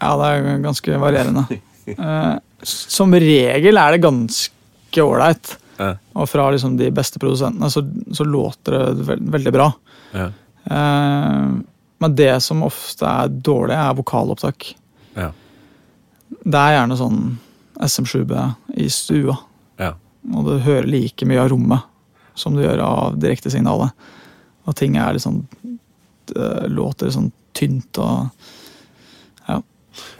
Ja, 0.00 0.14
det 0.16 0.30
er 0.32 0.62
ganske 0.64 0.96
varierende. 1.02 1.44
Som 2.66 3.14
regel 3.14 3.80
er 3.80 3.96
det 3.96 4.02
ganske 4.04 5.04
ålreit. 5.04 5.54
Ja. 5.80 5.94
Og 6.12 6.28
fra 6.28 6.50
liksom 6.52 6.76
de 6.76 6.90
beste 6.92 7.20
produsentene 7.22 7.70
så, 7.72 7.82
så 8.12 8.24
låter 8.28 8.76
det 8.76 9.06
veld, 9.08 9.30
veldig 9.32 9.52
bra. 9.54 9.68
Ja. 10.12 10.26
Eh, 10.64 11.46
Men 12.00 12.16
det 12.16 12.32
som 12.44 12.62
ofte 12.64 13.04
er 13.04 13.28
dårlig, 13.28 13.76
er 13.76 13.96
vokalopptak. 13.96 14.70
Ja. 15.16 15.30
Det 16.30 16.60
er 16.60 16.76
gjerne 16.78 16.96
sånn 16.96 17.20
SM7B 17.80 18.36
i 18.80 18.86
stua. 18.92 19.36
Ja. 19.80 19.94
Og 20.36 20.46
du 20.48 20.54
hører 20.64 20.88
like 20.88 21.28
mye 21.28 21.42
av 21.42 21.50
rommet 21.52 21.84
som 22.38 22.56
du 22.56 22.62
gjør 22.62 22.80
av 22.84 23.18
direktesignalet. 23.20 23.92
Og 24.68 24.76
ting 24.76 24.96
er 25.00 25.16
det 25.16 25.24
Låter 26.70 27.10
sånn 27.10 27.32
tynt 27.56 27.98
og 27.98 28.28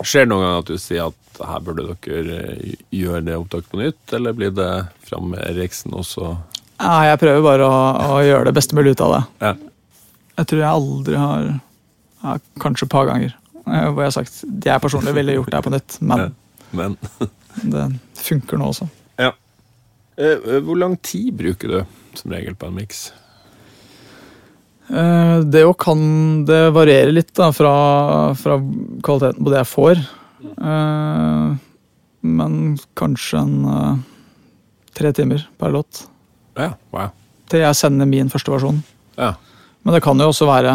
Skjer 0.02 0.24
det 0.26 0.30
noen 0.32 0.44
gang 0.46 0.58
at 0.62 0.70
du 0.70 0.78
sier 0.80 1.10
at 1.10 1.42
her 1.46 1.60
burde 1.64 1.84
dere 2.04 2.38
eh, 2.50 2.72
gjøre 2.92 3.22
det 3.28 3.36
opptaket 3.38 3.70
på 3.72 3.80
nytt, 3.80 4.14
eller 4.18 4.34
blir 4.36 4.50
det 4.56 4.70
fram 5.08 5.30
med 5.32 5.40
Eriksen 5.46 5.94
også? 5.96 6.34
Ja, 6.80 6.94
jeg 7.10 7.20
prøver 7.20 7.42
bare 7.44 7.66
å, 7.68 7.80
å 8.16 8.20
gjøre 8.24 8.48
det 8.50 8.54
beste 8.56 8.76
mulig 8.76 8.94
ut 8.96 9.02
av 9.04 9.14
det. 9.14 9.22
Ja. 9.44 9.52
Jeg 10.40 10.48
tror 10.50 10.60
jeg 10.62 10.70
aldri 10.70 11.16
har 11.20 11.42
ja, 11.50 12.34
Kanskje 12.62 12.86
et 12.86 12.92
par 12.92 13.08
ganger 13.08 13.32
eh, 13.32 13.86
hvor 13.90 14.00
jeg 14.02 14.08
har 14.10 14.14
sagt 14.16 14.38
at 14.46 14.68
jeg 14.70 14.80
personlig 14.84 15.12
ville 15.16 15.34
gjort 15.38 15.50
det 15.52 15.58
her 15.60 15.66
på 15.68 15.72
nytt, 15.74 15.96
men 16.10 16.30
Men 16.76 16.96
det 17.74 17.86
funker 18.20 18.60
nå 18.60 18.68
også. 18.72 18.86
ja. 19.20 19.32
Eh, 20.20 20.60
Hvor 20.66 20.76
lang 20.78 20.96
tid 21.02 21.32
bruker 21.40 21.68
du 21.72 21.80
som 22.18 22.32
regel 22.34 22.54
på 22.58 22.68
en 22.68 22.76
miks? 22.76 23.10
Eh, 24.90 25.40
Det 25.46 25.60
jo 25.62 25.72
kan 25.78 26.44
Det 26.44 26.70
varierer 26.74 27.12
litt 27.14 27.32
da, 27.38 27.50
fra, 27.54 28.34
fra 28.34 28.56
kvaliteten 29.06 29.44
på 29.44 29.50
det 29.52 29.60
jeg 29.62 29.70
får. 29.70 30.00
Eh, 30.58 31.56
Men 32.22 32.78
kanskje 32.98 33.38
en 33.40 33.54
eh, 33.64 33.96
tre 34.94 35.12
timer 35.16 35.46
per 35.58 35.70
låt. 35.72 36.06
Ja, 36.58 36.72
wow. 36.92 37.12
Til 37.48 37.62
jeg 37.64 37.76
sender 37.78 38.06
min 38.06 38.28
første 38.30 38.52
versjon. 38.52 38.82
Ja. 39.16 39.34
Men 39.84 39.94
det 39.96 40.02
kan 40.04 40.18
jo 40.20 40.28
også 40.28 40.46
være 40.50 40.74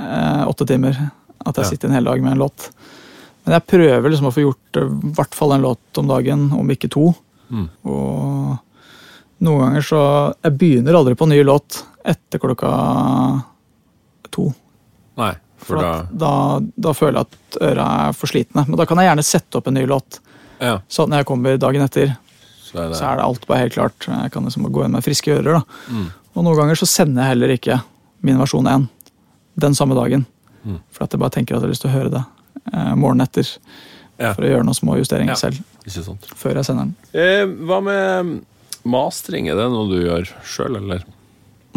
eh, 0.00 0.44
åtte 0.48 0.66
timer. 0.70 0.96
At 1.44 1.56
jeg 1.56 1.64
Ja. 1.64 1.70
sitter 1.70 1.88
en 1.88 1.94
hel 1.98 2.04
dag 2.08 2.22
med 2.22 2.32
en 2.32 2.38
låt. 2.46 2.70
Men 3.44 3.54
jeg 3.58 3.66
prøver 3.66 4.08
liksom 4.10 4.28
å 4.30 4.32
få 4.34 4.42
gjort 4.46 4.76
i 4.80 4.86
hvert 5.16 5.34
fall 5.34 5.52
en 5.52 5.62
låt 5.62 5.98
om 5.98 6.06
dagen, 6.08 6.50
om 6.52 6.68
ikke 6.70 6.88
to. 6.92 7.14
Mm. 7.50 7.68
Og 7.84 8.58
noen 9.40 9.60
ganger 9.64 9.82
så 9.82 10.00
Jeg 10.44 10.58
begynner 10.58 10.94
aldri 10.94 11.14
på 11.16 11.24
en 11.26 11.32
ny 11.34 11.42
låt 11.44 11.82
etter 12.04 12.38
klokka 12.42 12.70
to. 14.30 14.50
Nei, 15.20 15.32
For 15.60 15.76
for 15.76 15.82
da 15.82 15.92
da, 16.10 16.32
da 16.88 16.92
føler 16.96 17.20
jeg 17.20 17.26
at 17.28 17.60
øra 17.70 17.86
er 18.08 18.12
for 18.16 18.30
slitne. 18.30 18.64
Men 18.68 18.78
da 18.80 18.86
kan 18.88 19.00
jeg 19.02 19.10
gjerne 19.10 19.24
sette 19.26 19.58
opp 19.60 19.66
en 19.68 19.74
ny 19.76 19.84
låt. 19.90 20.20
Ja, 20.60 20.78
Så 20.88 21.04
at 21.04 21.10
når 21.12 21.22
jeg 21.22 21.26
kommer 21.30 21.58
dagen 21.60 21.82
etter, 21.84 22.14
så 22.64 22.78
er 22.84 22.88
det 22.92 22.96
så 23.00 23.06
er 23.10 23.16
det 23.20 23.24
alt 23.26 23.46
bare 23.48 23.62
helt 23.64 23.74
klart. 23.74 24.06
Jeg 24.08 24.32
kan 24.32 24.44
liksom 24.46 24.68
gå 24.72 24.84
inn 24.84 24.92
med 24.92 25.04
friske 25.04 25.32
ører. 25.38 25.60
da. 25.60 25.62
Mm. 25.90 26.08
Og 26.36 26.44
noen 26.46 26.56
ganger 26.60 26.78
så 26.78 26.86
sender 26.88 27.22
jeg 27.24 27.32
heller 27.34 27.54
ikke 27.56 27.80
min 28.22 28.38
versjon 28.38 28.68
1 28.70 28.88
den 29.60 29.74
samme 29.74 29.96
dagen. 29.98 30.26
Mm. 30.64 30.78
For 30.92 31.04
at 31.04 31.12
jeg 31.16 31.20
bare 31.20 31.30
tenker 31.34 31.56
at 31.56 31.60
jeg 31.62 31.66
har 31.68 31.72
lyst 31.74 31.82
til 31.82 31.90
å 31.90 31.96
høre 31.96 32.12
det 32.14 32.22
eh, 32.72 32.94
morgenen 32.94 33.26
etter. 33.26 33.48
Ja. 34.20 34.34
For 34.36 34.44
å 34.44 34.50
gjøre 34.52 34.64
noen 34.68 34.76
små 34.76 34.96
justeringer 35.00 35.32
Ja. 35.32 35.40
selv 35.40 35.58
Ikke 35.88 36.04
sant. 36.04 36.26
før 36.36 36.60
jeg 36.60 36.64
sender 36.68 36.84
den. 36.90 36.94
Eh, 37.16 37.46
hva 37.66 37.80
med 37.82 38.44
mastering? 38.84 39.48
Er 39.48 39.56
det 39.56 39.70
noe 39.72 39.88
du 39.88 39.96
gjør 40.04 40.28
sjøl, 40.44 40.76
eller? 40.76 41.04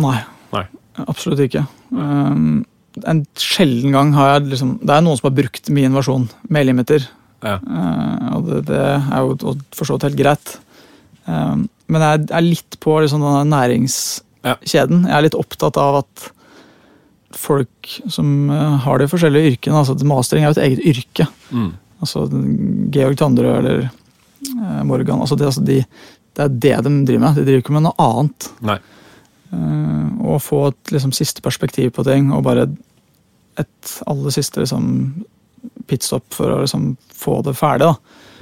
Nei, 0.02 0.20
Nei. 0.54 0.64
absolutt 1.06 1.44
ikke. 1.46 1.66
Um, 1.94 2.64
en 3.10 3.24
sjelden 3.42 3.94
gang 3.96 4.12
har 4.14 4.36
jeg 4.36 4.52
liksom 4.52 4.76
Det 4.86 4.94
er 4.94 5.02
noen 5.02 5.18
som 5.18 5.28
har 5.30 5.38
brukt 5.38 5.70
min 5.74 5.96
versjon 5.98 6.28
med 6.50 6.68
limiter. 6.70 7.08
Ja. 7.44 7.58
Uh, 7.60 8.28
og 8.38 8.50
det, 8.50 8.60
det 8.70 8.84
er 8.84 9.26
jo 9.26 9.56
for 9.76 9.90
så 9.90 9.98
vidt 9.98 10.08
helt 10.10 10.22
greit. 10.22 10.56
Um, 11.26 11.68
men 11.92 12.06
jeg 12.06 12.30
er 12.32 12.46
litt 12.46 12.80
på 12.84 12.96
liksom 13.04 13.24
denne 13.24 13.44
næringskjeden. 13.52 15.06
Jeg 15.10 15.18
er 15.18 15.26
litt 15.28 15.38
opptatt 15.38 15.78
av 15.82 16.02
at 16.04 16.30
folk 17.38 17.94
som 18.14 18.50
eh, 18.54 18.76
har 18.86 19.02
de 19.02 19.10
forskjellige 19.10 19.54
yrkene 19.54 19.80
altså 19.80 19.96
Mastering 20.08 20.46
er 20.46 20.52
jo 20.52 20.58
et 20.58 20.66
eget 20.68 20.84
yrke. 20.94 21.28
Mm. 21.52 21.72
Altså 22.04 22.26
Georg 22.94 23.18
Tandrø 23.20 23.56
eller 23.58 23.86
eh, 23.88 24.82
Morgan. 24.88 25.22
altså 25.22 25.38
det, 25.40 25.50
altså 25.50 25.64
de, 25.66 25.80
det 26.38 26.46
er 26.46 26.54
det 26.54 26.76
de 26.86 26.94
driver 27.08 27.24
med. 27.26 27.40
De 27.40 27.46
driver 27.48 27.64
ikke 27.64 27.78
med 27.78 27.88
noe 27.88 28.08
annet. 28.08 28.50
Nei. 28.66 28.80
Eh, 29.54 30.10
og 30.24 30.42
få 30.42 30.66
et 30.72 30.96
liksom, 30.96 31.14
siste 31.16 31.44
perspektiv 31.46 31.94
på 31.98 32.06
ting, 32.08 32.32
og 32.34 32.46
bare 32.48 32.68
et 33.62 33.96
aller 34.10 34.34
siste 34.34 34.64
liksom, 34.64 34.86
pitstop 35.90 36.26
for 36.34 36.54
å 36.54 36.62
liksom, 36.64 36.94
få 37.14 37.42
det 37.46 37.56
ferdig. 37.60 37.92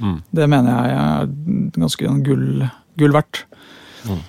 Mm. 0.02 0.18
Det 0.34 0.50
mener 0.50 0.72
jeg 0.72 1.00
er 1.00 1.32
ganske 1.78 2.08
sånn 2.08 2.22
gull, 2.26 2.46
gull 3.00 3.16
verdt. 3.16 3.44
Mm. 4.08 4.22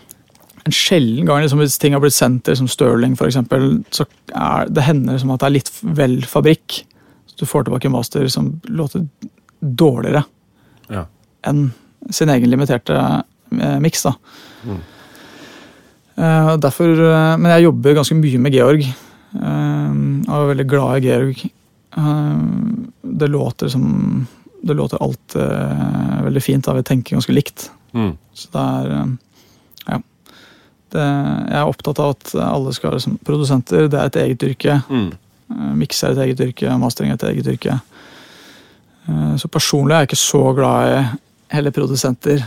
En 0.64 0.76
sjelden 0.76 1.28
gang 1.28 1.44
liksom, 1.44 1.62
hvis 1.64 1.80
ting 1.82 1.96
har 1.96 2.04
blitt 2.04 2.16
sendt 2.16 2.46
til 2.46 2.56
liksom 2.56 2.72
Stirling, 2.72 3.16
eksempel, 3.20 3.82
så 3.92 4.08
er 4.32 4.70
det 4.72 4.86
hender 4.88 5.18
liksom, 5.18 5.34
at 5.36 5.44
det 5.44 5.50
er 5.50 5.58
litt 5.58 5.72
vel 6.02 6.18
fabrikk. 6.30 6.84
Så 7.28 7.40
du 7.42 7.50
får 7.50 7.68
tilbake 7.68 7.90
en 7.90 7.96
master 7.96 8.28
som 8.32 8.56
låter 8.70 9.08
dårligere 9.60 10.26
Ja. 10.92 11.06
enn 11.48 11.72
sin 12.12 12.30
egen 12.30 12.52
limiterte 12.52 12.96
eh, 13.00 13.80
miks. 13.80 14.04
Mm. 14.68 14.82
Eh, 16.18 16.56
derfor, 16.62 16.92
eh, 16.94 17.38
men 17.38 17.52
jeg 17.56 17.64
jobber 17.68 17.96
ganske 17.98 18.16
mye 18.20 18.40
med 18.40 18.54
Georg. 18.54 18.84
Jeg 19.34 20.30
og 20.30 20.34
er 20.38 20.50
veldig 20.54 20.68
glad 20.70 20.98
i 21.00 21.08
Georg. 21.08 21.40
Eh, 21.98 22.44
det 23.04 23.30
låter 23.34 23.68
som 23.70 24.28
Det 24.66 24.74
låter 24.78 25.02
alt 25.04 25.36
eh, 25.36 26.22
veldig 26.24 26.42
fint. 26.44 26.64
da 26.66 26.74
Vi 26.74 26.84
tenker 26.84 27.18
ganske 27.18 27.34
likt. 27.36 27.66
Mm. 27.94 28.14
Så 28.34 28.48
det 28.54 28.62
er 28.62 28.92
eh, 28.92 29.08
Ja. 29.90 29.98
Det, 30.94 31.02
jeg 31.50 31.58
er 31.58 31.68
opptatt 31.68 32.00
av 32.00 32.10
at 32.14 32.36
alle 32.38 32.72
skal 32.74 32.92
være 32.92 33.02
som 33.02 33.18
produsenter. 33.26 33.90
Det 33.90 34.00
er 34.00 34.06
et 34.06 34.16
eget 34.22 34.44
yrke. 34.48 34.78
Mm. 34.90 35.10
Eh, 35.52 35.74
Miks 35.82 36.04
er 36.04 36.12
et 36.14 36.22
eget 36.30 36.40
yrke, 36.46 36.78
mastering 36.80 37.12
er 37.12 37.16
et 37.20 37.28
eget 37.34 37.48
yrke. 37.58 37.80
Eh, 39.10 39.36
Så 39.36 39.50
personlig 39.52 39.96
er 39.96 40.06
jeg 40.06 40.14
ikke 40.14 40.22
så 40.32 40.56
glad 40.56 40.94
i 40.94 41.56
heller 41.58 41.72
produsenter 41.76 42.46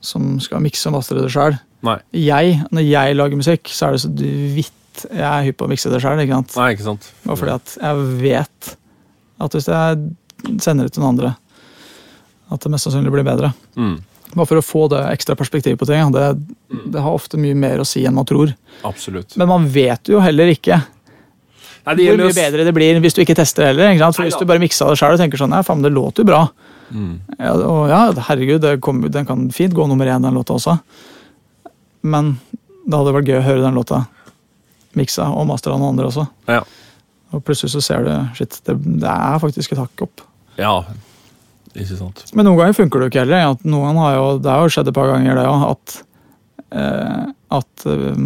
som 0.00 0.38
skal 0.40 0.60
mikse 0.62 0.86
og 0.88 0.94
mastre 1.00 1.20
det 1.20 1.32
sjøl. 1.32 1.58
Nei. 1.86 1.96
Jeg, 2.16 2.58
når 2.74 2.84
jeg 2.84 3.16
lager 3.16 3.40
musikk, 3.40 3.72
så 3.72 3.88
er 3.88 3.96
det 3.96 4.02
så 4.04 4.10
vidt 4.58 4.76
jeg 5.06 5.24
er 5.24 5.46
hypp 5.46 5.60
på 5.60 5.68
å 5.68 5.70
mikse 5.70 5.90
det 5.92 6.00
sjøl. 6.02 6.18
Nei, 6.18 6.70
ikke 6.74 6.84
sant. 6.84 7.08
Bare 7.24 7.38
fordi 7.38 7.54
at 7.54 7.74
jeg 7.78 8.06
vet 8.20 8.72
at 9.40 9.56
hvis 9.56 9.68
jeg 9.70 10.60
sender 10.60 10.86
det 10.86 10.94
til 10.94 11.04
noen 11.04 11.14
andre, 11.14 11.34
at 12.50 12.62
det 12.64 12.72
mest 12.72 12.88
sannsynlig 12.88 13.12
blir 13.14 13.26
bedre. 13.26 13.52
Mm. 13.78 13.98
Bare 14.34 14.46
for 14.46 14.60
å 14.60 14.64
få 14.64 14.86
det 14.92 15.00
ekstra 15.10 15.34
perspektivet 15.38 15.78
på 15.80 15.88
ting. 15.88 16.12
Det, 16.14 16.24
det 16.92 17.02
har 17.02 17.16
ofte 17.16 17.40
mye 17.40 17.56
mer 17.58 17.82
å 17.82 17.86
si 17.88 18.04
enn 18.06 18.16
man 18.18 18.28
tror. 18.28 18.52
Absolutt. 18.86 19.36
Men 19.40 19.50
man 19.50 19.68
vet 19.70 20.10
jo 20.10 20.22
heller 20.22 20.52
ikke 20.52 20.80
Nei, 21.86 21.94
det 21.96 22.10
hvor 22.10 22.20
mye 22.20 22.36
bedre 22.36 22.66
det 22.66 22.74
blir 22.76 22.98
hvis 23.02 23.16
du 23.16 23.22
ikke 23.24 23.38
tester 23.38 23.70
heller. 23.70 23.94
Ikke 23.94 24.04
sant? 24.04 24.18
For 24.18 24.26
Nei 24.26 24.30
Hvis 24.30 24.38
du 24.38 24.46
bare 24.50 24.62
miksa 24.62 24.90
det 24.90 24.98
sjøl 25.00 25.16
og 25.16 25.22
tenker 25.22 25.40
sånn 25.40 25.54
ja, 25.56 25.62
faen, 25.66 25.82
det 25.82 25.92
låter 25.94 26.22
jo 26.22 26.28
bra. 26.28 26.42
Mm. 26.90 27.14
Ja, 27.38 27.54
og 27.54 27.80
ja, 27.90 28.02
herregud, 28.28 28.66
kom, 28.84 29.00
den 29.08 29.26
kan 29.26 29.48
fint 29.54 29.74
gå 29.74 29.86
nummer 29.88 30.10
én, 30.10 30.22
den 30.22 30.36
låta 30.36 30.58
også. 30.58 30.76
Men 32.02 32.34
det 32.86 32.96
hadde 32.96 33.14
vært 33.14 33.28
gøy 33.30 33.38
å 33.40 33.44
høre 33.46 33.64
den 33.64 33.76
låta 33.78 34.04
miksa 34.98 35.28
og 35.36 35.46
mastra 35.50 35.74
av 35.74 35.82
noen 35.82 35.94
andre 35.94 36.08
også. 36.10 36.24
Ja. 36.50 36.64
Og 37.30 37.44
plutselig 37.46 37.74
så 37.76 37.82
ser 37.84 38.06
du 38.06 38.10
shit, 38.34 38.56
det, 38.66 38.74
det 39.04 39.10
er 39.12 39.38
faktisk 39.42 39.76
et 39.76 39.82
hakk 39.82 40.06
opp. 40.08 40.26
ja. 40.60 40.80
Ikke 41.70 41.94
sant. 41.94 42.24
Men 42.34 42.48
noen 42.48 42.58
ganger 42.58 42.74
funker 42.74 42.98
det 42.98 43.06
jo 43.06 43.10
ikke 43.12 43.20
heller. 43.22 43.52
At 43.54 43.60
noen 43.62 43.98
har 44.02 44.16
jo, 44.16 44.24
det 44.42 44.50
har 44.50 44.64
jo 44.66 44.72
skjedd 44.74 44.88
et 44.90 44.96
par 44.96 45.06
ganger 45.06 45.38
det 45.38 45.44
òg, 45.46 45.60
at, 45.68 45.92
eh, 46.74 47.28
at 47.60 47.84
eh, 47.86 48.24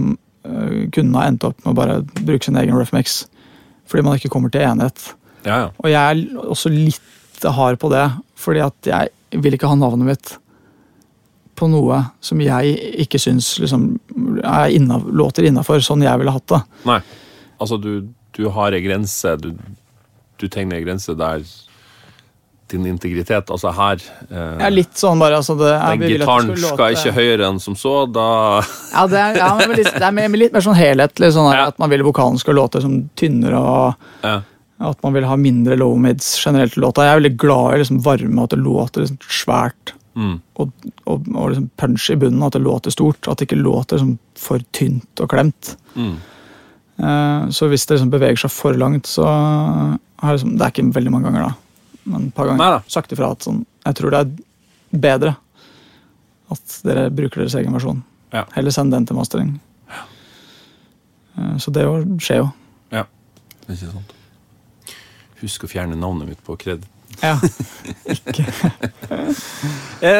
kundene 0.94 1.18
har 1.20 1.28
endt 1.28 1.44
opp 1.50 1.58
med 1.60 1.74
å 1.74 1.76
bare 1.76 1.98
bruke 2.22 2.46
sin 2.46 2.56
egen 2.56 2.78
rough 2.78 2.94
mix. 2.96 3.18
Fordi 3.90 4.06
man 4.06 4.16
ikke 4.16 4.30
kommer 4.32 4.48
til 4.52 4.64
enighet. 4.64 5.10
Ja, 5.44 5.58
ja. 5.66 5.68
Og 5.76 5.90
jeg 5.92 6.00
er 6.00 6.48
også 6.54 6.72
litt 6.72 7.44
hard 7.44 7.76
på 7.82 7.92
det, 7.92 8.06
fordi 8.40 8.64
at 8.64 8.88
jeg 8.88 9.42
vil 9.44 9.58
ikke 9.58 9.68
ha 9.68 9.76
navnet 9.76 10.08
mitt 10.14 10.32
på 11.54 11.68
noe 11.70 12.00
som 12.24 12.40
jeg 12.42 12.74
ikke 13.06 13.20
syns 13.22 13.54
liksom, 13.62 13.88
er 14.42 14.74
inna, 14.74 14.98
låter 14.98 15.46
innafor 15.48 15.82
sånn 15.84 16.02
jeg 16.04 16.20
ville 16.20 16.34
hatt 16.34 16.48
det. 16.50 16.62
Nei. 16.88 17.00
Altså, 17.62 17.78
du, 17.78 18.08
du 18.36 18.48
har 18.54 18.74
ei 18.74 18.82
grense. 18.84 19.36
Du, 19.40 19.52
du 20.42 20.48
tegner 20.50 20.80
ei 20.80 20.86
grense 20.86 21.14
der 21.18 21.44
din 22.70 22.86
integritet. 22.88 23.50
Altså 23.52 23.70
her 23.76 24.00
eh, 24.30 24.64
er 24.66 24.72
litt 24.72 24.96
sånn 24.98 25.20
bare 25.20 25.38
altså 25.40 25.56
det, 25.58 25.70
jeg 25.74 26.00
Den 26.00 26.12
gitaren 26.14 26.50
skal 26.56 26.64
låte- 26.64 26.88
ikke 26.96 27.12
høyere 27.18 27.48
enn 27.50 27.60
som 27.62 27.76
så, 27.78 27.94
da 28.10 28.28
Ja, 28.94 29.04
det 29.10 29.20
er, 29.20 29.38
ja, 29.42 29.50
men 29.60 29.76
litt, 29.78 29.92
det 29.92 30.06
er 30.08 30.16
mer, 30.16 30.28
litt 30.40 30.56
mer 30.56 30.64
sånn 30.64 30.78
helhetlig. 30.78 31.32
Sånn 31.36 31.52
Ja. 31.52 31.68
At 31.68 31.78
man 31.82 31.92
vil 31.92 32.04
vokalen 32.06 32.40
skal 32.40 32.58
låte 32.58 32.82
som 32.82 32.96
tynnere, 33.20 33.60
og 33.60 34.24
ja. 34.24 34.40
at 34.90 35.02
man 35.04 35.14
vil 35.16 35.28
ha 35.28 35.36
mindre 35.36 35.76
low 35.80 35.96
mids 36.00 36.32
generelt 36.40 36.76
i 36.78 36.80
låta. 36.80 37.04
Jeg 37.06 37.14
er 37.14 37.20
veldig 37.22 37.36
glad 37.44 37.74
i 37.74 37.82
liksom 37.84 38.00
varme, 38.04 38.42
at 38.42 38.56
det 38.56 38.62
låter 38.64 39.04
liksom 39.04 39.20
svært. 39.28 39.94
Mm. 40.14 40.36
Og, 40.62 40.70
og, 41.10 41.24
og 41.34 41.48
liksom 41.50 41.70
punch 41.76 42.10
i 42.10 42.16
bunnen, 42.16 42.42
at 42.46 42.52
det 42.54 42.62
låter 42.62 42.90
stort. 42.94 43.26
At 43.28 43.38
det 43.40 43.48
ikke 43.48 43.58
låter 43.62 43.98
liksom 43.98 44.18
for 44.38 44.62
tynt 44.72 45.20
og 45.24 45.28
klemt. 45.32 45.72
Mm. 45.96 46.16
Eh, 46.98 47.48
Så 47.50 47.66
hvis 47.68 47.86
det 47.86 47.96
liksom 47.96 48.10
beveger 48.12 48.38
seg 48.44 48.50
for 48.54 48.72
langt, 48.78 49.06
så 49.10 49.24
har 49.26 50.36
liksom 50.36 50.56
Det 50.56 50.62
er 50.66 50.70
ikke 50.74 50.94
veldig 50.94 51.10
mange 51.12 51.26
ganger, 51.30 51.48
da. 51.48 51.54
Men 52.04 52.26
et 52.28 52.34
par 52.36 52.46
ganger 52.46 52.60
Neida. 52.62 52.82
sagt 52.86 53.12
ifra 53.12 53.30
at 53.32 53.40
sånn 53.46 53.64
Jeg 53.86 53.94
tror 53.96 54.10
det 54.12 54.20
er 54.20 54.98
bedre 55.00 55.36
at 56.52 56.74
dere 56.84 57.08
bruker 57.10 57.40
deres 57.42 57.54
egen 57.58 57.72
versjon. 57.72 58.02
Ja. 58.32 58.44
Heller 58.54 58.70
send 58.70 58.92
den 58.92 59.06
til 59.06 59.16
mastering. 59.16 59.54
Eh, 61.38 61.56
Så 61.58 61.72
det 61.74 61.84
skjer 62.22 62.42
jo. 62.44 62.48
ja. 62.92 63.04
det 63.66 63.74
Ikke 63.78 63.90
sant. 63.92 64.12
Husk 65.42 65.64
å 65.66 65.68
fjerne 65.68 65.96
navnet 65.98 66.28
mitt 66.30 66.44
på 66.46 66.56
kred. 66.60 66.84
Ja. 67.22 67.38
Ikke 68.10 68.44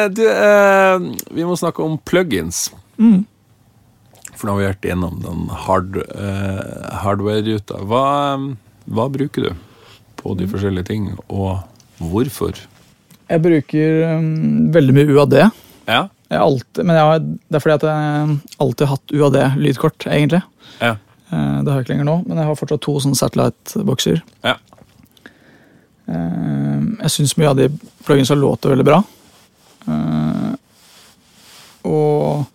du, 0.15 0.23
eh, 0.29 1.05
vi 1.35 1.45
må 1.47 1.55
snakke 1.59 1.83
om 1.85 1.97
plugins. 2.07 2.67
Mm. 2.97 3.23
For 4.35 4.47
nå 4.47 4.55
har 4.55 4.59
vi 4.61 4.67
vært 4.69 4.87
gjennom 4.89 5.19
den 5.23 5.45
hard, 5.65 5.99
eh, 6.03 6.97
hardware-ruta. 7.03 7.79
Hva, 7.87 8.03
hva 8.91 9.05
bruker 9.13 9.49
du 9.49 9.51
på 10.19 10.35
de 10.39 10.47
forskjellige 10.51 10.89
ting, 10.91 11.11
og 11.29 11.61
hvorfor? 12.01 12.57
Jeg 13.29 13.41
bruker 13.41 14.17
um, 14.17 14.67
veldig 14.75 14.93
mye 14.97 15.07
UAD. 15.15 15.37
Ja. 15.87 16.01
Jeg 16.29 16.41
alltid, 16.41 16.81
men 16.85 16.97
jeg 16.97 17.23
det 17.47 17.57
er 17.57 17.63
fordi 17.63 17.75
at 17.77 17.85
jeg 17.87 18.37
alltid 18.65 18.85
har 18.87 18.95
hatt 18.97 19.13
UAD-lydkort, 19.15 20.07
egentlig. 20.09 20.41
Ja. 20.81 20.95
Eh, 21.31 21.57
Det 21.63 21.71
har 21.71 21.79
jeg 21.79 21.85
ikke 21.85 21.93
lenger 21.95 22.09
nå, 22.09 22.15
men 22.27 22.37
jeg 22.41 22.49
har 22.49 22.57
fortsatt 22.59 22.83
to 22.85 22.97
sånne 23.01 23.17
satellite-bokser. 23.19 24.21
Ja. 24.45 24.55
Eh, 26.07 26.81
Jeg 27.05 27.11
syns 27.13 27.37
mye 27.37 27.51
av 27.51 27.57
de 27.59 27.69
pluginsa 28.05 28.35
låter 28.37 28.73
veldig 28.73 28.87
bra. 28.87 29.03
Eh, 29.87 30.51
Og 31.85 32.45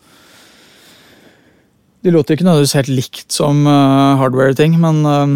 de 2.03 2.11
låter 2.11 2.35
ikke 2.35 2.47
nødvendigvis 2.47 2.79
helt 2.79 2.89
likt 2.89 3.35
som 3.35 3.67
eh, 3.69 4.21
hardware-ting, 4.21 4.79
men 4.81 5.01
eh, 5.07 5.35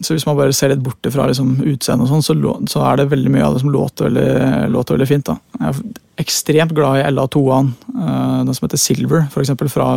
så 0.00 0.14
hvis 0.14 0.24
man 0.28 0.38
bare 0.38 0.54
ser 0.54 0.70
litt 0.72 0.82
bort 0.84 1.04
fra 1.12 1.26
liksom, 1.28 1.56
utseendet, 1.66 2.06
og 2.06 2.22
sånn, 2.22 2.24
så, 2.24 2.54
så 2.70 2.84
er 2.86 3.00
det 3.00 3.08
veldig 3.10 3.32
mye 3.34 3.44
av 3.44 3.56
det 3.56 3.62
som 3.64 3.72
låter 3.74 4.06
veldig, 4.06 4.70
låter 4.70 4.94
veldig 4.94 5.08
fint. 5.10 5.26
Da. 5.26 5.36
Jeg 5.58 5.74
er 5.74 6.22
ekstremt 6.22 6.74
glad 6.76 7.00
i 7.00 7.06
LA2-en, 7.10 7.72
uh, 7.96 8.44
den 8.46 8.54
som 8.54 8.68
heter 8.68 8.78
Silver, 8.78 9.26
eksempel, 9.42 9.70
fra 9.72 9.88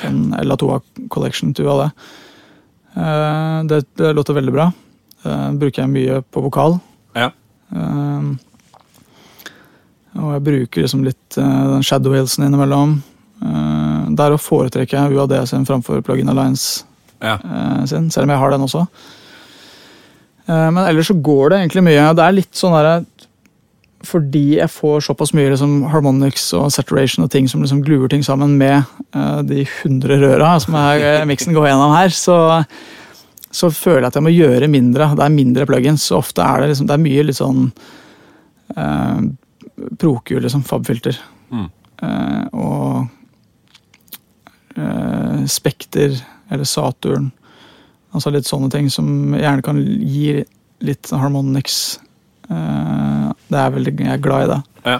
den 0.00 0.22
LA2A 0.32 0.80
Collection 1.12 1.52
til 1.52 1.68
UAD. 1.68 1.90
Uh, 2.96 3.68
Det, 3.68 3.82
det 4.00 4.14
låter 4.16 4.38
veldig 4.38 4.54
bra. 4.56 4.70
Det 5.22 5.58
bruker 5.60 5.82
jeg 5.82 5.92
mye 5.92 6.20
på 6.30 6.42
vokal. 6.44 6.78
Ja. 7.18 7.30
Uh, 7.74 8.36
og 10.18 10.32
jeg 10.34 10.44
bruker 10.46 10.84
liksom 10.84 11.04
litt 11.06 11.38
uh, 11.38 11.74
den 11.74 11.86
Shadow 11.86 12.14
Hilsen 12.16 12.46
innimellom. 12.46 12.98
Uh, 13.42 14.08
der 14.18 14.34
å 14.34 14.40
foretrekke 14.40 14.96
jeg 14.96 15.14
UAD 15.14 15.36
sin 15.50 15.66
framfor 15.68 16.02
Plugin 16.06 16.30
Alliance 16.32 16.84
Ja. 17.22 17.36
sin, 17.86 18.10
selv 18.14 18.28
om 18.28 18.30
jeg 18.30 18.38
har 18.38 18.52
den 18.52 18.62
også. 18.62 18.84
Men 20.46 20.78
ellers 20.86 21.08
så 21.10 21.16
går 21.18 21.50
det 21.50 21.56
egentlig 21.58 21.82
mye. 21.84 22.04
Det 22.14 22.24
er 22.24 22.36
litt 22.36 22.54
sånn 22.56 22.72
derre 22.72 23.02
Fordi 24.06 24.60
jeg 24.60 24.70
får 24.70 25.02
såpass 25.04 25.34
mye 25.34 25.50
liksom, 25.50 25.82
harmonics 25.90 26.46
og 26.56 26.70
saturation 26.72 27.26
og 27.26 27.30
ting 27.34 27.48
som 27.50 27.60
liksom 27.60 27.82
gluer 27.84 28.08
ting 28.08 28.22
sammen 28.24 28.54
med 28.56 28.86
de 29.50 29.66
100 29.66 30.22
røra 30.22 30.54
som 30.62 30.78
eh, 30.78 31.26
miksen 31.26 31.52
går 31.52 31.68
gjennom 31.68 31.92
her, 31.92 32.14
så, 32.14 32.38
så 33.50 33.70
føler 33.72 34.02
jeg 34.04 34.10
at 34.10 34.18
jeg 34.18 34.26
må 34.26 34.32
gjøre 34.34 34.70
mindre. 34.70 35.12
Det 35.16 35.24
er 35.24 35.34
mindre 35.34 35.66
plugins. 35.68 36.04
Så 36.10 36.18
ofte 36.20 36.44
er 36.44 36.62
det 36.62 36.72
liksom 36.72 36.88
Det 36.88 36.96
er 36.96 37.04
mye 37.04 37.24
litt 37.24 37.38
sånn 37.38 37.62
eh, 38.76 39.20
prokhjul, 40.00 40.42
liksom. 40.44 40.64
Fabfilter. 40.68 41.20
Mm. 41.54 41.68
Eh, 42.04 42.44
og 42.52 43.08
eh, 44.76 45.46
Spekter 45.48 46.18
eller 46.52 46.68
Saturn. 46.68 47.30
Altså 48.12 48.32
litt 48.32 48.48
sånne 48.48 48.70
ting 48.72 48.88
som 48.92 49.34
gjerne 49.36 49.64
kan 49.64 49.80
gi 49.80 50.42
litt 50.84 51.10
harmonics. 51.12 51.98
Eh, 52.48 53.26
det 53.48 53.62
er 53.62 53.74
veldig, 53.74 53.96
jeg 54.04 54.14
er 54.14 54.24
glad 54.24 54.44
i 54.44 54.52
det. 54.52 54.60
Ja. 54.92 54.98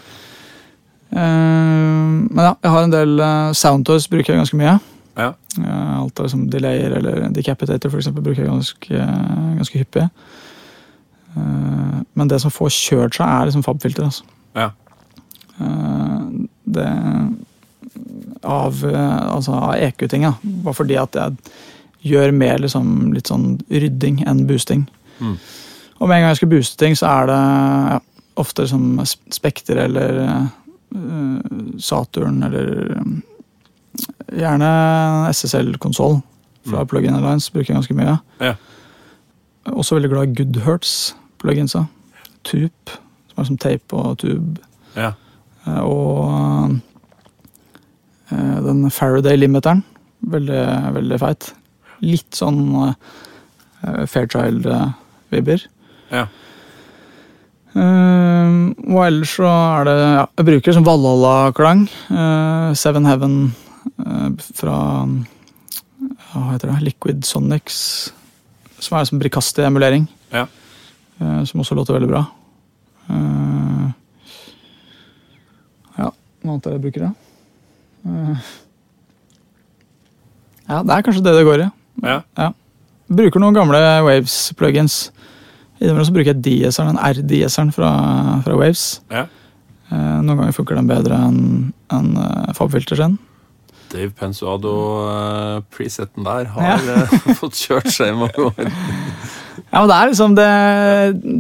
Eh, 1.09 2.07
men 2.28 2.44
ja, 2.44 2.55
jeg 2.64 2.72
har 2.74 2.84
en 2.84 2.92
del 2.92 3.20
uh, 3.20 3.57
soundtoys 3.57 4.09
bruker 4.11 4.34
jeg 4.34 4.40
ganske 4.42 4.59
mye. 4.61 4.78
Eh, 5.64 5.94
alt 5.98 6.20
av 6.20 6.28
liksom 6.28 6.48
delayer 6.52 6.96
eller 6.98 7.28
decapitator 7.34 7.90
for 7.92 8.00
eksempel, 8.00 8.24
bruker 8.26 8.44
jeg 8.44 8.50
ganske, 8.50 9.06
ganske 9.59 9.82
hyppig. 9.82 10.09
Eh, 11.36 11.96
men 12.12 12.30
det 12.30 12.40
som 12.42 12.54
får 12.54 12.74
kjørt 12.74 13.18
seg, 13.18 13.26
er 13.28 13.50
liksom 13.50 13.64
fabfilter. 13.66 14.09
Altså. 14.09 14.24
Ja. 14.59 14.70
Eh, 15.59 16.26
det 16.64 16.88
Av, 18.42 18.84
eh, 18.86 19.22
altså, 19.34 19.52
av 19.52 19.74
EQ-ting, 19.74 20.22
ja. 20.22 20.36
Bare 20.64 20.76
fordi 20.76 20.94
at 20.96 21.16
jeg 21.18 22.12
gjør 22.12 22.30
mer 22.32 22.61
liksom, 22.62 23.11
litt 23.12 23.26
sånn 23.26 23.56
rydding 23.68 24.22
enn 24.30 24.44
boosting. 24.46 24.84
Mm. 25.18 25.34
Og 25.98 26.06
med 26.06 26.14
en 26.14 26.22
gang 26.22 26.30
jeg 26.30 26.40
skal 26.40 26.52
booste 26.52 26.78
ting, 26.78 26.94
så 26.96 27.11
er 27.11 27.26
det 27.30 27.38
ja, 27.38 27.98
ofte 28.38 28.64
liksom 28.64 29.00
Spekter 29.34 29.80
eller 29.82 30.20
uh, 30.94 31.40
Saturn 31.82 32.42
eller 32.46 32.94
eh, 32.94 33.11
Gjerne 34.28 34.70
SSL-konsoll 35.32 36.20
fra 36.68 36.82
Mm. 36.82 36.89
Plugin 36.91 37.14
Alliance 37.16 37.53
bruker 37.53 37.72
jeg 37.72 37.76
ganske 37.78 37.95
mye. 37.97 38.18
Ja. 38.41 38.55
Også 39.72 39.95
veldig 39.97 40.11
glad 40.11 40.28
i 40.28 40.34
Goodhurts-pluginsa. 40.43 41.86
Tube, 42.45 42.99
som 43.30 43.41
er 43.43 43.45
som 43.49 43.59
tape 43.59 43.97
og 43.97 44.18
tube. 44.18 44.59
Ja. 44.97 45.12
Eh, 45.66 45.80
Og 45.80 46.78
eh, 48.32 48.59
den 48.66 48.91
Faraday-limiteren. 48.91 49.84
Veldig, 50.20 50.62
veldig 50.95 51.20
feit. 51.20 51.53
Litt 52.01 52.34
sånn 52.36 52.61
eh, 52.89 54.05
Fairchild-vibber. 54.07 55.64
Ja. 56.12 56.26
Uh, 57.76 58.72
og 58.89 59.03
ellers 59.05 59.34
så 59.36 59.45
er 59.47 59.84
det 59.86 59.93
ja, 60.01 60.22
Jeg 60.41 60.47
bruker 60.49 60.74
sånn 60.74 60.86
Valhalla-klang. 60.86 61.84
Uh, 62.11 62.72
Seven 62.74 63.05
Heaven 63.07 63.34
fra 64.55 64.76
Hva 66.28 66.45
heter 66.53 66.70
det? 66.72 66.78
Liquid 66.86 67.24
Sonics. 67.26 67.78
Som 68.78 68.99
er 68.99 69.09
som 69.09 69.18
brikastig 69.18 69.64
emulering. 69.66 70.07
Ja. 70.32 70.47
eh, 71.20 71.45
som 71.45 71.61
også 71.61 71.74
låter 71.74 71.97
veldig 71.97 72.09
bra. 72.11 72.24
Eh, 73.09 73.89
ja, 75.99 76.11
noe 76.45 76.53
annet 76.55 76.66
er 76.68 76.76
jeg 76.76 76.84
bruker, 76.84 77.09
da? 77.09 77.11
Eh, 78.07 78.51
ja, 80.68 80.82
det 80.84 80.95
er 80.95 81.07
kanskje 81.07 81.24
det 81.24 81.34
det 81.39 81.47
går 81.49 81.64
i. 81.64 81.70
Ja. 82.05 82.51
Bruker 83.09 83.41
noen 83.41 83.57
gamle 83.57 83.80
Waves-plugins. 84.05 85.09
Innimellom 85.80 86.05
så 86.07 86.12
bruker 86.14 86.34
jeg 86.34 86.43
DSR-en, 86.45 86.95
den 86.99 87.01
R-DS-eren 87.03 87.72
fra, 87.72 87.91
fra 88.45 88.59
Waves. 88.59 89.01
Ja. 89.11 89.24
Noen 89.89 90.36
ganger 90.36 90.53
funker 90.53 90.76
den 90.76 90.91
bedre 90.91 91.16
enn 91.24 91.39
en, 91.95 92.09
uh, 92.18 92.51
Fabfilter 92.53 92.99
sin. 92.99 93.14
Dave 93.93 94.11
Pensuado-presetten 94.18 96.24
der 96.26 96.45
har 96.55 96.62
ja. 96.62 96.76
fått 97.41 97.57
kjørt 97.59 97.91
seg 97.95 98.07
i 98.12 98.16
mange 98.18 98.39
år. 98.51 98.57
Ja, 99.68 99.82
men 99.82 99.89
Det 99.91 99.97
er 99.99 100.07
liksom, 100.09 100.32
det, 100.39 100.51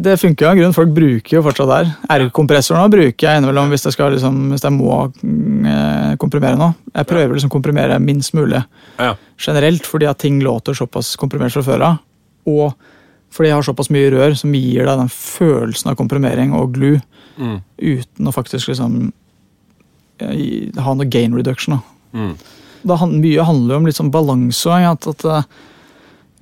det 0.04 0.14
funker 0.20 0.44
jo 0.44 0.48
av 0.50 0.56
grunn. 0.58 0.74
Folk 0.76 0.90
bruker 0.92 1.36
jo 1.38 1.42
fortsatt 1.46 1.70
der. 1.70 1.86
R-kompressoren 2.12 2.90
bruker 2.92 3.24
jeg 3.24 3.38
innimellom 3.40 3.70
hvis 3.72 3.86
jeg, 3.86 3.94
skal, 3.94 4.12
liksom, 4.12 4.34
hvis 4.52 4.64
jeg 4.66 4.74
må 4.74 4.90
eh, 5.06 6.12
komprimere 6.20 6.58
noe. 6.60 6.74
Jeg 6.92 7.08
prøver 7.08 7.32
liksom 7.38 7.48
å 7.48 7.54
komprimere 7.54 7.96
minst 8.04 8.34
mulig 8.36 8.60
Ja. 8.98 9.14
generelt, 9.40 9.86
fordi 9.88 10.04
at 10.10 10.20
ting 10.20 10.42
låter 10.44 10.76
såpass 10.76 11.14
komprimert 11.16 11.54
fra 11.56 11.62
før 11.64 11.80
av. 11.86 11.96
Og 12.52 12.68
fordi 13.32 13.48
jeg 13.48 13.56
har 13.62 13.66
såpass 13.70 13.88
mye 13.96 14.10
rør 14.12 14.36
som 14.36 14.52
gir 14.58 14.84
deg 14.84 14.92
den 15.06 15.12
følelsen 15.14 15.88
av 15.94 15.96
komprimering 16.02 16.52
og 16.58 16.74
glue, 16.76 17.00
Mm. 17.38 17.62
uten 17.78 18.28
å 18.28 18.34
faktisk 18.34 18.68
liksom 18.74 18.92
eh, 20.20 20.68
ha 20.82 20.90
noe 20.98 21.06
gain 21.08 21.32
reduction. 21.38 21.78
da. 21.78 21.80
Mm. 22.12 22.36
det 22.88 22.96
han, 23.00 23.16
mye 23.20 23.44
handler 23.44 23.74
jo 23.74 23.80
om 23.82 23.90
sånn 23.92 24.12
balanse. 24.14 24.78
At, 24.90 25.06
at, 25.10 25.24
eh, 25.24 25.42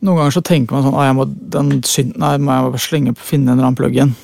noen 0.05 0.21
ganger 0.21 0.37
så 0.37 0.45
tenker 0.47 0.77
man 0.77 0.87
sånn 0.87 0.99
at 1.01 1.17
må, 1.17 1.27
den 1.27 1.83
synten 1.87 2.23
her 2.23 2.39
må 2.39 2.53
jeg 2.55 2.71
bare 2.71 2.85
slenge 2.87 3.15
på, 3.17 3.29
finne 3.33 3.51
en 3.51 3.59
eller 3.59 3.71
annen 3.71 3.81
plug-in. 3.81 4.15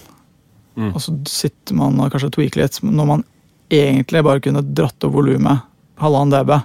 Mm. 0.76 0.92
Og 0.94 1.00
så 1.04 1.14
sitter 1.28 1.76
man 1.76 2.00
og 2.00 2.12
kanskje 2.12 2.32
tweaker 2.36 2.62
litt, 2.62 2.78
når 2.84 3.08
man 3.08 3.24
egentlig 3.72 4.22
bare 4.24 4.42
kunne 4.44 4.64
dratt 4.76 5.04
opp 5.04 5.14
volumet 5.16 5.64
halvannen 6.02 6.32
dB, 6.34 6.58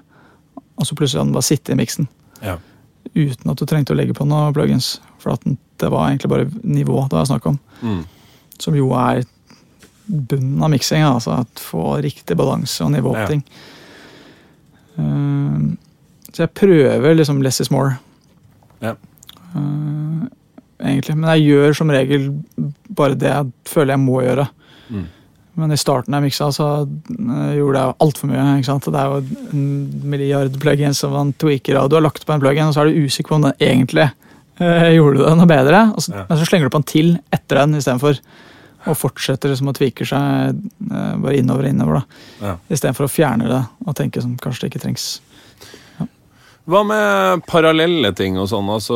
og 0.77 0.85
så 0.87 0.95
plutselig 0.97 1.21
hadde 1.21 1.29
den 1.31 1.37
bare 1.37 1.47
sittet 1.47 1.73
i 1.73 1.79
miksen. 1.79 2.09
Ja. 2.43 2.57
Uten 3.15 3.51
at 3.51 3.59
du 3.59 3.65
trengte 3.69 3.95
å 3.95 3.97
legge 3.97 4.15
på 4.17 4.27
noen 4.27 4.53
plugins. 4.55 4.97
For 5.21 5.33
at 5.33 5.45
det 5.81 5.89
var 5.93 6.09
egentlig 6.09 6.29
bare 6.31 6.49
nivå 6.61 6.99
det 7.09 7.17
var 7.17 7.29
snakk 7.29 7.47
om. 7.49 7.57
Mm. 7.81 8.03
Som 8.61 8.77
jo 8.77 8.91
er 8.97 9.23
bunnen 10.07 10.61
av 10.63 10.71
miksing. 10.73 11.03
Altså 11.05 11.39
at 11.41 11.61
få 11.61 11.97
riktig 12.03 12.37
balanse 12.37 12.83
og 12.85 12.93
nivå 12.93 13.13
på 13.15 13.23
Ja. 13.23 13.27
ting. 13.27 13.43
Eh, 14.97 15.59
så 16.33 16.43
jeg 16.45 16.53
prøver 16.57 17.17
liksom 17.17 17.41
less 17.45 17.61
is 17.63 17.71
more. 17.73 17.97
Ja. 18.83 18.95
Eh, 19.55 20.23
egentlig. 20.91 21.17
Men 21.17 21.29
jeg 21.35 21.47
gjør 21.47 21.77
som 21.79 21.93
regel 21.93 22.31
bare 22.89 23.17
det 23.17 23.31
jeg 23.31 23.53
føler 23.69 23.95
jeg 23.95 24.03
må 24.03 24.21
gjøre. 24.25 24.47
Mm. 24.89 25.05
Men 25.57 25.73
i 25.73 25.79
starten 25.81 26.13
jeg 26.13 26.27
miksa, 26.27 26.51
så 26.53 26.67
eh, 26.85 27.55
gjorde 27.57 27.81
jeg 27.81 27.97
altfor 28.05 28.31
mye. 28.31 28.45
ikke 28.59 28.69
sant? 28.69 28.91
Det 28.93 29.01
er 29.01 29.15
jo 29.15 29.49
en 29.55 29.65
milliard 30.05 30.59
plugins 30.61 31.01
som 31.01 31.15
man 31.17 31.33
tweaker, 31.41 31.79
og 31.81 31.89
du 31.89 31.97
har 31.97 32.05
lagt 32.05 32.25
på 32.25 32.35
en 32.35 32.43
plugin, 32.43 32.69
og 32.69 32.75
så 32.75 32.83
er 32.83 32.91
du 32.91 33.05
usikker 33.07 33.33
på 33.33 33.41
om 33.41 33.49
den 33.49 33.59
egentlig 33.63 34.11
gjorde 34.57 35.21
det 35.21 35.31
noe 35.37 35.45
bedre. 35.45 35.79
Så, 36.01 36.09
Ja. 36.15 36.23
Men 36.25 36.37
så 36.39 36.45
slenger 36.49 36.65
du 36.65 36.73
på 36.73 36.79
en 36.81 36.85
til 36.89 37.09
etter 37.29 37.59
den 37.59 37.75
istedenfor. 37.77 38.17
Og 38.87 38.97
fortsetter 38.97 39.51
liksom 39.51 39.71
å 39.71 39.75
tvike 39.77 40.05
seg 40.07 40.57
eh, 40.91 41.15
bare 41.21 41.37
innover 41.39 41.67
og 41.67 41.73
innover. 41.73 42.01
da. 42.01 42.27
Ja. 42.41 42.53
Istedenfor 42.71 43.07
å 43.07 43.11
fjerne 43.11 43.49
det 43.49 43.63
og 43.85 43.97
tenke 43.97 44.23
som 44.23 44.37
kanskje 44.41 44.65
det 44.65 44.73
ikke 44.73 44.85
trengs. 44.85 45.07
Hva 46.67 46.81
med 46.83 47.45
parallelle 47.47 48.11
ting 48.15 48.35
og 48.39 48.49
sånn? 48.51 48.67
Altså 48.67 48.95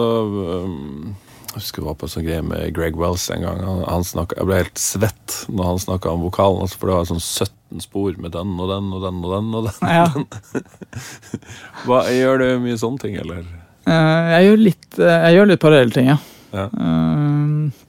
um, 0.68 1.14
Jeg 1.54 1.62
husker 1.62 1.80
jeg 1.80 1.88
var 1.88 1.96
på 2.02 2.08
en 2.08 2.12
sånn 2.12 2.26
greie 2.26 2.44
med 2.44 2.74
Greg 2.76 3.00
Wells 3.00 3.30
en 3.32 3.46
gang. 3.46 3.62
Han, 3.64 3.86
han 3.88 4.04
snakket, 4.08 4.42
jeg 4.42 4.50
ble 4.50 4.60
helt 4.60 4.82
svett 4.84 5.38
når 5.48 5.70
han 5.70 5.82
snakka 5.86 6.12
om 6.12 6.26
vokalen, 6.26 6.66
altså, 6.66 6.82
for 6.82 6.92
det 6.92 6.98
var 6.98 7.08
sånn 7.14 7.24
17 7.24 7.86
spor 7.86 8.20
med 8.20 8.36
den 8.36 8.52
og 8.60 8.74
den 8.74 8.92
og 8.92 9.06
den 9.06 9.24
og 9.24 9.36
den. 9.38 9.56
og 9.56 9.70
den. 9.70 9.96
Ja. 9.96 11.00
Hva, 11.88 12.04
gjør 12.12 12.44
du 12.44 12.48
mye 12.66 12.80
sånne 12.80 13.04
ting, 13.06 13.16
eller? 13.24 13.48
Uh, 13.88 14.36
jeg 14.36 14.50
gjør 14.50 14.62
litt, 14.68 14.92
uh, 15.00 15.16
jeg 15.16 15.40
gjør 15.40 15.52
litt 15.54 15.64
parallelle 15.64 15.96
ting, 15.96 16.12
ja. 16.12 16.20
Ja. 16.52 16.68
Eh, 16.68 17.88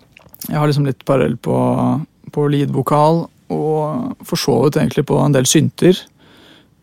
jeg 0.49 0.59
har 0.59 0.67
liksom 0.67 0.87
litt 0.89 1.05
parallell 1.09 1.37
på, 1.37 1.57
på 2.35 2.47
lead-vokal, 2.51 3.23
og 3.53 4.25
for 4.27 4.41
så 4.41 4.55
vidt 4.65 4.79
egentlig 4.81 5.05
på 5.07 5.19
en 5.23 5.35
del 5.37 5.47
synter. 5.47 5.99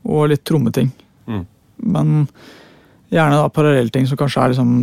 Og 0.06 0.30
litt 0.32 0.44
trommeting. 0.48 0.92
Mm. 1.28 1.46
Men 1.92 2.14
gjerne 3.12 3.40
da 3.42 3.50
parallellting 3.52 4.06
som 4.08 4.18
kanskje 4.20 4.44
er 4.44 4.54
liksom 4.54 4.74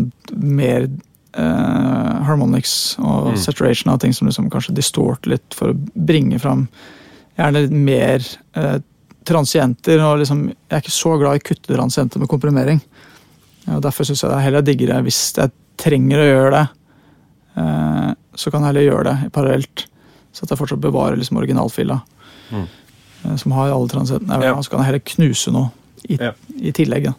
mer 0.57 0.89
eh, 1.37 2.13
harmonics 2.27 2.97
og 2.99 3.31
Mm. 3.33 3.37
saturation 3.39 3.93
av 3.93 3.99
ting 4.03 4.13
som 4.13 4.27
liksom 4.29 4.51
kanskje 4.51 4.75
distorter 4.75 5.31
litt 5.37 5.55
for 5.55 5.73
å 5.73 5.79
bringe 5.95 6.39
fram 6.43 6.67
gjerne 7.39 7.63
litt 7.63 7.73
mer 7.73 8.25
eh, 8.57 8.79
transienter. 9.27 10.01
og 10.01 10.19
liksom, 10.19 10.47
Jeg 10.49 10.77
er 10.77 10.81
ikke 10.83 10.91
så 11.01 11.19
glad 11.21 11.37
i 11.37 11.45
kutte-transienter 11.45 12.19
med 12.19 12.29
komprimering. 12.29 12.81
Ja, 13.67 13.77
og 13.77 13.83
derfor 13.83 14.05
syns 14.05 14.23
jeg 14.23 14.31
det 14.31 14.37
er 14.39 14.47
heller 14.47 14.63
diggere 14.63 15.03
hvis 15.03 15.33
jeg 15.37 15.51
trenger 15.77 16.19
å 16.23 16.29
gjøre 16.31 16.51
det, 16.55 16.69
så 17.57 18.51
kan 18.53 18.61
jeg 18.63 18.67
heller 18.75 18.85
gjøre 18.91 19.05
det 19.05 19.33
parallelt. 19.33 19.87
Så 20.33 20.45
at 20.45 20.51
jeg 20.53 20.59
fortsatt 20.61 20.81
bevarer 20.81 21.17
liksom 21.17 21.39
originalfila, 21.41 22.01
Mm. 22.53 22.67
eh, 23.25 23.37
som 23.37 23.53
har 23.53 23.71
alle 23.73 23.89
transettene. 23.89 24.43
Ja. 24.45 24.55
Så 24.63 24.71
kan 24.71 24.79
jeg 24.81 24.87
heller 24.87 24.99
knuse 25.05 25.51
noe 25.53 25.71
i, 26.09 26.17
Ja. 26.21 26.33
i 26.61 26.71
tillegg. 26.73 27.05
Da. 27.05 27.13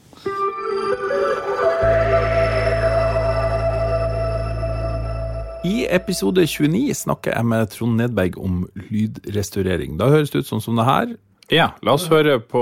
I 5.67 5.87
episode 5.91 6.45
29 6.47 6.93
snakker 6.95 7.33
jeg 7.35 7.45
med 7.49 7.69
Trond 7.73 7.97
Nedberg 7.99 8.37
om 8.39 8.61
lydrestaurering. 8.87 9.97
Da 9.99 10.07
høres 10.13 10.31
det 10.31 10.43
ut 10.45 10.47
sånn 10.49 10.61
som 10.63 10.77
det 10.79 10.85
her. 10.87 11.09
Ja, 11.51 11.71
la 11.83 11.95
oss 11.97 12.05
høre 12.11 12.37
på 12.39 12.61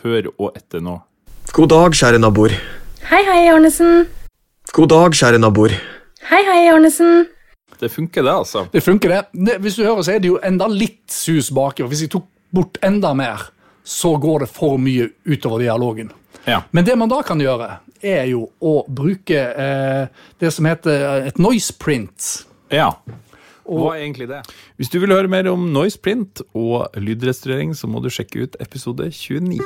før 0.00 0.30
og 0.40 0.56
etter 0.58 0.82
nå. 0.82 0.96
God 1.54 1.70
dag, 1.70 1.94
kjære 1.94 2.18
naboer. 2.22 2.56
Hei, 3.06 3.20
hei, 3.28 3.44
Arnesen. 3.52 4.08
God 4.74 4.90
dag, 4.90 5.14
kjære 5.14 5.38
naboer. 5.44 5.76
Hei, 6.24 6.40
hei, 6.46 6.68
Arnesen. 6.72 7.26
Det 7.78 7.88
funker, 7.92 8.22
det, 8.22 8.32
altså. 8.32 8.66
Det 8.72 8.80
funker, 8.80 9.08
det. 9.08 9.24
det. 9.32 9.58
Hvis 9.60 9.74
du 9.76 9.82
hører, 9.84 10.02
så 10.02 10.14
er 10.14 10.22
det 10.24 10.30
jo 10.30 10.38
enda 10.40 10.64
litt 10.72 11.12
sus 11.12 11.50
baki. 11.52 11.84
og 11.84 11.90
Hvis 11.92 12.06
jeg 12.06 12.12
tok 12.14 12.24
bort 12.54 12.78
enda 12.86 13.10
mer, 13.18 13.50
så 13.84 14.14
går 14.16 14.46
det 14.46 14.48
for 14.54 14.78
mye 14.80 15.10
utover 15.28 15.60
dialogen. 15.66 16.14
Ja. 16.48 16.62
Men 16.70 16.86
det 16.88 16.96
man 16.96 17.12
da 17.12 17.20
kan 17.26 17.40
gjøre, 17.44 17.68
er 18.00 18.24
jo 18.30 18.46
å 18.60 18.72
bruke 18.88 19.36
eh, 19.36 20.08
det 20.40 20.52
som 20.54 20.68
heter 20.68 21.28
et 21.28 21.40
noise 21.40 21.76
print. 21.76 22.30
Ja. 22.72 22.94
Hva 23.64 23.94
er 23.94 24.06
egentlig 24.06 24.30
det? 24.32 24.40
Hvis 24.80 24.92
du 24.92 24.98
vil 25.04 25.12
høre 25.12 25.28
mer 25.28 25.48
om 25.52 25.68
noise 25.76 26.00
print 26.00 26.40
og 26.56 26.88
lydrestaurering, 26.96 27.76
så 27.76 27.88
må 27.88 28.00
du 28.04 28.08
sjekke 28.12 28.48
ut 28.48 28.56
episode 28.64 29.10
29. 29.12 29.60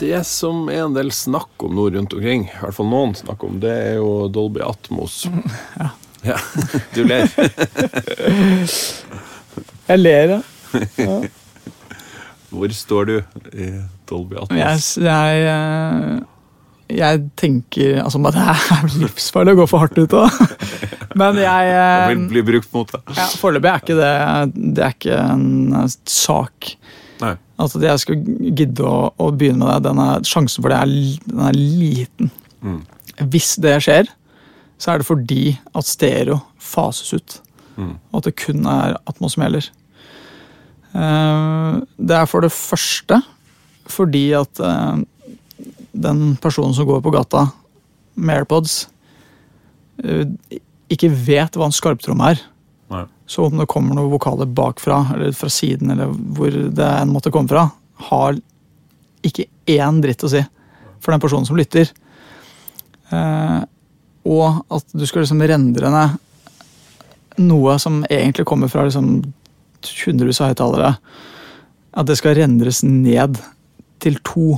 Det 0.00 0.22
som 0.26 0.68
er 0.72 0.80
en 0.86 0.94
del 0.96 1.10
snakk 1.12 1.62
om 1.66 1.74
nå 1.76 1.84
rundt 1.92 2.14
omkring, 2.16 2.46
i 2.48 2.60
hvert 2.62 2.74
fall 2.76 2.88
noen 2.88 3.12
snakker 3.18 3.48
om, 3.50 3.58
det 3.62 3.72
er 3.74 3.94
jo 4.00 4.28
Dolby 4.32 4.60
Atmos. 4.64 5.14
Ja. 5.80 5.88
ja. 6.34 6.38
Du 6.94 7.00
ler. 7.08 7.24
Jeg 9.90 9.98
ler, 10.00 10.28
ja. 10.34 10.40
Hvor 12.50 12.68
står 12.74 13.02
du 13.08 13.16
i 13.54 13.70
Dolby 14.10 14.34
Atmos? 14.40 14.86
Jeg, 15.00 15.06
jeg, 15.06 15.36
eh, 15.48 16.18
jeg 17.00 17.20
tenker 17.38 18.00
altså, 18.02 18.18
Det 18.34 18.42
er 18.42 18.86
livsfarlig 19.00 19.52
å 19.54 19.58
gå 19.62 19.66
for 19.70 19.78
hardt 19.84 19.98
ut 20.00 20.12
av. 20.18 20.26
Men 21.20 21.32
jeg 21.42 21.62
Det 21.70 21.80
eh, 21.80 22.06
blir, 22.12 22.20
blir 22.34 22.44
brukt 22.52 22.70
mot 22.74 22.88
deg. 22.92 23.00
ja, 23.16 23.26
Foreløpig 23.40 23.70
er 23.72 23.78
ikke 23.82 23.98
det 23.98 24.14
Det 24.76 24.82
er 24.86 24.92
ikke 24.94 25.16
en 25.24 25.46
eh, 25.80 25.88
sak. 26.10 26.54
Nei. 27.60 27.66
Altså 27.66 27.80
at 27.80 27.84
jeg 27.84 28.00
skal 28.00 28.22
gidde 28.56 28.86
å, 28.86 29.10
å 29.20 29.28
begynne 29.36 29.66
med 29.66 29.82
det, 29.82 29.90
den 29.90 30.00
er, 30.00 30.24
sjansen 30.24 30.64
for 30.64 30.72
det 30.72 30.78
er, 30.80 30.94
den 31.26 31.42
er 31.44 31.58
liten. 31.58 32.30
Mm. 32.64 32.80
Hvis 33.28 33.52
det 33.60 33.76
skjer, 33.84 34.08
så 34.80 34.94
er 34.94 35.00
det 35.00 35.08
fordi 35.08 35.44
at 35.76 35.88
stereo 35.88 36.38
fases 36.56 37.12
ut. 37.12 37.36
Mm. 37.76 37.98
Og 38.12 38.20
at 38.20 38.30
det 38.30 38.38
kun 38.40 38.64
er 38.68 38.96
Atmo 39.08 39.28
som 39.28 39.44
gjelder. 39.44 39.68
Eh, 40.96 41.80
Det 42.00 42.16
er 42.16 42.26
for 42.26 42.40
det 42.40 42.52
første 42.54 43.20
fordi 43.90 44.30
at 44.38 44.60
eh, 44.62 45.02
den 45.92 46.36
personen 46.40 46.74
som 46.74 46.86
går 46.86 47.00
på 47.02 47.10
gata 47.10 47.48
med 48.14 48.36
AirPods, 48.40 48.84
eh, 50.04 50.28
ikke 50.90 51.10
vet 51.10 51.58
hva 51.58 51.66
en 51.66 51.74
skarptromme 51.74 52.30
er. 52.30 52.42
Så 53.30 53.44
om 53.46 53.60
det 53.60 53.68
kommer 53.70 53.94
noen 53.94 54.10
vokaler 54.10 54.48
bakfra 54.50 55.04
eller 55.14 55.34
fra 55.38 55.48
siden, 55.52 55.92
eller 55.92 56.10
hvor 56.10 56.50
det 56.50 56.86
enn 56.86 57.12
måtte 57.14 57.30
komme 57.30 57.50
fra, 57.52 57.68
har 58.10 58.38
ikke 59.22 59.46
én 59.70 60.00
dritt 60.02 60.24
å 60.26 60.30
si 60.32 60.40
for 61.00 61.14
den 61.14 61.22
personen 61.22 61.46
som 61.46 61.58
lytter. 61.58 61.92
Eh, 63.14 63.60
og 64.30 64.64
at 64.74 64.90
du 64.90 65.04
skal 65.06 65.22
liksom 65.22 65.44
rendre 65.46 65.92
ned 65.94 66.18
noe 67.40 67.76
som 67.80 68.02
egentlig 68.10 68.48
kommer 68.50 68.68
fra 68.68 68.82
liksom 68.88 69.20
hundrevis 70.04 70.42
av 70.42 70.50
høyttalere. 70.50 70.90
At 71.96 72.10
det 72.10 72.18
skal 72.18 72.34
rendres 72.38 72.82
ned 72.86 73.38
til 74.02 74.18
to, 74.26 74.56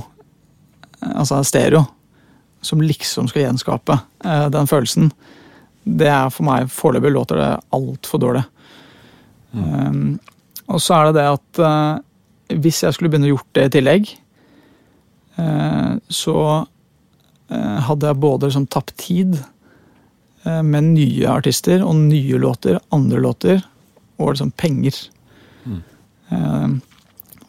eh, 0.97 1.13
altså 1.13 1.43
stereo, 1.45 1.85
som 2.63 2.81
liksom 2.81 3.29
skal 3.29 3.45
gjenskape 3.45 3.99
eh, 4.25 4.49
den 4.49 4.67
følelsen. 4.67 5.11
Det 5.83 6.09
er 6.09 6.33
for 6.33 6.47
meg 6.47 6.71
Foreløpig 6.71 7.13
låter 7.13 7.37
det 7.37 7.51
altfor 7.75 8.25
dårlig. 8.25 8.43
Um, 9.53 10.19
og 10.67 10.81
så 10.81 10.97
er 10.97 11.09
det 11.09 11.15
det 11.19 11.25
at 11.29 11.61
uh, 11.61 12.57
hvis 12.63 12.83
jeg 12.83 12.95
skulle 12.95 13.11
begynne 13.13 13.29
å 13.29 13.35
gjort 13.35 13.49
det 13.57 13.65
i 13.67 13.73
tillegg, 13.77 14.13
uh, 15.37 15.95
så 16.09 16.37
uh, 16.63 17.79
hadde 17.87 18.09
jeg 18.09 18.21
både 18.23 18.49
liksom 18.49 18.69
tapt 18.71 18.95
tid 19.01 19.41
med 20.43 20.83
nye 20.83 21.23
artister 21.31 21.79
og 21.87 21.93
nye 21.95 22.35
låter, 22.35 22.75
andre 22.91 23.21
låter, 23.23 23.61
og 24.19 24.33
liksom 24.33 24.49
penger. 24.59 24.97
Eh, 26.33 26.67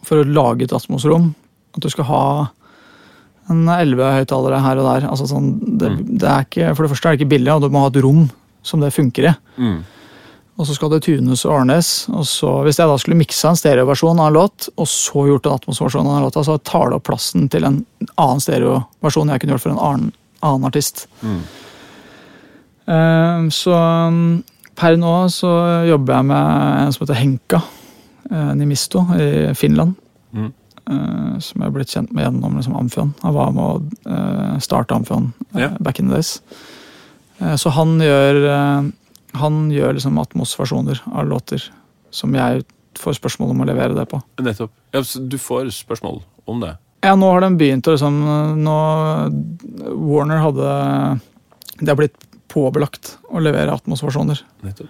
for 0.04 0.20
å 0.20 0.28
lage 0.28 0.66
et 0.66 0.74
Atmos-rom. 0.76 1.32
At 1.74 1.84
du 1.84 1.90
skal 1.92 2.08
ha 2.10 2.24
en 3.52 3.66
elleve 3.68 4.12
høyttalere 4.18 4.60
her 4.64 4.80
og 4.80 4.88
der. 4.88 5.08
Altså 5.10 5.28
sånn, 5.28 5.50
det, 5.80 5.90
det 6.20 6.28
er 6.28 6.46
ikke, 6.46 6.72
for 6.72 6.84
det 6.84 6.92
første 6.94 7.10
er 7.10 7.16
det 7.16 7.22
ikke 7.22 7.34
billig, 7.34 7.52
og 7.54 7.64
du 7.64 7.72
må 7.72 7.84
ha 7.84 7.92
et 7.92 8.00
rom 8.04 8.26
som 8.64 8.84
det 8.84 8.94
funker 8.96 9.30
i. 9.30 9.34
Mm. 9.60 9.78
Og 10.54 10.68
så 10.68 10.74
skal 10.76 10.92
det 10.92 11.02
tunes 11.02 11.42
og 11.48 11.52
ordnes. 11.56 12.06
og 12.14 12.26
så 12.30 12.50
Hvis 12.62 12.78
jeg 12.78 12.86
da 12.88 12.96
skulle 12.98 13.18
miksa 13.18 13.50
en 13.50 13.58
stereoversjon 13.58 14.20
av 14.22 14.30
en 14.30 14.36
låt, 14.36 14.68
og 14.78 14.86
så 14.86 15.26
gjort 15.26 15.46
en 15.46 15.56
Atmos-versjon 15.56 16.06
av 16.06 16.14
den 16.14 16.26
låta, 16.28 16.44
så 16.46 16.58
tar 16.62 16.90
det 16.90 16.98
opp 17.00 17.08
plassen 17.10 17.48
til 17.50 17.66
en 17.66 17.80
annen 18.14 18.42
stereoversjon 18.42 19.32
jeg 19.34 19.42
kunne 19.42 19.56
gjort 19.56 19.66
for 19.66 19.74
en 19.74 19.82
annen, 19.82 20.12
annen 20.46 20.70
artist. 20.70 21.08
Mm. 21.26 21.40
Uh, 22.86 23.50
så 23.50 23.74
um, 23.74 24.44
per 24.78 24.98
nå 25.00 25.14
så 25.32 25.50
jobber 25.88 26.20
jeg 26.20 26.30
med 26.30 26.62
en 26.84 26.92
som 26.94 27.06
heter 27.06 27.18
Henka 27.18 27.62
uh, 28.30 28.52
Nimisto 28.54 29.06
i 29.18 29.28
Finland. 29.58 29.98
Mm. 30.36 30.50
Uh, 30.84 31.38
som 31.42 31.62
jeg 31.62 31.66
er 31.66 31.74
blitt 31.74 31.94
kjent 31.96 32.12
med 32.14 32.28
gjennom 32.28 32.60
liksom, 32.60 32.76
Amfion. 32.78 33.14
Han 33.24 33.34
var 33.34 33.54
med 33.56 33.64
å 33.64 34.58
starte 34.62 34.94
Amfion 34.94 35.32
Ja. 35.56 35.72
back 35.80 35.98
in 35.98 36.12
the 36.12 36.14
days. 36.14 36.42
Så 37.58 37.72
han 37.74 37.98
gjør 37.98 38.92
han 39.34 39.70
gjør 39.72 39.96
liksom 39.98 40.18
Atmos-versjoner 40.22 41.00
av 41.12 41.26
låter 41.28 41.62
som 42.14 42.34
jeg 42.36 42.64
får 42.98 43.16
spørsmål 43.18 43.50
om 43.54 43.62
å 43.64 43.66
levere 43.66 43.94
det 43.96 44.04
på. 44.10 44.20
Nettopp. 44.42 44.70
Ja, 44.94 45.00
du 45.02 45.36
får 45.42 45.72
spørsmål 45.74 46.20
om 46.46 46.60
det? 46.62 46.76
Ja, 47.04 47.16
nå 47.18 47.26
har 47.34 47.42
de 47.44 47.50
begynt 47.58 47.88
å 47.90 47.96
liksom 47.96 48.20
nå, 48.62 48.76
Warner 50.08 50.38
hadde 50.40 50.68
Det 51.80 51.90
har 51.90 51.98
blitt 51.98 52.14
påbelagt 52.54 53.16
å 53.34 53.42
levere 53.42 53.74
Atmos-versjoner. 53.74 54.38
Nettopp. 54.62 54.88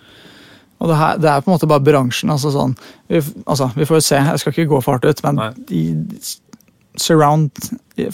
Og 0.85 0.91
det, 0.91 0.97
her, 1.01 1.17
det 1.23 1.31
er 1.31 1.41
på 1.41 1.49
en 1.49 1.55
måte 1.55 1.69
bare 1.71 1.81
bransjen. 1.87 2.29
altså 2.35 2.51
sånn, 2.53 2.75
Vi, 3.09 3.23
altså, 3.49 3.71
vi 3.75 3.87
får 3.89 3.97
jo 4.03 4.05
se, 4.05 4.19
jeg 4.21 4.43
skal 4.43 4.53
ikke 4.53 4.69
gå 4.75 4.81
for 4.85 4.99
hardt 4.99 5.07
ut, 5.09 5.23
men 5.25 5.41
de, 5.71 5.81
surround 7.01 7.51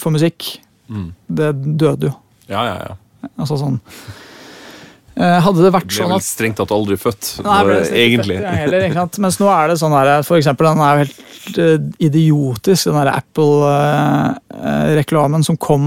for 0.01 0.11
musikk, 0.15 0.59
Mm. 0.91 1.13
det 1.31 1.53
døde 1.79 2.09
jo. 2.09 2.13
Ja, 2.49 2.63
ja, 2.67 2.73
ja. 2.89 3.29
Altså 3.39 3.55
sånn 3.55 3.77
Hadde 5.15 5.61
det 5.65 5.71
vært 5.75 5.87
Ble 5.89 5.95
sånn 5.97 6.09
vel 6.13 6.21
at 6.21 6.25
strengt 6.25 6.57
tatt 6.61 6.71
aldri 6.71 6.95
født. 6.97 7.39
Nei, 7.45 7.63
ble 7.67 7.75
ikke 7.81 7.95
egentlig. 8.05 8.37
født, 8.39 8.59
heller, 8.61 8.81
ikke? 8.87 9.03
Mens 9.25 9.37
nå 9.41 9.47
er 9.51 9.65
det 9.71 9.77
sånn 9.81 9.95
her, 9.97 10.07
for 10.27 10.35
eksempel, 10.39 10.65
den 10.71 10.83
er 10.85 10.91
jo 10.91 10.99
helt 11.03 11.19
eh, 11.59 11.79
idiotisk, 12.07 12.81
den 12.87 12.99
der 13.01 13.15
Apple-reklamen 13.17 15.41
som 15.45 15.55
kom, 15.61 15.83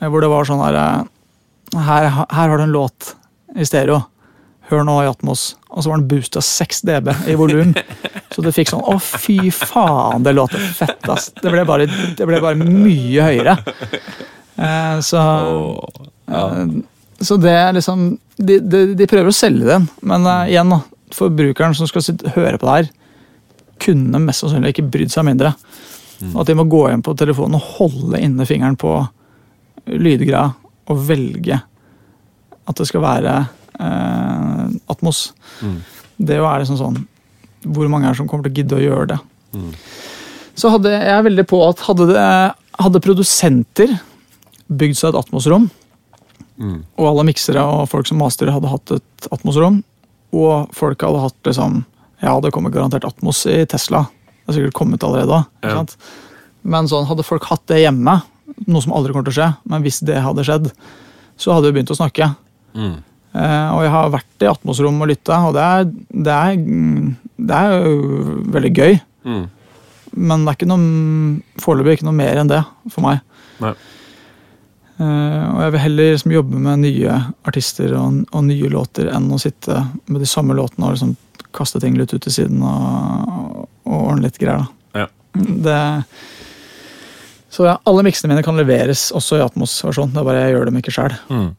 eh, 0.00 0.08
hvor 0.10 0.20
det 0.24 0.30
var 0.32 0.42
sånn 0.48 0.64
her, 0.64 0.74
eh, 0.82 1.00
her 1.76 2.04
Her 2.10 2.26
har 2.34 2.56
du 2.58 2.62
en 2.66 2.74
låt 2.74 3.00
i 3.56 3.64
stereo. 3.66 3.98
Hør 4.66 4.82
nå 4.82 4.94
i 5.04 5.08
Atmos. 5.08 5.42
Og 5.70 5.82
så 5.84 5.88
var 5.92 5.98
den 6.00 6.08
boosta 6.10 6.40
6 6.42 6.82
dB 6.88 7.06
i 7.30 7.34
volum. 7.38 7.70
Så 8.34 8.38
du 8.42 8.50
fikk 8.52 8.68
sånn 8.72 8.82
Å, 8.82 8.98
fy 9.00 9.50
faen, 9.54 10.22
det 10.26 10.32
låter 10.34 10.58
fett, 10.58 11.08
ass. 11.08 11.30
Det 11.38 11.50
ble 11.52 11.62
bare, 11.68 11.86
det 11.86 12.26
ble 12.28 12.40
bare 12.42 12.56
mye 12.58 13.22
høyere. 13.30 13.54
Eh, 14.56 14.96
så 15.04 15.20
ja. 16.26 16.66
Så 17.20 17.38
det 17.40 17.52
er 17.56 17.72
liksom 17.72 18.18
De, 18.36 18.58
de, 18.60 18.80
de 18.98 19.08
prøver 19.08 19.30
å 19.30 19.36
selge 19.36 19.64
den, 19.64 19.86
men 20.04 20.26
uh, 20.28 20.44
igjen, 20.50 20.72
da. 20.74 20.82
Forbrukeren 21.16 21.72
som 21.78 21.88
skal 21.88 22.02
sitte, 22.04 22.32
høre 22.34 22.58
på 22.58 22.66
det 22.66 22.72
her, 22.74 22.88
kunne 23.80 24.20
mest 24.20 24.42
sannsynlig 24.42 24.74
ikke 24.74 24.88
brydd 24.90 25.12
seg 25.12 25.24
mindre. 25.28 25.52
Mm. 26.18 26.32
At 26.40 26.48
de 26.48 26.56
må 26.58 26.66
gå 26.68 26.82
inn 26.90 27.04
på 27.04 27.14
telefonen 27.16 27.56
og 27.56 27.68
holde 27.76 28.20
inne 28.20 28.44
fingeren 28.48 28.76
på 28.80 28.90
lydgreia 29.86 30.50
og 30.90 31.02
velge 31.06 31.60
at 32.66 32.80
det 32.80 32.88
skal 32.90 33.04
være 33.04 33.36
uh, 33.78 34.66
Atmos. 34.90 35.30
Mm. 35.62 35.78
Det 36.16 36.38
er 36.40 36.62
liksom 36.62 36.78
sånn 36.80 37.00
Hvor 37.66 37.90
mange 37.92 38.08
er 38.08 38.14
det 38.14 38.20
som 38.20 38.28
kommer 38.30 38.46
til 38.46 38.54
å 38.54 38.58
gidde 38.60 38.78
å 38.78 38.84
gjøre 38.84 39.08
det? 39.12 39.18
Mm. 39.56 39.72
Så 40.56 40.72
hadde 40.72 40.92
jeg 40.94 41.12
er 41.12 41.24
veldig 41.26 41.44
på 41.48 41.60
at 41.66 41.82
hadde, 41.84 42.06
det, 42.10 42.28
hadde 42.80 43.02
produsenter 43.04 43.96
bygd 44.66 44.98
seg 44.98 45.12
et 45.12 45.18
Atmos-rom, 45.20 45.68
Mm. 46.56 46.78
og 46.96 47.08
alle 47.10 47.26
miksere 47.28 47.60
og 47.60 47.88
folk 47.92 48.08
som 48.08 48.16
mastere 48.22 48.54
hadde 48.54 48.70
hatt 48.70 48.94
et 48.96 49.26
Atmos-rom, 49.34 49.82
og 50.36 50.70
folk 50.76 51.02
hadde 51.04 51.24
hatt 51.26 51.48
liksom 51.48 51.82
Ja, 52.22 52.32
det 52.40 52.48
kommer 52.54 52.72
garantert 52.72 53.04
Atmos 53.04 53.42
i 53.44 53.58
Tesla. 53.68 54.06
Det 54.08 54.48
har 54.48 54.56
sikkert 54.56 54.76
kommet 54.78 55.04
allerede 55.04 55.28
da. 55.28 55.42
Ja. 55.60 55.82
Men 56.64 56.88
sånn, 56.88 57.04
hadde 57.10 57.26
folk 57.26 57.44
hatt 57.50 57.66
det 57.68 57.82
hjemme, 57.82 58.14
noe 58.64 58.80
som 58.80 58.94
aldri 58.96 59.12
kommer 59.12 59.28
til 59.28 59.34
å 59.34 59.36
skje, 59.36 59.48
men 59.68 59.84
hvis 59.84 60.00
det 60.08 60.22
hadde 60.24 60.46
skjedd, 60.48 60.70
så 61.36 61.52
hadde 61.52 61.68
vi 61.68 61.76
begynt 61.76 61.92
å 61.92 61.98
snakke. 61.98 62.30
Mm. 62.72 62.94
Eh, 63.36 63.68
og 63.74 63.82
jeg 63.84 63.92
har 63.92 64.14
vært 64.14 64.46
i 64.46 64.48
Atmos-rom 64.48 65.02
og 65.04 65.10
lytta, 65.10 65.42
og 65.48 65.58
det 65.58 65.66
er, 65.66 65.84
det, 66.08 66.38
er, 66.38 66.56
det 67.50 67.60
er 67.60 67.76
jo 67.76 68.38
veldig 68.56 68.72
gøy. 68.72 68.98
Mm. 69.28 69.44
Men 70.16 70.46
det 70.46 70.52
er 70.54 70.58
ikke 70.58 70.70
noe 70.70 71.60
foreløpig 71.60 71.98
ikke 71.98 72.08
noe 72.08 72.16
mer 72.16 72.40
enn 72.40 72.50
det 72.50 72.62
for 72.88 73.04
meg. 73.04 73.20
Nei. 73.60 73.74
Eh, 74.96 75.44
og 75.52 75.60
jeg 75.60 75.72
vil 75.74 75.82
heller 75.82 76.14
liksom 76.14 76.32
jobbe 76.32 76.62
med 76.62 76.84
nye 76.86 77.18
artister 77.48 77.92
og, 77.98 78.22
og 78.32 78.46
nye 78.46 78.70
låter 78.72 79.10
enn 79.12 79.28
å 79.32 79.40
sitte 79.40 79.82
med 80.06 80.22
de 80.24 80.28
samme 80.30 80.56
låtene 80.56 80.88
og 80.88 80.96
liksom 80.96 81.16
kaste 81.56 81.80
ting 81.82 81.98
litt 81.98 82.14
ut 82.14 82.22
til 82.24 82.32
siden 82.32 82.62
og, 82.64 83.66
og 83.88 83.96
ordne 83.98 84.26
litt 84.26 84.40
greier. 84.40 84.64
Ja. 84.96 85.06
Det, 85.36 85.76
så 87.52 87.68
ja, 87.68 87.76
alle 87.88 88.04
miksene 88.04 88.32
mine 88.32 88.44
kan 88.44 88.56
leveres 88.58 89.08
også 89.16 89.38
i 89.38 89.44
Atmos-versjon. 89.44 90.12
Det 90.12 90.20
er 90.20 90.28
bare 90.28 90.42
jeg 90.44 90.56
gjør 90.56 90.70
dem 90.70 90.80
ikke 90.80 90.96
sjøl. 90.96 91.16
Mm. 91.32 91.50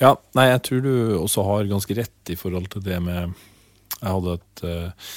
Ja, 0.00 0.14
nei, 0.36 0.46
jeg 0.48 0.62
tror 0.64 0.84
du 0.84 0.92
også 1.20 1.44
har 1.44 1.68
ganske 1.68 1.96
rett 1.98 2.32
i 2.32 2.36
forhold 2.40 2.70
til 2.72 2.84
det 2.86 3.00
med 3.04 3.34
Jeg 4.00 4.08
hadde 4.08 4.36
et 4.38 4.62
eh, 4.64 5.10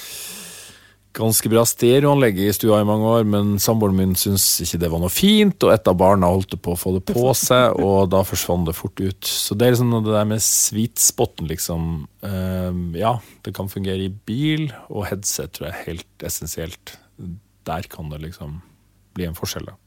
ganske 1.14 1.50
bra 1.52 1.62
stereoanlegg 1.68 2.40
i 2.42 2.48
stua 2.54 2.80
i 2.82 2.86
mange 2.88 3.06
år, 3.06 3.26
men 3.28 3.54
samboeren 3.62 3.96
min 3.98 4.14
syntes 4.18 4.46
ikke 4.64 4.80
det 4.82 4.90
var 4.92 5.02
noe 5.02 5.12
fint, 5.12 5.56
og 5.62 5.74
et 5.74 5.90
av 5.90 5.96
barna 6.00 6.30
holdt 6.32 6.56
på 6.62 6.74
å 6.74 6.80
få 6.80 6.96
det 6.96 7.04
på 7.12 7.28
seg, 7.38 7.78
og 7.78 8.10
da 8.12 8.24
forsvant 8.26 8.68
det 8.68 8.74
fort 8.76 8.98
ut. 9.02 9.20
Så 9.28 9.56
det 9.58 9.68
er 9.68 9.76
liksom 9.76 9.94
det 9.94 10.10
der 10.10 10.26
med 10.28 10.42
sweet 10.44 10.98
spoten, 11.02 11.46
liksom. 11.50 12.08
eh, 12.26 12.82
ja, 12.98 13.14
det 13.46 13.54
kan 13.56 13.70
fungere 13.70 14.08
i 14.08 14.12
bil, 14.26 14.68
og 14.90 15.06
headset 15.10 15.54
tror 15.54 15.70
jeg 15.70 15.76
er 15.76 15.88
helt 15.92 16.26
essensielt. 16.26 16.96
Der 17.64 17.86
kan 17.90 18.10
det 18.10 18.20
liksom 18.24 18.58
bli 19.14 19.30
en 19.30 19.38
forskjell, 19.38 19.70
da. 19.70 19.78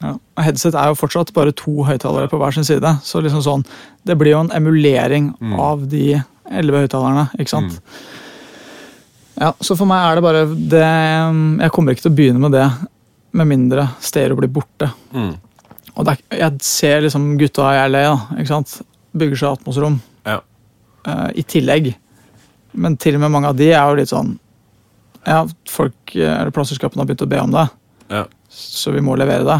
Ja. 0.00 0.14
Headset 0.40 0.74
er 0.80 0.88
jo 0.88 0.96
fortsatt 0.96 1.34
bare 1.36 1.52
to 1.52 1.82
høyttalere 1.84 2.30
på 2.32 2.38
hver 2.40 2.56
sin 2.56 2.64
side. 2.64 2.94
Så 3.04 3.20
liksom 3.20 3.42
sånn, 3.44 3.66
det 4.08 4.16
blir 4.16 4.32
jo 4.32 4.40
en 4.46 4.54
emulering 4.56 5.34
av 5.60 5.84
de 5.92 6.22
elleve 6.48 6.86
høyttalerne. 6.86 7.26
ikke 7.36 7.52
sant? 7.52 7.76
Ja, 9.40 9.52
Så 9.64 9.76
for 9.78 9.88
meg 9.88 10.02
er 10.04 10.18
det 10.18 10.22
bare 10.24 10.42
det 10.52 10.80
Jeg 11.62 11.72
kommer 11.72 11.94
ikke 11.96 12.04
til 12.04 12.12
å 12.12 12.16
begynne 12.18 12.42
med 12.42 12.52
det 12.52 12.66
med 13.32 13.46
mindre 13.46 13.84
Stero 14.02 14.34
blir 14.34 14.50
borte. 14.50 14.88
Mm. 15.14 15.36
Og 15.94 16.08
er, 16.10 16.18
jeg 16.34 16.56
ser 16.66 17.04
liksom 17.04 17.28
gutta 17.38 17.68
i 17.76 17.84
LA, 17.88 18.00
da, 18.08 18.16
ikke 18.40 18.50
sant? 18.50 18.72
bygger 19.14 19.38
seg 19.38 19.52
atmosrom 19.58 20.00
Ja. 20.26 20.40
uh, 21.06 21.28
i 21.34 21.42
tillegg. 21.46 21.92
Men 22.74 22.96
til 22.98 23.14
og 23.16 23.20
med 23.22 23.30
mange 23.34 23.48
av 23.52 23.56
de 23.58 23.68
er 23.72 23.86
jo 23.86 23.96
litt 24.00 24.10
sånn 24.10 24.32
Ja, 25.26 25.44
folk 25.68 26.14
eh, 26.16 26.26
eller 26.40 26.50
plateselskapene 26.54 27.02
har 27.02 27.06
begynt 27.10 27.22
å 27.26 27.30
be 27.30 27.40
om 27.42 27.50
det, 27.54 27.64
Ja. 28.10 28.24
så 28.50 28.92
vi 28.94 29.00
må 29.04 29.14
levere 29.18 29.44
det. 29.46 29.58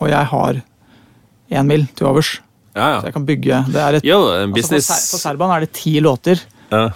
Og 0.00 0.08
jeg 0.10 0.26
har 0.32 0.60
én 1.50 1.66
mil 1.68 1.86
til 1.96 2.06
overs, 2.12 2.40
Ja, 2.76 3.00
så 3.00 3.04
jeg 3.08 3.14
kan 3.14 3.24
bygge 3.26 3.64
Det 3.72 3.80
er 3.82 3.94
et 3.98 4.04
Jo, 4.04 4.20
en 4.36 4.52
altså 4.52 4.68
for, 4.68 4.80
Ser- 4.84 5.06
for 5.16 5.18
Serban 5.24 5.50
er 5.56 5.60
det 5.64 5.72
ti 5.72 5.96
låter, 6.00 6.40
ja. 6.70 6.90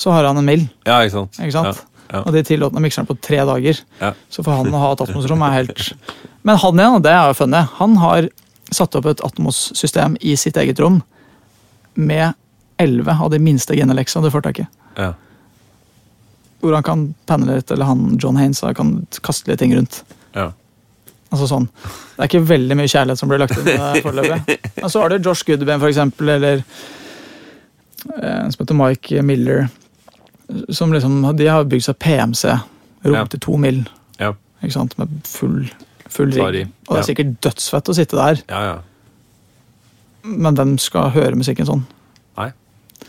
Så 0.00 0.14
har 0.14 0.24
han 0.24 0.40
en 0.40 0.48
mil. 0.48 0.66
ja, 0.88 1.00
ikke 1.04 1.16
sant? 1.18 1.38
Ikke 1.38 1.54
sant? 1.54 1.80
Ja, 1.80 1.90
ja. 2.10 2.24
Og 2.24 2.34
de 2.34 2.42
ti 2.42 2.56
mikseren 2.56 2.82
mikser 2.82 3.06
på 3.06 3.16
tre 3.22 3.42
dager. 3.46 3.80
Ja. 4.00 4.12
Så 4.32 4.42
for 4.42 4.56
han 4.56 4.74
å 4.74 4.82
ha 4.82 4.92
et 4.94 5.02
Atmos-rom 5.04 5.42
er 5.46 5.58
helt 5.60 5.92
Men 6.42 6.58
han 6.58 6.80
igjen, 6.80 6.96
og 6.98 7.02
det 7.04 7.12
er 7.14 7.28
jo 7.28 7.36
funny, 7.38 7.60
han 7.76 7.96
har 8.00 8.28
satt 8.74 8.96
opp 8.98 9.06
et 9.10 9.22
Atmos-system 9.26 10.16
i 10.20 10.36
sitt 10.40 10.56
eget 10.58 10.80
rom 10.80 11.02
med 11.94 12.32
elleve 12.80 13.12
av 13.12 13.30
de 13.30 13.38
minste 13.42 13.76
geneleksene 13.76 14.24
du 14.24 14.32
får 14.32 14.46
tak 14.46 14.62
i. 14.62 14.66
Ja. 14.96 15.12
Hvor 16.60 16.74
han 16.76 16.86
kan 16.86 17.02
panne 17.28 17.50
litt, 17.50 17.70
eller 17.70 17.90
han 17.90 18.16
John 18.20 18.40
Haines 18.40 18.62
kan 18.76 18.94
kaste 19.26 19.50
litt 19.50 19.60
ting 19.60 19.74
rundt. 19.76 20.00
Ja. 20.32 20.50
Altså 21.30 21.46
sånn. 21.50 21.68
Det 22.16 22.24
er 22.24 22.30
ikke 22.30 22.46
veldig 22.48 22.78
mye 22.80 22.90
kjærlighet 22.90 23.20
som 23.20 23.30
blir 23.30 23.42
lagt 23.42 23.58
inn 23.60 23.68
foreløpig. 24.06 24.56
Men 24.80 24.92
så 24.92 25.04
har 25.04 25.12
du 25.12 25.20
Josh 25.28 25.46
Goodbane, 25.46 25.78
for 25.82 25.92
eksempel, 25.92 26.32
eller 26.38 26.64
eh, 28.16 28.40
en 28.40 28.50
som 28.50 28.64
heter 28.64 28.78
Mike 28.80 29.22
Miller. 29.28 29.68
Som 30.74 30.92
liksom, 30.92 31.22
De 31.36 31.46
har 31.46 31.64
bygd 31.64 31.84
seg 31.86 31.98
PMC-rom 32.02 33.14
Ja. 33.14 33.24
til 33.30 33.40
to 33.40 33.56
mil. 33.56 33.84
Ja. 34.18 34.32
Ikke 34.62 34.72
sant? 34.74 34.96
Med 34.98 35.08
full, 35.24 35.70
full 36.08 36.32
rigg. 36.34 36.68
Og 36.88 36.96
det 36.96 37.00
er 37.04 37.08
sikkert 37.14 37.36
dødsfett 37.46 37.88
å 37.88 37.94
sitte 37.96 38.16
der, 38.18 38.42
ja, 38.50 38.60
ja. 38.66 38.78
men 40.22 40.54
hvem 40.58 40.74
skal 40.82 41.10
høre 41.14 41.38
musikken 41.38 41.66
sånn? 41.68 41.84
Nei, 42.36 42.50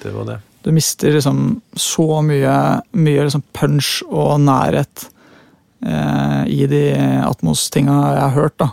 det 0.02 0.14
var 0.16 0.26
det. 0.30 0.38
Du 0.64 0.70
mister 0.72 1.12
liksom 1.12 1.62
så 1.76 2.22
mye, 2.24 2.54
mye 2.94 3.24
liksom 3.26 3.44
punch 3.58 4.04
og 4.08 4.36
nærhet 4.46 5.08
eh, 5.84 6.44
i 6.54 6.68
de 6.70 6.84
Atmos-tinga 7.26 7.96
jeg 8.14 8.22
har 8.22 8.36
hørt, 8.38 8.58
da. 8.62 8.70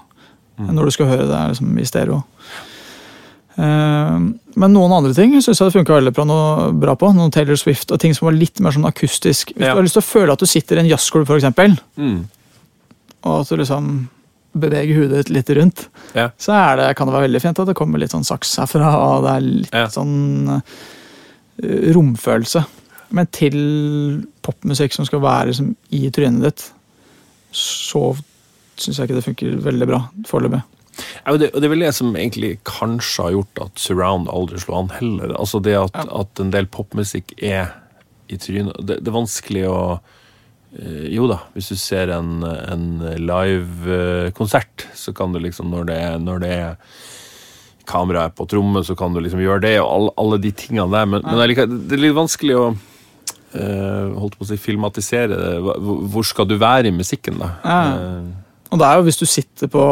Når 0.58 0.84
du 0.84 0.90
skal 0.90 1.06
høre 1.06 1.26
det 1.30 1.40
liksom, 1.52 1.70
i 1.78 1.86
stereo. 1.86 2.22
Eh, 3.58 4.18
men 4.58 4.72
noen 4.74 4.92
andre 4.94 5.14
ting 5.16 5.32
syns 5.42 5.58
jeg 5.58 5.66
det 5.72 5.74
funka 5.80 5.96
veldig 5.98 6.12
bra, 6.78 6.94
på. 6.98 7.10
Noen 7.14 7.32
Taylor 7.34 7.58
Swift 7.58 7.90
og 7.94 7.98
ting 8.02 8.14
som 8.14 8.28
var 8.28 8.36
litt 8.38 8.60
mer 8.62 8.70
sånn 8.76 8.86
akustisk. 8.86 9.52
Hvis 9.54 9.66
Ja. 9.66 9.72
du 9.74 9.80
har 9.80 9.82
lyst 9.86 9.98
til 9.98 10.02
å 10.02 10.12
føle 10.12 10.32
at 10.32 10.38
du 10.38 10.46
sitter 10.46 10.76
i 10.76 10.80
en 10.80 10.90
jazzklubb, 10.92 11.26
eksempel, 11.26 11.78
Mm. 11.98 12.24
og 13.24 13.40
at 13.40 13.48
du 13.48 13.56
liksom 13.56 14.08
beveger 14.56 14.94
hodet 15.02 15.28
litt 15.30 15.48
rundt, 15.50 15.88
Ja. 16.14 16.30
så 16.38 16.52
er 16.54 16.76
det, 16.76 16.96
kan 16.96 17.06
det 17.06 17.14
være 17.14 17.28
veldig 17.28 17.42
fint 17.42 17.58
at 17.58 17.66
det 17.66 17.76
kommer 17.76 17.98
litt 17.98 18.10
sånn 18.10 18.24
saks 18.24 18.56
herfra, 18.58 18.94
og 18.96 19.22
det 19.24 19.30
er 19.36 19.40
litt 19.40 19.74
Ja. 19.74 19.86
sånn 19.86 20.62
eh, 21.62 21.92
romfølelse. 21.92 22.64
Men 23.10 23.26
til 23.26 24.24
popmusikk 24.42 24.92
som 24.92 25.04
skal 25.04 25.20
være 25.20 25.46
liksom, 25.48 25.74
i 25.90 26.10
trynet 26.10 26.42
ditt, 26.42 26.72
så 27.52 28.16
syns 28.76 28.96
jeg 28.98 29.08
ikke 29.08 29.14
det 29.16 29.24
funker 29.24 29.62
veldig 29.62 29.86
bra 29.88 30.08
foreløpig. 30.26 30.62
Ja, 30.98 31.32
og 31.32 31.38
det, 31.42 31.50
og 31.54 31.60
det 31.62 31.68
er 31.68 31.72
vel 31.74 31.84
det 31.86 31.94
som 31.94 32.14
egentlig 32.16 32.52
kanskje 32.68 33.22
har 33.28 33.34
gjort 33.36 33.60
at 33.66 33.82
surround 33.82 34.28
aldri 34.32 34.58
slo 34.62 34.78
an 34.80 34.88
heller. 34.96 35.34
Altså 35.38 35.60
det 35.62 35.76
at, 35.78 35.94
Ja. 35.94 36.06
at 36.22 36.40
en 36.42 36.50
del 36.54 36.66
popmusikk 36.66 37.34
er 37.42 37.74
i 38.28 38.36
trynet. 38.36 38.74
Det, 38.84 38.98
det 39.04 39.08
er 39.12 39.16
vanskelig 39.18 39.62
å 39.70 39.78
eh, 40.78 41.06
Jo 41.14 41.28
da, 41.30 41.38
hvis 41.54 41.70
du 41.72 41.76
ser 41.80 42.10
en, 42.12 42.42
en 42.44 42.88
live-konsert, 43.78 44.86
så 44.94 45.12
kan 45.16 45.32
du 45.32 45.38
liksom, 45.40 45.70
når 45.72 45.84
det, 45.88 45.96
er- 46.08 46.18
når 46.22 46.42
det 46.44 46.50
er 46.56 46.76
kameraet 47.88 48.32
er 48.32 48.36
på 48.36 48.44
trommet, 48.50 48.84
så 48.84 48.94
kan 48.98 49.14
du 49.14 49.20
liksom 49.24 49.40
gjøre 49.40 49.62
det, 49.64 49.76
og 49.80 49.88
alle, 49.94 50.10
alle 50.20 50.38
de 50.44 50.50
tingene 50.52 50.90
der. 50.92 51.06
Men, 51.08 51.22
men 51.24 51.38
det 51.40 51.96
er 51.96 52.02
litt 52.02 52.16
vanskelig 52.18 52.56
å 52.58 52.66
uh, 52.74 54.10
holdt 54.20 54.36
på 54.36 54.44
å 54.44 54.48
si, 54.50 54.58
filmatisere 54.60 55.38
det. 55.40 55.54
Hvor 56.12 56.26
skal 56.28 56.50
du 56.50 56.58
være 56.60 56.90
i 56.90 56.96
musikken, 56.98 57.40
da? 57.40 57.48
Ja. 57.64 57.80
Eh, 57.96 58.28
Og 58.68 58.78
det 58.80 58.84
er 58.86 58.98
jo 58.98 59.06
hvis 59.06 59.20
du 59.20 59.26
sitter 59.28 59.70
på, 59.72 59.82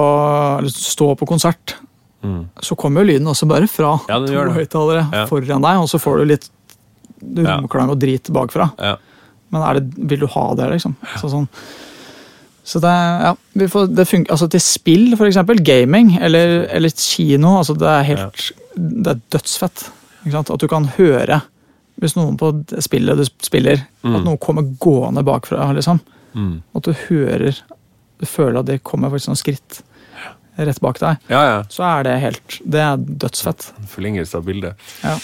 eller 0.58 0.72
står 0.72 1.14
på 1.20 1.28
konsert, 1.28 1.76
så 2.62 2.74
kommer 2.74 3.04
jo 3.04 3.12
lyden 3.12 3.28
også 3.30 3.46
bare 3.46 3.68
fra 3.70 3.92
Ja, 4.08 4.18
to 4.18 4.52
høyttalere 4.56 5.04
Ja. 5.12 5.26
foran 5.30 5.62
deg, 5.62 5.78
og 5.78 5.86
så 5.88 6.00
får 6.02 6.18
du 6.18 6.24
litt 6.32 6.48
romklang 7.22 7.90
og 7.92 8.00
drit 8.02 8.28
bakfra. 8.34 8.72
Ja. 8.82 8.96
Men 9.52 9.62
er 9.62 9.78
det, 9.78 9.94
vil 9.96 10.20
du 10.20 10.26
ha 10.26 10.54
det, 10.58 10.66
liksom? 10.72 10.96
Så, 11.20 11.30
sånn. 11.30 11.46
så 12.66 12.80
det, 12.82 12.94
ja, 13.22 13.34
vi 13.54 13.68
får, 13.70 13.86
det 13.94 14.08
funker, 14.10 14.32
altså 14.34 14.48
til 14.50 14.60
spill, 14.60 15.16
for 15.16 15.26
eksempel, 15.28 15.62
gaming, 15.62 16.16
eller, 16.20 16.66
eller 16.74 16.90
kino, 16.90 17.58
altså 17.60 17.76
det 17.78 17.88
er 17.88 18.02
helt 18.10 18.52
Det 18.76 19.14
er 19.14 19.20
dødsfett. 19.30 19.86
At 20.34 20.50
du 20.60 20.66
kan 20.68 20.90
høre, 20.98 21.40
hvis 22.02 22.16
noen 22.16 22.36
på 22.36 22.50
spillet 22.82 23.16
du 23.16 23.24
spiller, 23.24 23.86
at 24.02 24.24
noen 24.24 24.36
kommer 24.42 24.66
gående 24.82 25.22
bakfra, 25.24 25.70
liksom. 25.78 26.00
Mm. 26.34 26.62
At 26.74 26.82
du 26.82 26.92
hører 27.06 27.62
Du 28.20 28.26
føler 28.28 28.60
at 28.60 28.68
det 28.68 28.82
kommer 28.86 29.12
faktisk 29.12 29.32
noen 29.32 29.40
skritt 29.40 29.82
rett 30.56 30.80
bak 30.80 31.00
deg. 31.00 31.24
Ja, 31.28 31.42
ja. 31.44 31.56
Så 31.68 31.84
er 31.84 32.06
det 32.06 32.14
helt 32.22 32.60
Det 32.64 32.80
er 32.80 32.96
dødsfett. 32.96 33.68
Forlengelse 33.92 34.38
av 34.38 34.46
bildet. 34.46 34.86
Ja. 35.02 35.18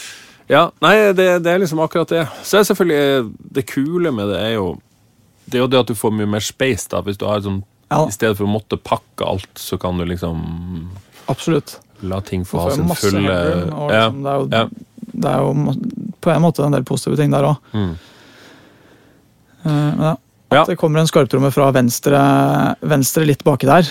Ja, 0.50 0.62
nei, 0.84 0.96
det, 1.16 1.26
det 1.46 1.52
er 1.52 1.60
liksom 1.62 1.80
akkurat 1.80 2.10
det. 2.12 2.24
Så 2.44 2.58
er 2.58 2.66
selvfølgelig 2.68 3.52
det 3.56 3.64
kule 3.70 4.12
med 4.12 4.32
det 4.32 4.40
er 4.42 4.56
jo 4.58 4.66
Det 5.46 5.58
er 5.58 5.64
jo 5.64 5.70
det 5.70 5.80
at 5.80 5.92
du 5.92 5.96
får 5.96 6.12
mye 6.16 6.28
mer 6.34 6.44
space, 6.44 6.90
da. 6.92 7.00
Hvis 7.06 7.20
du 7.20 7.26
har 7.28 7.40
sånn. 7.44 7.62
I 7.92 8.12
stedet 8.14 8.38
for 8.38 8.48
å 8.48 8.52
måtte 8.52 8.78
pakke 8.80 9.26
alt, 9.28 9.50
så 9.60 9.76
kan 9.76 9.98
du 10.00 10.06
liksom 10.08 10.38
Absolutt. 11.28 11.74
la 12.00 12.22
ting 12.24 12.46
få 12.48 12.62
ha 12.62 12.70
sin 12.72 12.88
fulle 12.88 13.20
ja. 13.28 13.50
liksom, 13.68 14.22
det, 14.24 14.30
er 14.30 14.38
jo, 14.40 14.46
ja. 14.48 14.62
det 15.12 15.28
er 15.28 15.42
jo 15.44 15.74
på 16.24 16.32
en 16.32 16.40
måte 16.40 16.64
en 16.64 16.72
del 16.72 16.86
positive 16.88 17.18
ting 17.20 17.34
der 17.34 17.50
òg. 17.50 17.74
Mm. 17.76 17.92
ja. 20.00 20.14
At 20.52 20.58
Ja. 20.60 20.64
det 20.68 20.78
kommer 20.80 21.00
en 21.02 21.08
skarptromme 21.10 21.50
fra 21.54 21.70
venstre, 21.74 22.20
venstre 22.84 23.24
litt 23.26 23.42
baki 23.46 23.66
der, 23.70 23.88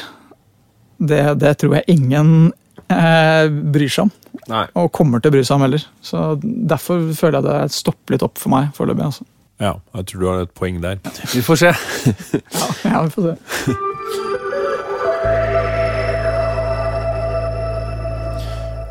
det, 1.02 1.22
det 1.42 1.56
tror 1.62 1.76
jeg 1.80 1.88
ingen 1.98 2.52
eh, 2.88 3.48
bryr 3.50 3.90
seg 3.90 4.06
om. 4.08 4.12
Nei. 4.52 4.64
Og 4.78 4.92
kommer 4.96 5.22
til 5.22 5.32
å 5.32 5.36
bry 5.36 5.44
seg 5.44 5.58
om 5.58 5.66
heller. 5.66 5.84
Så 6.06 6.24
Derfor 6.42 7.04
føler 7.18 7.40
jeg 7.42 7.48
det 7.50 7.76
stopper 7.76 8.16
litt 8.16 8.26
opp 8.26 8.38
for 8.42 8.54
meg 8.54 8.70
foreløpig. 8.78 9.08
Altså. 9.10 9.26
Ja, 9.62 9.76
jeg 9.98 10.06
tror 10.10 10.22
du 10.24 10.28
har 10.30 10.44
et 10.46 10.54
poeng 10.58 10.80
der. 10.82 11.02
Vi 11.34 11.42
får 11.46 11.60
se. 11.66 11.74
Ja, 12.92 13.02
vi 13.06 13.14
får 13.14 13.32
se. 13.32 13.36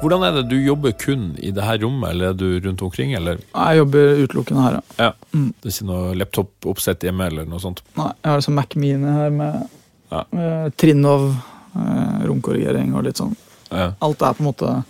Hvordan 0.01 0.23
er 0.25 0.37
det 0.39 0.47
du 0.49 0.57
jobber 0.57 0.95
kun 0.97 1.35
i 1.45 1.51
det 1.53 1.65
her 1.65 1.81
rommet, 1.83 2.15
eller 2.15 2.31
er 2.31 2.37
du 2.39 2.47
rundt 2.65 2.83
omkring, 2.87 3.13
eller? 3.19 3.43
Jeg 3.53 3.81
jobber 3.83 4.23
utelukkende 4.23 4.63
her, 4.65 4.79
ja. 4.79 5.09
Ja. 5.11 5.11
Det 5.37 5.69
er 5.69 5.75
ikke 5.75 5.89
noe 5.91 6.15
laptop-oppsett 6.17 7.05
hjemme, 7.05 7.27
eller 7.29 7.49
noe 7.49 7.61
sånt? 7.61 7.83
Nei, 7.99 8.09
jeg 8.17 8.31
har 8.31 8.41
liksom 8.41 8.57
Mac 8.57 8.77
Mini 8.81 9.13
her 9.19 9.35
med, 9.35 9.69
Ja. 10.11 10.25
med 10.33 10.77
Trinnov, 10.81 11.27
eh, 11.77 12.25
romkorrigering 12.27 12.95
og 12.95 13.05
litt 13.05 13.21
sånn. 13.21 13.37
Ja. 13.71 13.93
Alt 14.01 14.23
er 14.23 14.33
på 14.35 14.41
en 14.41 14.49
måte 14.49 14.85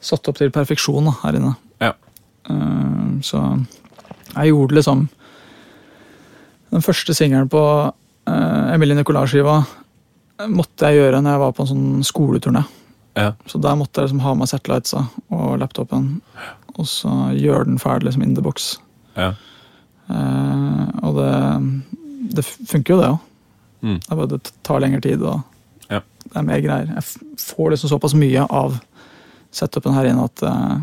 satt 0.00 0.28
opp 0.28 0.36
til 0.36 0.50
perfeksjon 0.50 1.08
da, 1.08 1.16
her 1.22 1.38
inne. 1.40 1.56
Ja. 1.80 1.92
Eh, 2.50 3.08
så 3.22 3.40
jeg 4.36 4.52
gjorde 4.52 4.74
liksom 4.74 5.08
Den 6.72 6.80
første 6.80 7.12
singelen 7.12 7.50
på 7.52 7.60
uh, 7.60 8.72
Emilie 8.72 8.96
Nicolas-skiva 8.96 9.58
måtte 10.48 10.88
jeg 10.88 11.02
gjøre 11.02 11.18
når 11.20 11.34
jeg 11.34 11.40
var 11.42 11.52
på 11.52 11.60
en 11.66 11.68
sånn 11.68 12.06
skoleturné. 12.08 12.62
Ja. 13.18 13.32
Så 13.46 13.58
der 13.60 13.74
måtte 13.76 14.00
jeg 14.00 14.08
liksom 14.08 14.22
ha 14.24 14.34
med 14.40 14.48
satellightsa 14.48 15.02
og 15.36 15.58
laptopen, 15.60 16.06
og 16.78 16.86
så 16.88 17.10
gjøre 17.36 17.66
den 17.68 17.78
ferdig 17.82 18.06
liksom 18.08 18.22
in 18.24 18.34
the 18.38 18.44
box. 18.44 18.78
Ja. 19.18 19.34
Eh, 20.08 20.86
og 21.04 21.18
det, 21.18 21.32
det 22.38 22.44
funker 22.46 22.94
jo, 22.94 23.00
det 23.02 23.10
òg. 23.12 23.18
Mm. 23.82 23.98
Det 23.98 24.12
er 24.14 24.18
bare 24.20 24.30
det 24.36 24.52
tar 24.64 24.80
lengre 24.84 25.02
tid, 25.04 25.22
og 25.26 25.42
Ja. 25.90 26.00
det 26.24 26.36
er 26.38 26.46
mer 26.48 26.60
greier. 26.64 26.88
Jeg 26.94 27.38
får 27.42 27.70
liksom 27.74 27.90
såpass 27.92 28.14
mye 28.16 28.46
av 28.48 28.78
setupen 29.52 29.92
her 29.96 30.08
inne 30.08 30.24
at 30.24 30.42
eh, 30.48 30.76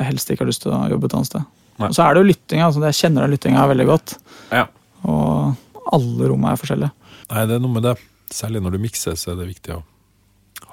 jeg 0.00 0.06
helst 0.14 0.30
ikke 0.32 0.44
har 0.46 0.48
lyst 0.52 0.62
til 0.64 0.72
å 0.72 0.84
jobbe 0.88 1.10
et 1.10 1.14
annet 1.18 1.26
sted. 1.28 1.44
Nei. 1.80 1.88
Og 1.90 1.96
så 1.96 2.04
er 2.06 2.14
det 2.16 2.22
jo 2.22 2.28
lyttinga. 2.30 2.66
Altså, 2.68 2.80
jeg 2.88 2.98
kjenner 3.02 3.24
den 3.26 3.34
lyttinga 3.36 3.66
veldig 3.74 3.86
godt. 3.90 4.16
ja. 4.52 4.66
Og 5.08 5.56
alle 5.96 6.26
rommene 6.28 6.52
er 6.52 6.58
forskjellige. 6.60 6.90
Nei, 7.32 7.44
det 7.48 7.54
er 7.56 7.62
noe 7.64 7.72
med 7.72 7.82
det. 7.88 7.94
Særlig 8.30 8.60
når 8.62 8.74
du 8.76 8.78
mikser, 8.82 9.14
så 9.18 9.30
er 9.32 9.38
det 9.40 9.46
viktig 9.48 9.72
å 9.74 9.78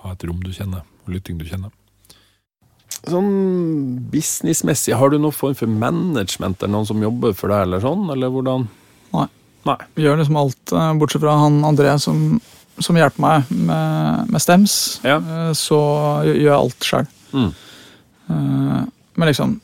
ha 0.04 0.12
et 0.14 0.24
rom 0.28 0.40
du 0.44 0.52
kjenner, 0.54 0.84
og 1.06 1.14
lytting 1.14 1.38
du 1.40 1.46
kjenner. 1.46 1.72
Sånn 3.08 3.30
businessmessig, 4.12 4.96
har 4.98 5.12
du 5.14 5.18
noen 5.22 5.36
form 5.36 5.56
for 5.56 5.70
management 5.70 6.62
eller 6.64 6.74
noen 6.74 6.88
som 6.90 7.02
jobber 7.04 7.36
for 7.38 7.52
deg, 7.54 7.66
eller 7.68 7.84
sånn, 7.84 8.08
eller 8.14 8.32
hvordan? 8.34 8.66
Nei. 9.16 9.28
Nei. 9.68 9.78
Gjør 10.00 10.20
liksom 10.22 10.40
alt, 10.40 10.74
eh, 10.74 10.94
bortsett 11.00 11.22
fra 11.24 11.38
han 11.44 11.62
André 11.68 11.94
som, 12.00 12.40
som 12.80 12.96
hjelper 13.00 13.24
meg 13.24 13.52
med, 13.52 14.32
med 14.34 14.44
stems. 14.44 14.76
Ja. 15.08 15.18
eh, 15.20 15.54
Så 15.58 15.78
gjør 16.28 16.42
jeg 16.42 16.58
alt 16.58 16.88
sjøl. 16.88 17.08
Mm. 17.34 17.50
Men 18.28 19.28
liksom 19.30 19.58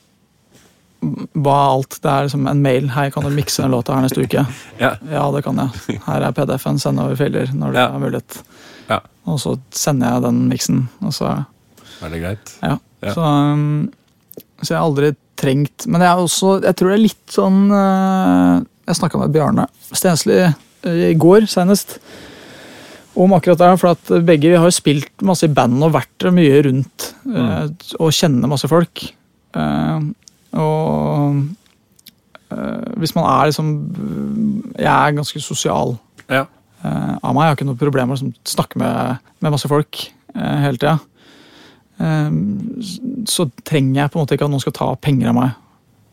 Hva 1.03 1.53
er 1.55 1.71
alt? 1.73 1.97
Det 2.03 2.07
er 2.11 2.25
liksom 2.29 2.45
en 2.47 2.61
mail. 2.63 2.85
Hei, 2.95 3.09
kan 3.11 3.25
du 3.27 3.29
mikse 3.35 3.63
den 3.63 3.73
låta 3.75 3.95
her 3.95 4.05
neste 4.05 4.23
uke? 4.23 4.45
Ja. 4.79 4.93
Ja, 5.11 5.25
det 5.35 5.41
kan 5.43 5.59
jeg. 5.59 5.97
Her 6.05 6.23
er 6.29 6.35
PDF-en. 6.37 6.79
Send 6.79 6.99
over 7.03 7.17
filer 7.19 7.51
når 7.51 7.73
det 7.75 7.81
Ja. 7.81 7.89
er 7.91 7.99
mulighet. 7.99 8.37
Ja. 8.89 8.99
Og 9.29 9.39
så 9.39 9.55
sender 9.75 10.15
jeg 10.15 10.25
den 10.25 10.39
miksen, 10.51 10.87
og 11.03 11.13
så 11.15 11.31
Er 12.03 12.11
det 12.11 12.21
greit? 12.23 12.55
Ja. 12.61 12.77
Ja. 13.03 13.13
Så, 13.15 13.21
um, 13.21 13.91
så 14.61 14.73
jeg 14.73 14.77
har 14.79 14.85
aldri 14.87 15.09
trengt 15.39 15.87
Men 15.91 16.03
jeg 16.03 16.09
er 16.09 16.21
også 16.23 16.53
Jeg 16.63 16.77
tror 16.79 16.91
det 16.91 16.97
er 16.97 17.03
litt 17.03 17.33
sånn 17.35 17.65
uh, 17.71 18.61
Jeg 18.87 18.99
snakka 18.99 19.19
med 19.19 19.33
Bjarne 19.35 19.67
Stensli 19.91 20.37
uh, 20.47 20.53
i 21.11 21.15
går 21.19 21.47
senest 21.51 21.99
om 23.13 23.29
akkurat 23.37 23.59
det. 23.61 23.67
For 23.77 23.91
at 23.93 24.09
begge 24.25 24.49
vi 24.49 24.57
har 24.57 24.71
spilt 24.73 25.21
masse 25.21 25.45
i 25.45 25.51
band 25.53 25.83
og 25.85 25.91
vært 25.93 26.25
mye 26.33 26.63
rundt 26.65 27.11
uh, 27.29 27.69
og 27.99 28.09
kjenner 28.09 28.49
masse 28.49 28.65
folk. 28.65 29.03
Og 29.53 31.37
hvis 32.97 33.13
man 33.13 33.27
er 33.29 33.51
liksom 33.51 33.69
Jeg 34.79 34.89
er 34.89 35.15
ganske 35.19 35.43
sosial 35.45 35.93
Ja. 36.25 36.47
Eh, 36.83 37.15
av 37.19 37.33
meg. 37.33 37.45
Jeg 37.45 37.53
har 37.53 37.57
ikke 37.57 37.69
noe 37.71 37.81
problem 37.81 38.11
med 38.11 38.15
å 38.15 38.19
liksom, 38.19 38.35
snakke 38.53 38.81
med, 38.81 39.25
med 39.43 39.55
masse 39.55 39.71
folk 39.71 40.05
eh, 40.35 40.55
hele 40.65 40.79
tida. 40.79 40.97
Eh, 42.03 42.31
så 43.29 43.47
trenger 43.63 44.03
jeg 44.03 44.13
på 44.13 44.19
en 44.19 44.25
måte 44.25 44.37
ikke 44.37 44.47
at 44.49 44.53
noen 44.53 44.63
skal 44.63 44.77
ta 44.77 44.89
penger 44.99 45.31
av 45.31 45.37
meg 45.37 45.59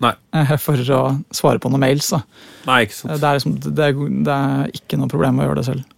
Nei. 0.05 0.13
eh, 0.37 0.57
for 0.61 0.81
å 0.97 1.05
svare 1.35 1.63
på 1.63 1.73
noen 1.73 1.85
mails. 1.87 2.11
Da. 2.15 2.23
Nei, 2.69 2.83
ikke 2.87 2.99
sant. 2.99 3.17
Det, 3.17 3.23
er 3.25 3.41
liksom, 3.41 3.57
det, 3.65 3.89
er, 3.91 4.05
det 4.27 4.37
er 4.37 4.77
ikke 4.81 5.01
noe 5.01 5.13
problem 5.13 5.41
å 5.41 5.49
gjøre 5.49 5.63
det 5.63 5.69
selv. 5.71 5.97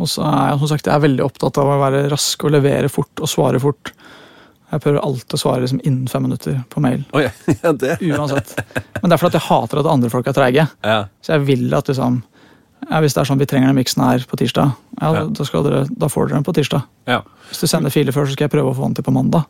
Og 0.00 0.08
så 0.08 0.24
er 0.24 0.52
jeg 0.52 0.60
som 0.62 0.70
sagt, 0.70 0.88
jeg 0.88 0.96
er 0.96 1.04
veldig 1.04 1.24
opptatt 1.26 1.58
av 1.60 1.68
å 1.68 1.80
være 1.82 2.06
rask 2.12 2.46
og 2.46 2.54
levere 2.54 2.88
fort 2.92 3.22
og 3.22 3.28
svare 3.30 3.60
fort. 3.62 3.92
Jeg 4.72 4.80
prøver 4.80 5.04
alltid 5.04 5.34
å 5.36 5.40
svare 5.40 5.60
liksom 5.66 5.82
innen 5.84 6.08
fem 6.08 6.22
minutter 6.24 6.62
på 6.72 6.80
mail. 6.80 7.02
Oi, 7.12 7.26
ja, 7.64 7.72
det. 7.76 7.98
Uansett. 8.00 8.54
Men 9.02 9.10
det 9.10 9.16
er 9.16 9.20
fordi 9.20 9.34
at 9.34 9.36
jeg 9.36 9.48
hater 9.50 9.82
at 9.82 9.88
andre 9.92 10.10
folk 10.12 10.30
er 10.30 10.36
treige. 10.36 10.64
Ja. 10.80 10.98
Så 11.20 11.34
jeg 11.34 11.44
vil 11.50 11.66
at 11.76 11.90
liksom 11.92 12.22
ja, 12.90 13.00
Hvis 13.00 13.14
det 13.14 13.20
er 13.22 13.28
sånn 13.30 13.38
vi 13.38 13.46
trenger 13.46 13.70
den 13.70 13.76
miksen 13.78 14.02
her 14.04 14.24
på 14.28 14.36
tirsdag, 14.40 14.72
ja, 15.00 15.12
Ja. 15.14 15.24
Da, 15.28 15.44
skal 15.44 15.62
dere, 15.64 15.84
da 15.90 16.08
får 16.08 16.28
dere 16.28 16.38
den 16.40 16.44
på 16.48 16.54
tirsdag. 16.56 16.82
ja. 17.06 17.20
Hvis 17.52 17.60
du 17.60 17.66
sender 17.68 17.90
filer 17.92 18.12
før, 18.12 18.24
så 18.26 18.32
skal 18.32 18.46
jeg 18.48 18.52
prøve 18.54 18.70
å 18.72 18.76
få 18.76 18.86
den 18.88 18.94
til 18.96 19.04
på 19.04 19.12
mandag. 19.12 19.44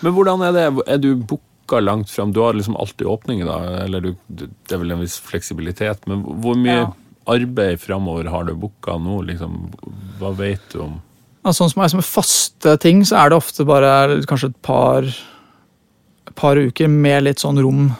Men 0.00 0.14
hvordan 0.16 0.40
er 0.46 0.52
det? 0.56 0.82
Er 0.88 0.98
du 0.98 1.16
booka 1.16 1.80
langt 1.82 2.08
fram? 2.10 2.32
Du 2.32 2.40
har 2.40 2.54
liksom 2.56 2.76
alltid 2.80 3.06
åpninger, 3.06 3.44
da? 3.44 3.84
Eller 3.84 4.00
du, 4.00 4.14
det 4.32 4.48
er 4.72 4.78
vel 4.80 4.90
en 4.92 5.00
viss 5.04 5.18
fleksibilitet, 5.20 6.06
men 6.08 6.22
hvor 6.40 6.56
mye 6.56 6.86
arbeid 7.28 7.78
framover 7.80 8.26
har 8.32 8.44
du 8.48 8.54
booka 8.54 8.96
nå? 8.98 9.20
Liksom, 9.28 9.58
hva 10.18 10.32
vet 10.34 10.64
du 10.72 10.80
om 10.86 10.96
Ja, 11.44 11.52
sånn 11.52 11.70
som 11.70 11.82
er 11.82 11.88
som 11.92 12.00
faste 12.02 12.76
ting, 12.80 13.04
så 13.04 13.16
er 13.20 13.30
det 13.30 13.36
ofte 13.42 13.64
bare 13.68 14.22
kanskje 14.30 14.48
et 14.54 14.62
par, 14.62 15.02
et 15.04 16.34
par 16.38 16.56
uker 16.56 16.88
med 16.88 17.24
litt 17.24 17.38
sånn 17.42 17.58
rom 17.60 17.92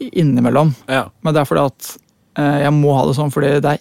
innimellom. 0.00 0.74
Ja. 0.88 1.08
Men 1.22 1.34
det 1.34 1.42
er 1.42 1.48
fordi 1.48 1.66
at 1.66 1.90
eh, 2.38 2.58
jeg 2.64 2.72
må 2.76 2.94
ha 2.96 3.06
det 3.08 3.16
sånn, 3.18 3.32
fordi 3.32 3.54
det 3.60 3.74
er 3.74 3.80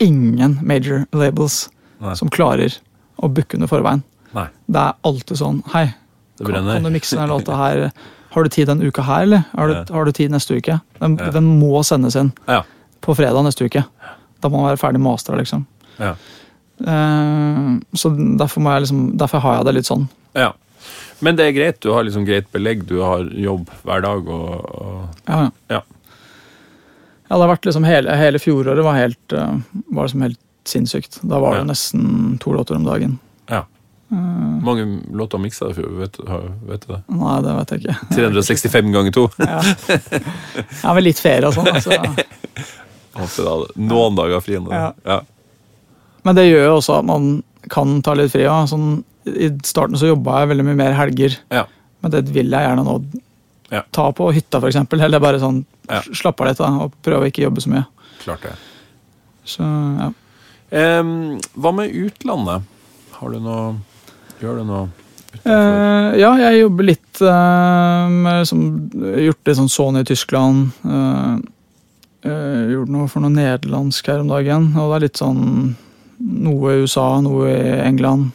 ingen 0.00 0.58
major 0.62 1.06
labels 1.12 1.68
Nei. 2.00 2.14
som 2.16 2.30
klarer 2.32 2.78
å 3.20 3.28
booke 3.28 3.54
under 3.58 3.68
forveien. 3.68 4.02
Nei. 4.34 4.46
Det 4.70 4.80
er 4.80 4.94
alltid 5.04 5.36
sånn 5.40 5.62
Hei, 5.72 5.92
kan, 6.40 6.54
kan 6.64 6.82
du 6.86 6.90
mikse 6.94 7.16
denne 7.18 7.28
låta 7.28 7.56
her? 7.58 7.90
Har 8.30 8.44
du 8.46 8.48
tid 8.48 8.68
denne 8.70 8.86
uka 8.86 9.02
her, 9.02 9.22
eller? 9.26 9.44
Har 9.52 9.68
du, 9.68 9.74
Ja. 9.74 9.84
har 9.92 10.04
du 10.06 10.12
tid 10.12 10.30
neste 10.30 10.56
uke? 10.56 10.80
Den, 11.00 11.16
Ja. 11.18 11.30
den 11.30 11.48
må 11.60 11.82
sendes 11.84 12.16
inn 12.16 12.32
Ja. 12.48 12.62
på 13.02 13.14
fredag 13.16 13.42
neste 13.44 13.64
uke. 13.66 13.84
Da 14.40 14.48
må 14.48 14.56
den 14.62 14.70
være 14.76 14.78
ferdig 14.80 15.00
mastra, 15.02 15.36
liksom. 15.36 15.66
Ja. 15.98 16.14
Eh, 16.80 17.78
så 17.94 18.10
derfor, 18.38 18.60
må 18.62 18.72
jeg 18.72 18.82
liksom, 18.86 19.16
derfor 19.18 19.40
har 19.40 19.56
jeg 19.58 19.64
det 19.66 19.74
litt 19.74 19.86
sånn. 19.90 20.08
ja. 20.34 20.52
Men 21.22 21.36
det 21.36 21.44
er 21.44 21.52
greit. 21.52 21.80
Du 21.84 21.90
har 21.92 22.02
liksom 22.04 22.24
greit 22.24 22.46
belegg. 22.50 22.86
Du 22.88 23.02
har 23.02 23.18
jobb 23.24 23.68
hver 23.84 24.00
dag 24.00 24.26
og, 24.26 24.64
og 24.64 25.08
Ja, 25.28 25.50
ja. 25.68 25.80
Ja. 27.30 27.36
Det 27.38 27.42
har 27.46 27.52
vært 27.56 27.64
liksom 27.70 27.84
hele, 27.86 28.16
hele 28.18 28.38
fjoråret 28.42 28.82
var 28.84 28.94
helt, 28.98 29.32
eh, 29.32 29.54
var 29.94 30.04
liksom 30.08 30.22
helt 30.26 30.38
sinnssykt. 30.66 31.20
Da 31.22 31.38
var 31.40 31.54
det 31.54 31.60
Ja. 31.64 31.70
nesten 31.72 32.38
to 32.42 32.52
låter 32.52 32.74
om 32.76 32.84
dagen. 32.84 33.18
Ja. 33.48 33.64
mange 34.10 34.84
låter 35.14 35.38
miksa 35.38 35.68
du? 35.70 35.82
Vet, 36.00 36.16
fjor? 36.16 36.50
vet 36.66 36.82
du 36.86 36.92
det? 36.94 37.02
Nei, 37.14 37.36
det 37.42 37.52
vet 37.54 37.70
jeg 37.70 37.80
ikke. 37.84 37.96
365 38.16 38.92
ganger 38.92 39.12
to. 39.14 39.28
Ja. 39.38 39.62
ja, 40.82 40.94
men 40.94 41.04
litt 41.04 41.18
ferie 41.22 41.46
og 41.46 41.54
sånn. 41.54 41.68
Altså. 41.70 41.90
Noen 43.78 44.16
dager 44.18 44.40
fri. 44.42 44.58
Ja. 44.70 44.90
Ja. 45.06 45.20
Men 46.26 46.34
det 46.36 46.48
gjør 46.50 46.64
jo 46.66 46.74
også 46.80 46.98
at 46.98 47.06
man 47.08 47.42
kan 47.70 48.00
ta 48.02 48.14
litt 48.18 48.32
fri. 48.34 48.42
Ja. 48.48 48.58
Sånn, 48.66 49.04
I 49.26 49.50
starten 49.66 49.96
så 50.00 50.06
jobba 50.10 50.40
jeg 50.42 50.48
veldig 50.54 50.66
mye 50.70 50.78
mer 50.82 50.92
helger, 50.98 51.36
Ja. 51.52 51.64
men 52.02 52.10
det 52.10 52.24
vil 52.34 52.50
jeg 52.50 52.66
gjerne 52.66 52.84
nå 52.86 52.98
Ja. 53.70 53.82
ta 53.94 54.08
på 54.12 54.32
hytta, 54.34 54.58
f.eks. 54.58 54.76
Eller 55.00 55.20
bare 55.22 55.38
sånn 55.42 55.64
Ja. 55.88 56.00
slappe 56.02 56.42
av 56.42 56.48
litt 56.48 56.58
da, 56.58 56.70
og 56.84 56.92
prøve 57.02 57.26
å 57.26 57.30
ikke 57.30 57.44
jobbe 57.44 57.62
så 57.62 57.70
mye. 57.70 57.84
Klart 58.24 58.42
det. 58.42 58.54
Så 59.44 59.62
ja. 59.64 60.10
Eh, 60.70 61.02
hva 61.56 61.72
med 61.74 61.94
utlandet? 61.94 62.62
Har 63.18 63.30
du 63.30 63.40
noe 63.40 63.76
Gjør 64.40 64.60
du 64.60 64.64
noe? 64.64 64.88
Eh, 65.44 66.18
ja, 66.18 66.30
jeg 66.38 66.60
jobber 66.62 66.86
litt 66.88 67.20
eh, 67.22 68.08
med 68.10 68.40
liksom, 68.42 68.62
Gjort 69.26 69.46
litt 69.46 69.58
sånn 69.58 69.70
Sony 69.70 70.00
i 70.02 70.08
Tyskland. 70.08 70.70
Uh, 70.84 71.38
gjort 72.68 72.90
noe 72.92 73.08
for 73.08 73.24
noe 73.24 73.32
nederlandsk 73.32 74.10
her 74.12 74.20
om 74.20 74.28
dagen. 74.28 74.70
Og 74.76 74.90
det 74.90 74.96
er 74.98 75.04
litt 75.06 75.20
sånn 75.20 75.44
noe 76.20 76.74
i 76.74 76.82
USA, 76.84 77.20
noe 77.24 77.48
i 77.48 77.78
England. 77.86 78.32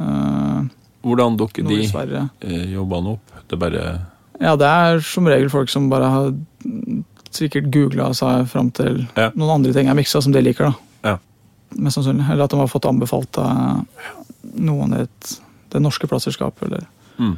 eh, 0.00 0.62
Hvordan 1.06 1.36
dukker 1.38 1.62
de 1.68 1.78
eh, 1.86 2.72
jobbene 2.74 3.14
opp? 3.14 3.36
Det 3.46 3.56
er 3.56 3.60
bare 3.62 3.84
Ja, 4.40 4.54
det 4.56 4.66
er 4.66 5.00
som 5.04 5.26
regel 5.28 5.50
folk 5.52 5.68
som 5.72 5.90
bare 5.92 6.08
har 6.08 6.30
sikkert 7.30 7.68
googla 7.70 8.08
seg 8.16 8.46
fram 8.50 8.70
til 8.74 9.02
Ja. 9.16 9.30
noen 9.36 9.58
andre 9.60 9.72
ting 9.76 9.88
er 9.88 9.94
miksa 9.98 10.22
som 10.22 10.32
de 10.32 10.40
liker. 10.42 10.70
da. 10.70 11.10
Ja. 11.10 11.18
Mest 11.76 11.98
sannsynlig. 11.98 12.24
Eller 12.30 12.44
at 12.44 12.50
de 12.50 12.58
har 12.58 12.66
fått 12.72 12.88
anbefalt 12.88 13.38
av 13.38 13.84
noen 14.56 14.94
i 14.96 15.02
et, 15.04 15.40
det 15.70 15.82
norske 15.84 16.08
plateselskapet. 16.10 16.66
Eller 16.70 16.86
Mm. 17.20 17.36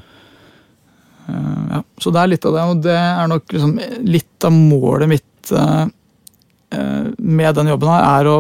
Uh, 1.29 1.67
ja. 1.71 1.83
Så 1.99 2.11
det 2.13 2.21
er 2.23 2.31
litt 2.33 2.45
av 2.47 2.55
det, 2.57 2.63
og 2.63 2.81
det 2.83 2.95
er 2.99 3.29
nok 3.31 3.53
liksom 3.55 3.77
litt 4.07 4.45
av 4.47 4.53
målet 4.55 5.09
mitt 5.11 5.53
uh, 5.55 5.87
uh, 6.75 7.05
med 7.19 7.55
den 7.55 7.71
jobben 7.71 7.89
her, 7.93 8.21
er 8.21 8.31
å 8.31 8.37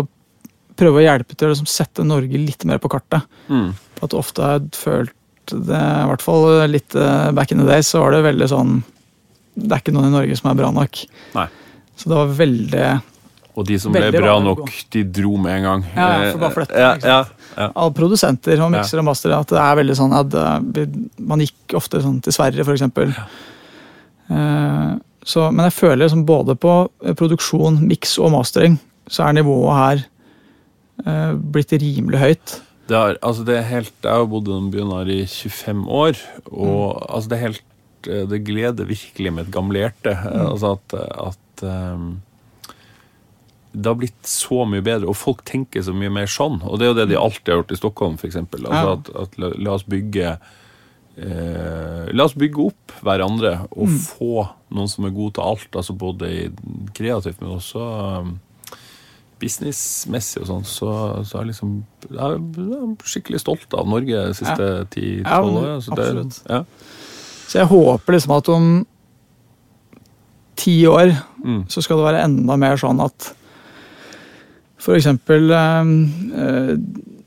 prøve 0.79 0.99
å 0.99 1.05
hjelpe 1.05 1.37
til 1.37 1.49
å 1.49 1.53
liksom 1.53 1.69
sette 1.71 2.03
Norge 2.07 2.39
litt 2.43 2.65
mer 2.67 2.79
på 2.83 2.91
kartet. 2.91 3.23
mm. 3.49 3.69
At 4.03 4.15
ofte 4.19 4.43
har 4.43 4.57
jeg 4.59 4.71
følt 4.75 5.13
det, 5.53 5.79
i 5.79 6.09
hvert 6.11 6.25
fall 6.25 6.47
litt 6.71 6.97
eh, 6.99 7.31
back 7.37 7.53
in 7.53 7.63
the 7.63 7.69
days, 7.69 7.91
så 7.93 8.03
var 8.03 8.17
det 8.17 8.25
veldig 8.27 8.49
sånn 8.51 8.77
Det 9.55 9.69
er 9.69 9.83
ikke 9.83 9.95
noen 9.95 10.11
i 10.11 10.15
Norge 10.15 10.37
som 10.39 10.51
er 10.51 10.59
bra 10.59 10.71
nok. 10.75 11.03
Nei. 11.37 11.49
Så 11.97 12.09
det 12.09 12.17
var 12.17 12.35
veldig 12.39 12.87
Og 13.53 13.67
de 13.69 13.79
som 13.79 13.93
ble 13.95 14.09
bra 14.15 14.39
nok, 14.41 14.65
de 14.95 15.05
dro 15.05 15.37
med 15.37 15.59
en 15.59 15.69
gang. 15.69 15.87
Ja, 15.93 16.09
ja, 16.09 16.33
for 16.33 16.45
bare 16.47 16.57
for 16.57 16.65
dette, 16.65 16.81
Ja, 16.81 16.93
ja, 17.05 17.21
ja. 17.53 17.69
Alle 17.69 17.95
produsenter 17.97 18.65
og 18.65 18.73
mikser 18.73 19.03
og 19.03 19.09
mastere, 19.11 19.39
at 19.45 19.53
det 19.53 19.61
er 19.61 19.81
veldig 19.83 19.97
sånn 19.99 20.17
at 20.17 20.37
eh, 20.43 20.99
man 21.21 21.45
gikk 21.45 21.77
ofte 21.79 22.01
sånn 22.05 22.21
til 22.25 22.35
Sverige. 22.35 22.65
Eh, 24.33 24.93
så, 25.23 25.47
men 25.53 25.69
jeg 25.69 25.77
føler 25.77 26.03
liksom 26.05 26.25
både 26.27 26.57
på 26.59 26.73
eh, 27.05 27.15
produksjon, 27.19 27.83
miks 27.87 28.17
og 28.19 28.33
mastering, 28.35 28.79
så 29.11 29.29
er 29.29 29.37
nivået 29.39 29.79
her 29.79 30.05
eh, 31.07 31.33
blitt 31.55 31.75
rimelig 31.77 32.23
høyt. 32.23 32.57
Det, 32.89 32.97
er, 32.99 33.17
altså 33.23 33.45
det 33.47 33.55
er 33.61 33.69
helt, 33.71 33.93
jeg 34.03 34.11
har 34.13 34.27
bodd 34.27 34.49
i 34.49 34.53
den 34.57 34.71
byen 34.75 34.91
her 34.91 35.09
i 35.15 35.21
25 35.27 35.85
år, 35.89 36.19
og 36.51 36.97
Mm. 36.99 37.07
altså 37.15 37.29
det 37.31 37.39
helt 37.39 37.63
eh, 38.09 38.25
Det 38.27 38.41
gleder 38.45 38.85
virkelig 38.89 39.33
med 39.33 39.47
et 39.47 39.53
gamlehjerte. 39.55 40.17
Mm. 40.19 40.47
Altså 40.51 40.73
at, 40.77 40.95
at 41.29 41.63
um, 41.63 42.09
det 43.73 43.87
har 43.87 43.95
blitt 43.97 44.27
så 44.29 44.67
mye 44.69 44.83
bedre, 44.85 45.07
og 45.09 45.17
folk 45.17 45.45
tenker 45.49 45.81
så 45.87 45.95
mye 45.97 46.11
mer 46.13 46.27
sånn. 46.29 46.59
Og 46.67 46.79
det 46.79 46.85
er 46.85 46.91
jo 46.93 46.99
det 46.99 47.09
de 47.09 47.17
alltid 47.21 47.49
har 47.55 47.63
gjort 47.63 47.73
i 47.73 47.79
Stockholm, 47.79 48.19
f.eks. 48.19 48.37
Altså 48.37 48.73
Ja. 48.75 48.93
at, 48.99 49.09
at 49.23 49.39
la, 49.39 49.49
la 49.57 49.73
oss 49.79 49.85
bygge 49.89 50.35
eh, 51.17 52.11
La 52.13 52.25
oss 52.27 52.35
bygge 52.37 52.67
opp 52.67 52.93
hverandre 53.03 53.55
og 53.71 53.89
Mm. 53.89 53.99
få 53.99 54.49
noen 54.73 54.89
som 54.89 55.05
er 55.07 55.11
gode 55.17 55.35
til 55.39 55.43
alt. 55.45 55.71
Altså 55.77 55.93
både 55.97 56.53
kreativt, 56.95 57.41
men 57.41 57.55
også 57.57 57.81
um, 58.21 58.41
businessmessig 59.43 60.41
og 60.45 60.49
sånn. 60.53 60.65
Så, 60.69 60.89
så 61.27 61.39
er 61.39 61.43
jeg 61.45 61.51
liksom 61.53 61.75
jeg 62.09 62.21
er 62.23 62.95
skikkelig 63.11 63.43
stolt 63.43 63.75
av 63.79 63.91
Norge 63.91 64.23
de 64.31 64.39
siste 64.39 64.69
Ja, 64.71 64.87
ti-tolv 64.95 65.53
men 65.53 65.63
årene. 65.65 65.83
Så 65.85 65.97
det- 65.99 66.07
absolutt. 66.09 66.41
Ja. 66.49 66.63
Så 67.51 67.59
jeg 67.61 67.69
håper 67.75 68.17
liksom 68.17 68.37
at 68.39 68.49
om 68.55 68.71
ti 70.63 70.77
år 70.87 71.13
Mm. 71.43 71.65
så 71.69 71.83
skal 71.83 71.97
det 71.99 72.05
være 72.07 72.23
enda 72.25 72.57
mer 72.57 72.77
sånn 72.79 73.01
at 73.03 73.33
for 74.79 74.95
eksempel 74.95 75.51
eh, 75.51 76.77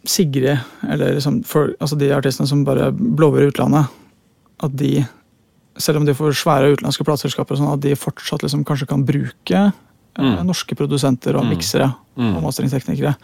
Sigrid, 0.06 0.60
eller 0.88 1.16
liksom 1.18 1.44
for, 1.44 1.74
altså 1.82 1.98
de 1.98 2.12
artistene 2.14 2.48
som 2.48 2.64
bare 2.64 2.92
blower 2.94 3.48
utlandet, 3.50 3.88
at 4.64 4.76
de, 4.78 5.06
selv 5.82 5.98
om 5.98 6.06
de 6.06 6.14
får 6.14 6.36
svære 6.38 6.76
utenlandske 6.76 7.04
plateselskaper, 7.08 7.58
sånn, 7.58 7.74
at 7.74 7.82
de 7.82 7.96
fortsatt 7.98 8.44
liksom 8.46 8.64
kanskje 8.68 8.88
kan 8.88 9.04
bruke 9.08 9.64
Mm. 10.18 10.46
norske 10.48 10.76
produsenter 10.76 11.36
og 11.36 11.44
Mm. 11.46 11.50
miksere 11.58 11.96
Mm. 12.18 12.36
og 12.38 12.44
masteringsteknikere. 12.44 13.16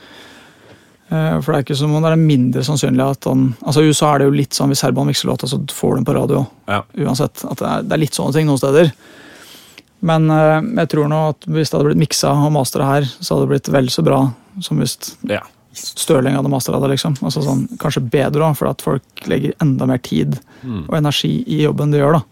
Eh, 1.11 1.39
For 1.41 1.51
det 1.51 1.57
er 1.59 1.63
ikke 1.63 1.77
som 1.77 1.93
om 1.95 2.03
det 2.03 2.11
er 2.11 2.15
mindre 2.17 2.61
sannsynlig 2.63 3.09
at 3.11 3.23
han 3.25 3.55
Altså 3.65 3.81
I 3.83 3.89
USA 3.89 4.13
er 4.15 4.19
det 4.19 4.25
jo 4.27 4.31
litt 4.37 4.49
sånn 4.51 4.69
hvis 4.69 4.81
Herban 4.81 5.07
mikser 5.07 5.27
låta, 5.29 5.47
så 5.47 5.57
får 5.69 5.89
du 5.89 5.95
den 5.95 6.05
på 6.05 6.13
radio 6.15 6.47
Ja. 6.67 6.83
uansett. 6.97 7.43
At 7.49 7.57
det 7.57 7.67
er, 7.67 7.81
det 7.83 7.91
er 7.93 7.97
litt 7.97 8.11
sånne 8.13 8.33
ting 8.33 8.45
noen 8.47 8.57
steder. 8.57 8.91
Men 10.01 10.31
uh, 10.31 10.61
jeg 10.61 10.89
tror 10.89 11.07
nå 11.07 11.29
at 11.29 11.39
hvis 11.47 11.69
det 11.69 11.77
hadde 11.77 11.85
blitt 11.93 12.09
miksa 12.09 12.31
og 12.33 12.51
mastra 12.51 12.83
her, 12.85 13.01
så 13.03 13.35
hadde 13.35 13.47
det 13.47 13.49
blitt 13.61 13.69
vel 13.73 13.85
så 13.87 14.03
bra 14.03 14.33
som 14.59 14.79
hvis 14.79 15.15
ja. 15.29 15.39
Stirling 15.73 16.35
hadde 16.35 16.49
mastra 16.49 16.79
det. 16.81 16.89
liksom. 16.89 17.13
Altså 17.23 17.41
sånn, 17.45 17.67
Kanskje 17.77 18.09
bedre 18.09 18.39
da, 18.39 18.53
for 18.53 18.67
at 18.67 18.81
folk 18.81 19.01
legger 19.27 19.53
enda 19.61 19.85
mer 19.87 19.99
tid 19.99 20.39
Mm. 20.65 20.85
og 20.89 20.95
energi 20.97 21.43
i 21.47 21.61
jobben 21.63 21.91
de 21.91 21.97
gjør. 21.99 22.13
da. 22.13 22.23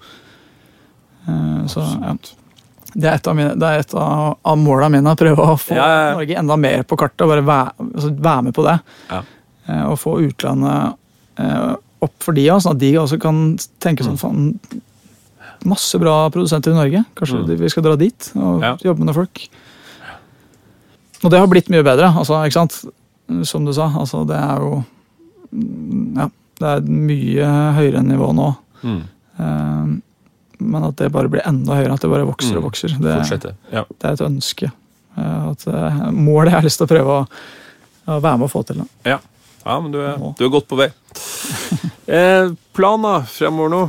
Uh, 1.27 1.67
Så 1.67 1.79
ja. 2.01 2.15
Det 2.93 3.05
er 3.09 3.13
et 3.19 3.27
av, 3.27 3.35
mine, 3.37 3.53
det 3.59 3.69
et 3.83 3.93
av, 3.93 4.37
av 4.43 4.57
måla 4.57 4.89
mine. 4.89 5.11
Å 5.13 5.17
prøve 5.19 5.45
å 5.45 5.57
få 5.59 5.75
Ja, 5.77 5.87
ja. 5.87 6.13
Norge 6.17 6.37
enda 6.41 6.55
mer 6.57 6.83
på 6.83 6.97
kartet. 6.97 7.21
og 7.21 7.29
Bare 7.29 7.43
være, 7.45 7.73
altså, 7.95 8.09
være 8.17 8.43
med 8.47 8.53
på 8.57 8.63
det. 8.65 8.79
Ja. 9.11 9.21
Eh, 9.67 9.83
Og 9.91 9.97
få 10.01 10.15
utlandet 10.25 10.95
eh, 11.37 11.75
opp 12.01 12.13
for 12.23 12.33
de 12.33 12.47
òg, 12.49 12.61
sånn 12.63 12.71
at 12.77 12.79
de 12.79 12.93
også 12.97 13.19
kan 13.21 13.57
tenke 13.79 14.03
Mm. 14.03 14.09
sånn 14.17 14.17
faen 14.17 14.59
Masse 15.65 15.99
bra 15.99 16.29
produsenter 16.31 16.71
i 16.71 16.75
Norge. 16.75 17.03
Kanskje 17.19 17.41
Mm. 17.43 17.57
vi 17.59 17.67
skal 17.69 17.83
dra 17.83 17.95
dit 17.97 18.31
og 18.35 18.61
jobbe 18.79 18.99
med 18.99 19.07
noen 19.07 19.15
folk. 19.15 19.49
Og 21.23 21.29
det 21.31 21.39
har 21.39 21.47
blitt 21.51 21.67
mye 21.69 21.83
bedre, 21.83 22.07
altså, 22.15 22.39
ikke 22.47 22.53
sant? 22.53 22.85
Som 23.43 23.65
du 23.65 23.73
sa. 23.73 23.89
Altså, 23.99 24.25
det 24.25 24.37
er 24.39 24.57
jo 24.63 24.83
mm, 25.53 26.15
Ja, 26.17 26.29
det 26.59 26.67
er 26.67 26.77
et 26.77 26.87
mye 26.87 27.49
høyere 27.75 28.01
nivå 28.03 28.31
nå. 28.33 28.55
Mm. 28.83 29.01
Eh, 29.39 29.99
Men 30.59 30.83
at 30.89 30.95
det 30.99 31.11
bare 31.11 31.29
blir 31.31 31.41
enda 31.47 31.73
høyere, 31.77 31.93
at 31.95 32.01
det 32.03 32.09
bare 32.11 32.25
vokser 32.27 32.57
og 32.57 32.63
Mm. 32.63 32.67
vokser. 32.69 32.89
Det, 32.99 33.55
Ja. 33.71 33.83
det 33.89 34.03
er 34.09 34.13
et 34.13 34.21
ønske. 34.27 34.71
Eh, 35.17 35.47
At 35.51 35.67
eh, 35.67 36.11
Målet 36.11 36.51
jeg 36.51 36.61
har 36.61 36.67
lyst 36.67 36.77
til 36.77 36.87
å 36.87 36.93
prøve 36.93 37.07
å, 37.07 37.27
å 38.07 38.19
være 38.21 38.37
med 38.37 38.47
å 38.49 38.51
få 38.51 38.65
til. 38.65 38.77
Da. 38.77 38.85
ja. 39.05 39.19
ja, 39.65 39.79
men 39.79 39.91
du 39.91 39.99
er, 40.01 40.17
du 40.37 40.45
er 40.45 40.49
godt 40.49 40.67
på 40.67 40.77
vei. 40.77 40.89
Eh, 42.09 42.49
planer 42.73 43.21
fremover 43.29 43.69
nå? 43.69 43.81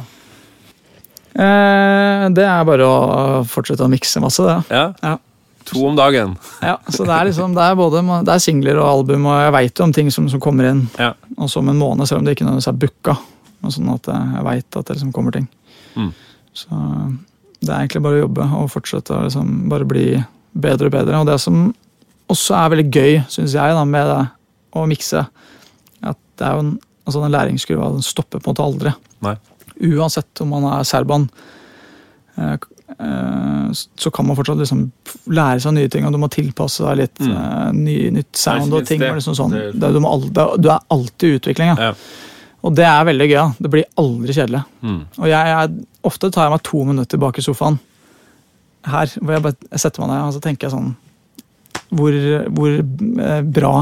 Eh, 1.34 2.28
Det 2.36 2.44
er 2.44 2.64
bare 2.68 2.84
å 2.86 3.42
fortsette 3.48 3.84
å 3.86 3.90
mikse 3.90 4.20
masse, 4.20 4.44
det. 4.44 4.58
Ja? 4.76 4.92
Ja. 5.02 5.16
To 5.70 5.86
om 5.86 5.96
dagen. 5.96 6.34
Ja, 6.64 6.78
så 6.90 7.04
det 7.06 7.14
er 7.14 7.28
liksom, 7.28 7.54
det 7.54 7.62
er 7.62 7.76
både 7.78 8.00
det 8.26 8.32
er 8.34 8.42
singler 8.42 8.80
og 8.80 8.88
album, 8.90 9.26
og 9.26 9.36
jeg 9.44 9.52
veit 9.54 9.80
om 9.84 9.92
ting 9.92 10.10
som, 10.10 10.28
som 10.28 10.40
kommer 10.42 10.68
inn 10.70 10.88
Ja. 10.98 11.12
også 11.38 11.60
om 11.60 11.68
en 11.70 11.78
måned, 11.78 12.08
selv 12.08 12.18
om 12.20 12.24
det 12.26 12.34
ikke 12.36 12.44
nødvendigvis 12.48 12.68
er 12.72 12.80
booka. 12.80 13.16
Sånn 13.70 13.90
at 13.94 14.08
jeg, 14.08 14.34
jeg 14.34 14.44
veit 14.44 14.76
at 14.80 14.86
det 14.88 14.96
liksom 14.96 15.12
kommer 15.12 15.32
ting. 15.36 15.48
Mm. 15.96 16.12
Så 16.52 16.68
det 17.60 17.68
er 17.70 17.80
egentlig 17.84 18.02
bare 18.02 18.18
å 18.18 18.24
jobbe 18.24 18.46
og 18.56 18.70
fortsette 18.72 19.14
å 19.14 19.22
liksom 19.26 19.68
bare 19.70 19.84
bli 19.88 20.06
bedre 20.54 20.86
og 20.90 20.92
bedre. 20.92 21.20
Og 21.20 21.26
det 21.28 21.38
som 21.40 21.74
også 22.30 22.54
er 22.56 22.70
veldig 22.74 22.88
gøy, 22.94 23.18
syns 23.28 23.54
jeg, 23.54 23.74
da, 23.76 23.84
med 23.84 24.06
det 24.06 24.20
å 24.78 24.86
mikse, 24.88 25.26
at 26.02 26.18
det 26.38 26.46
er 26.46 26.54
jo 26.56 26.64
en, 26.64 26.74
altså 27.06 27.22
den 27.24 27.32
læringskurva 27.34 27.92
den 27.94 28.02
stopper 28.06 28.38
på 28.40 28.50
en 28.50 28.54
måte 28.54 28.66
aldri. 28.66 28.92
Nei. 29.26 29.36
Uansett 29.96 30.40
om 30.44 30.48
man 30.54 30.64
er 30.72 30.84
serban, 30.88 31.28
eh, 32.36 32.56
eh, 32.98 33.70
så 33.96 34.10
kan 34.14 34.26
man 34.26 34.36
fortsatt 34.38 34.58
liksom 34.62 34.86
lære 35.30 35.60
seg 35.64 35.74
nye 35.76 35.88
ting, 35.92 36.06
og 36.06 36.12
du 36.14 36.18
må 36.22 36.28
tilpasse 36.32 36.84
deg 36.86 36.96
litt 37.04 37.18
Mm. 37.20 37.36
eh, 37.36 37.72
ny, 37.72 37.96
nytt 38.10 38.36
sound 38.36 38.72
og 38.72 38.86
ting. 38.86 39.00
det. 39.00 39.10
og 39.10 39.16
Liksom 39.16 39.34
sånn. 39.36 39.50
Det- 39.78 39.92
du, 39.92 40.00
må 40.00 40.10
al- 40.12 40.56
du 40.60 40.68
er 40.70 40.80
alltid 40.90 41.28
i 41.34 41.38
utvikling. 41.38 41.76
Ja. 41.76 41.90
Ja. 41.90 41.94
Og 42.62 42.74
det 42.76 42.84
er 42.84 43.04
veldig 43.04 43.28
gøy. 43.28 43.32
Ja. 43.38 43.52
Det 43.60 43.70
blir 43.70 43.84
aldri 43.96 44.32
kjedelig. 44.34 44.64
Mm. 44.82 45.04
Og 45.18 45.26
jeg, 45.26 45.46
jeg, 45.46 45.86
ofte 46.06 46.30
tar 46.32 46.46
jeg 46.48 46.54
meg 46.54 46.62
to 46.66 46.82
minutter 46.88 47.20
bak 47.20 47.38
i 47.38 47.44
sofaen 47.44 47.78
her, 48.88 49.10
hvor 49.20 49.34
jeg 49.36 49.44
bare 49.44 49.78
setter 49.80 50.00
meg 50.04 50.08
ned 50.14 50.22
og 50.24 50.32
så 50.36 50.40
tenker 50.44 50.66
jeg 50.68 50.72
sånn 50.72 50.94
Hvor, 51.92 52.14
hvor 52.56 52.78
eh, 52.80 53.42
bra 53.44 53.72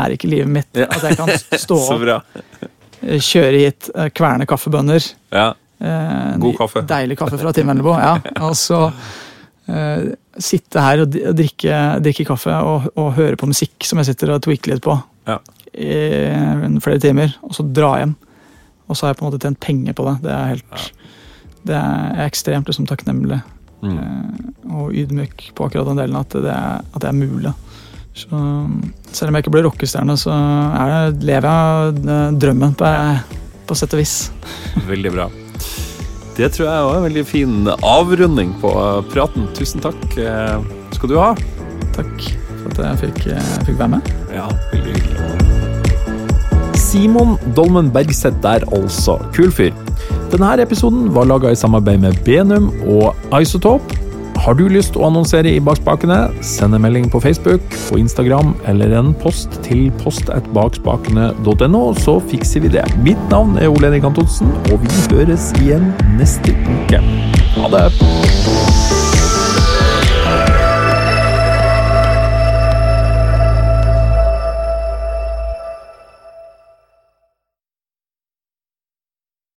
er 0.00 0.12
ikke 0.14 0.28
livet 0.30 0.50
mitt? 0.52 0.68
Ja. 0.76 0.86
At 0.92 1.06
jeg 1.08 1.16
kan 1.18 1.30
stå 1.64 1.78
opp, 1.94 2.36
eh, 3.00 3.16
kjøre 3.22 3.62
hit, 3.64 3.88
eh, 3.94 4.10
kverne 4.14 4.46
kaffebønner. 4.50 5.06
Ja. 5.34 5.48
Eh, 5.80 6.36
God 6.42 6.58
kaffe. 6.58 6.82
Deilig 6.90 7.16
kaffe 7.18 7.38
fra 7.40 7.52
Tim 7.56 7.70
Vendelbo. 7.70 7.94
Ja. 7.98 8.16
Og 8.48 8.52
så 8.58 8.82
eh, 9.70 10.10
sitte 10.42 10.82
her 10.84 11.02
og, 11.06 11.16
og 11.30 11.34
drikke, 11.38 11.78
drikke 12.04 12.24
kaffe 12.28 12.54
og, 12.64 12.90
og 12.98 13.10
høre 13.16 13.36
på 13.40 13.48
musikk 13.50 13.84
som 13.88 13.98
jeg 14.00 14.12
sitter 14.12 14.30
og 14.36 14.44
tweaker 14.46 14.72
litt 14.74 14.84
på 14.84 14.94
Ja. 15.28 15.38
i 15.74 16.78
flere 16.82 17.00
timer, 17.02 17.34
og 17.44 17.52
så 17.56 17.66
dra 17.66 17.90
hjem. 18.00 18.14
Og 18.88 18.96
så 18.96 19.04
har 19.06 19.12
jeg 19.12 19.18
på 19.20 19.24
en 19.26 19.30
måte 19.30 19.42
tjent 19.42 19.60
penger 19.62 19.94
på 19.98 20.06
det. 20.06 20.14
Det 20.24 20.32
er 20.34 20.52
helt 20.54 20.86
det 21.68 21.76
er, 21.76 22.20
ekstremt 22.26 22.70
liksom, 22.70 22.86
takknemlig 22.90 23.40
Mm. 23.80 23.94
eh, 23.96 24.72
og 24.76 24.90
ydmyk 24.92 25.54
på 25.56 25.64
akkurat 25.64 25.86
den 25.88 25.96
delen 26.02 26.16
at 26.18 26.34
det 26.36 26.50
er, 26.52 26.82
at 26.84 27.00
det 27.00 27.08
er 27.08 27.16
mulig. 27.16 27.52
Så 28.12 28.28
selv 29.08 29.30
om 29.30 29.38
jeg 29.38 29.46
ikke 29.46 29.52
blir 29.54 29.64
rockestjerne, 29.64 30.16
så 30.20 30.34
er 30.36 30.90
det, 31.14 31.24
lever 31.24 31.48
jeg 31.48 32.02
eh, 32.04 32.34
drømmen 32.44 32.74
på, 32.76 32.90
på 33.70 33.78
sett 33.80 33.96
og 33.96 34.02
vis. 34.02 34.12
Veldig 34.90 35.14
bra. 35.14 35.30
Det 36.36 36.50
tror 36.52 36.68
jeg 36.68 36.84
var 36.90 36.98
en 36.98 37.06
veldig 37.08 37.24
fin 37.26 37.56
avrunding 37.84 38.52
på 38.60 38.70
praten. 39.12 39.48
Tusen 39.56 39.80
takk 39.84 40.04
eh, 40.20 40.60
skal 40.96 41.08
du 41.10 41.16
ha. 41.20 41.32
Takk 41.96 42.28
for 42.60 42.68
at 42.76 42.84
jeg 42.84 43.00
fikk, 43.06 43.18
jeg 43.32 43.64
fikk 43.64 43.80
være 43.80 43.94
med. 43.96 44.12
Ja, 44.36 44.44
veldig 44.74 44.92
hyggelig. 45.00 45.16
Simon 46.80 47.36
Dolmen 47.56 47.88
Bergseth 47.94 48.40
der, 48.44 48.64
altså. 48.76 49.16
Kul 49.36 49.52
fyr. 49.54 49.72
Denne 50.30 50.52
episoden 50.62 51.08
var 51.14 51.26
laga 51.26 51.50
i 51.50 51.58
samarbeid 51.58 52.04
med 52.04 52.20
Benum 52.24 52.70
og 52.86 53.16
Isotope. 53.34 53.98
Har 54.40 54.54
du 54.56 54.62
lyst 54.72 54.94
å 54.96 55.02
annonsere 55.04 55.50
i 55.52 55.60
Bakspakene, 55.60 56.30
send 56.46 56.76
en 56.76 56.80
melding 56.80 57.10
på 57.12 57.20
Facebook, 57.20 57.60
og 57.90 57.98
Instagram 58.00 58.54
eller 58.70 58.94
en 58.96 59.10
post 59.20 59.58
til 59.66 59.90
post.bakspakene.no, 60.00 61.82
så 62.00 62.16
fikser 62.30 62.64
vi 62.64 62.72
det. 62.78 62.86
Mitt 63.04 63.20
navn 63.32 63.58
er 63.60 63.68
Ole 63.68 63.90
Henrik 63.90 64.08
Antonsen, 64.08 64.54
og 64.70 64.80
vi 64.86 64.94
høres 65.12 65.50
igjen 65.60 65.90
neste 66.16 66.56
uke. 66.56 67.04
Ha 67.58 67.74
det! 67.76 68.59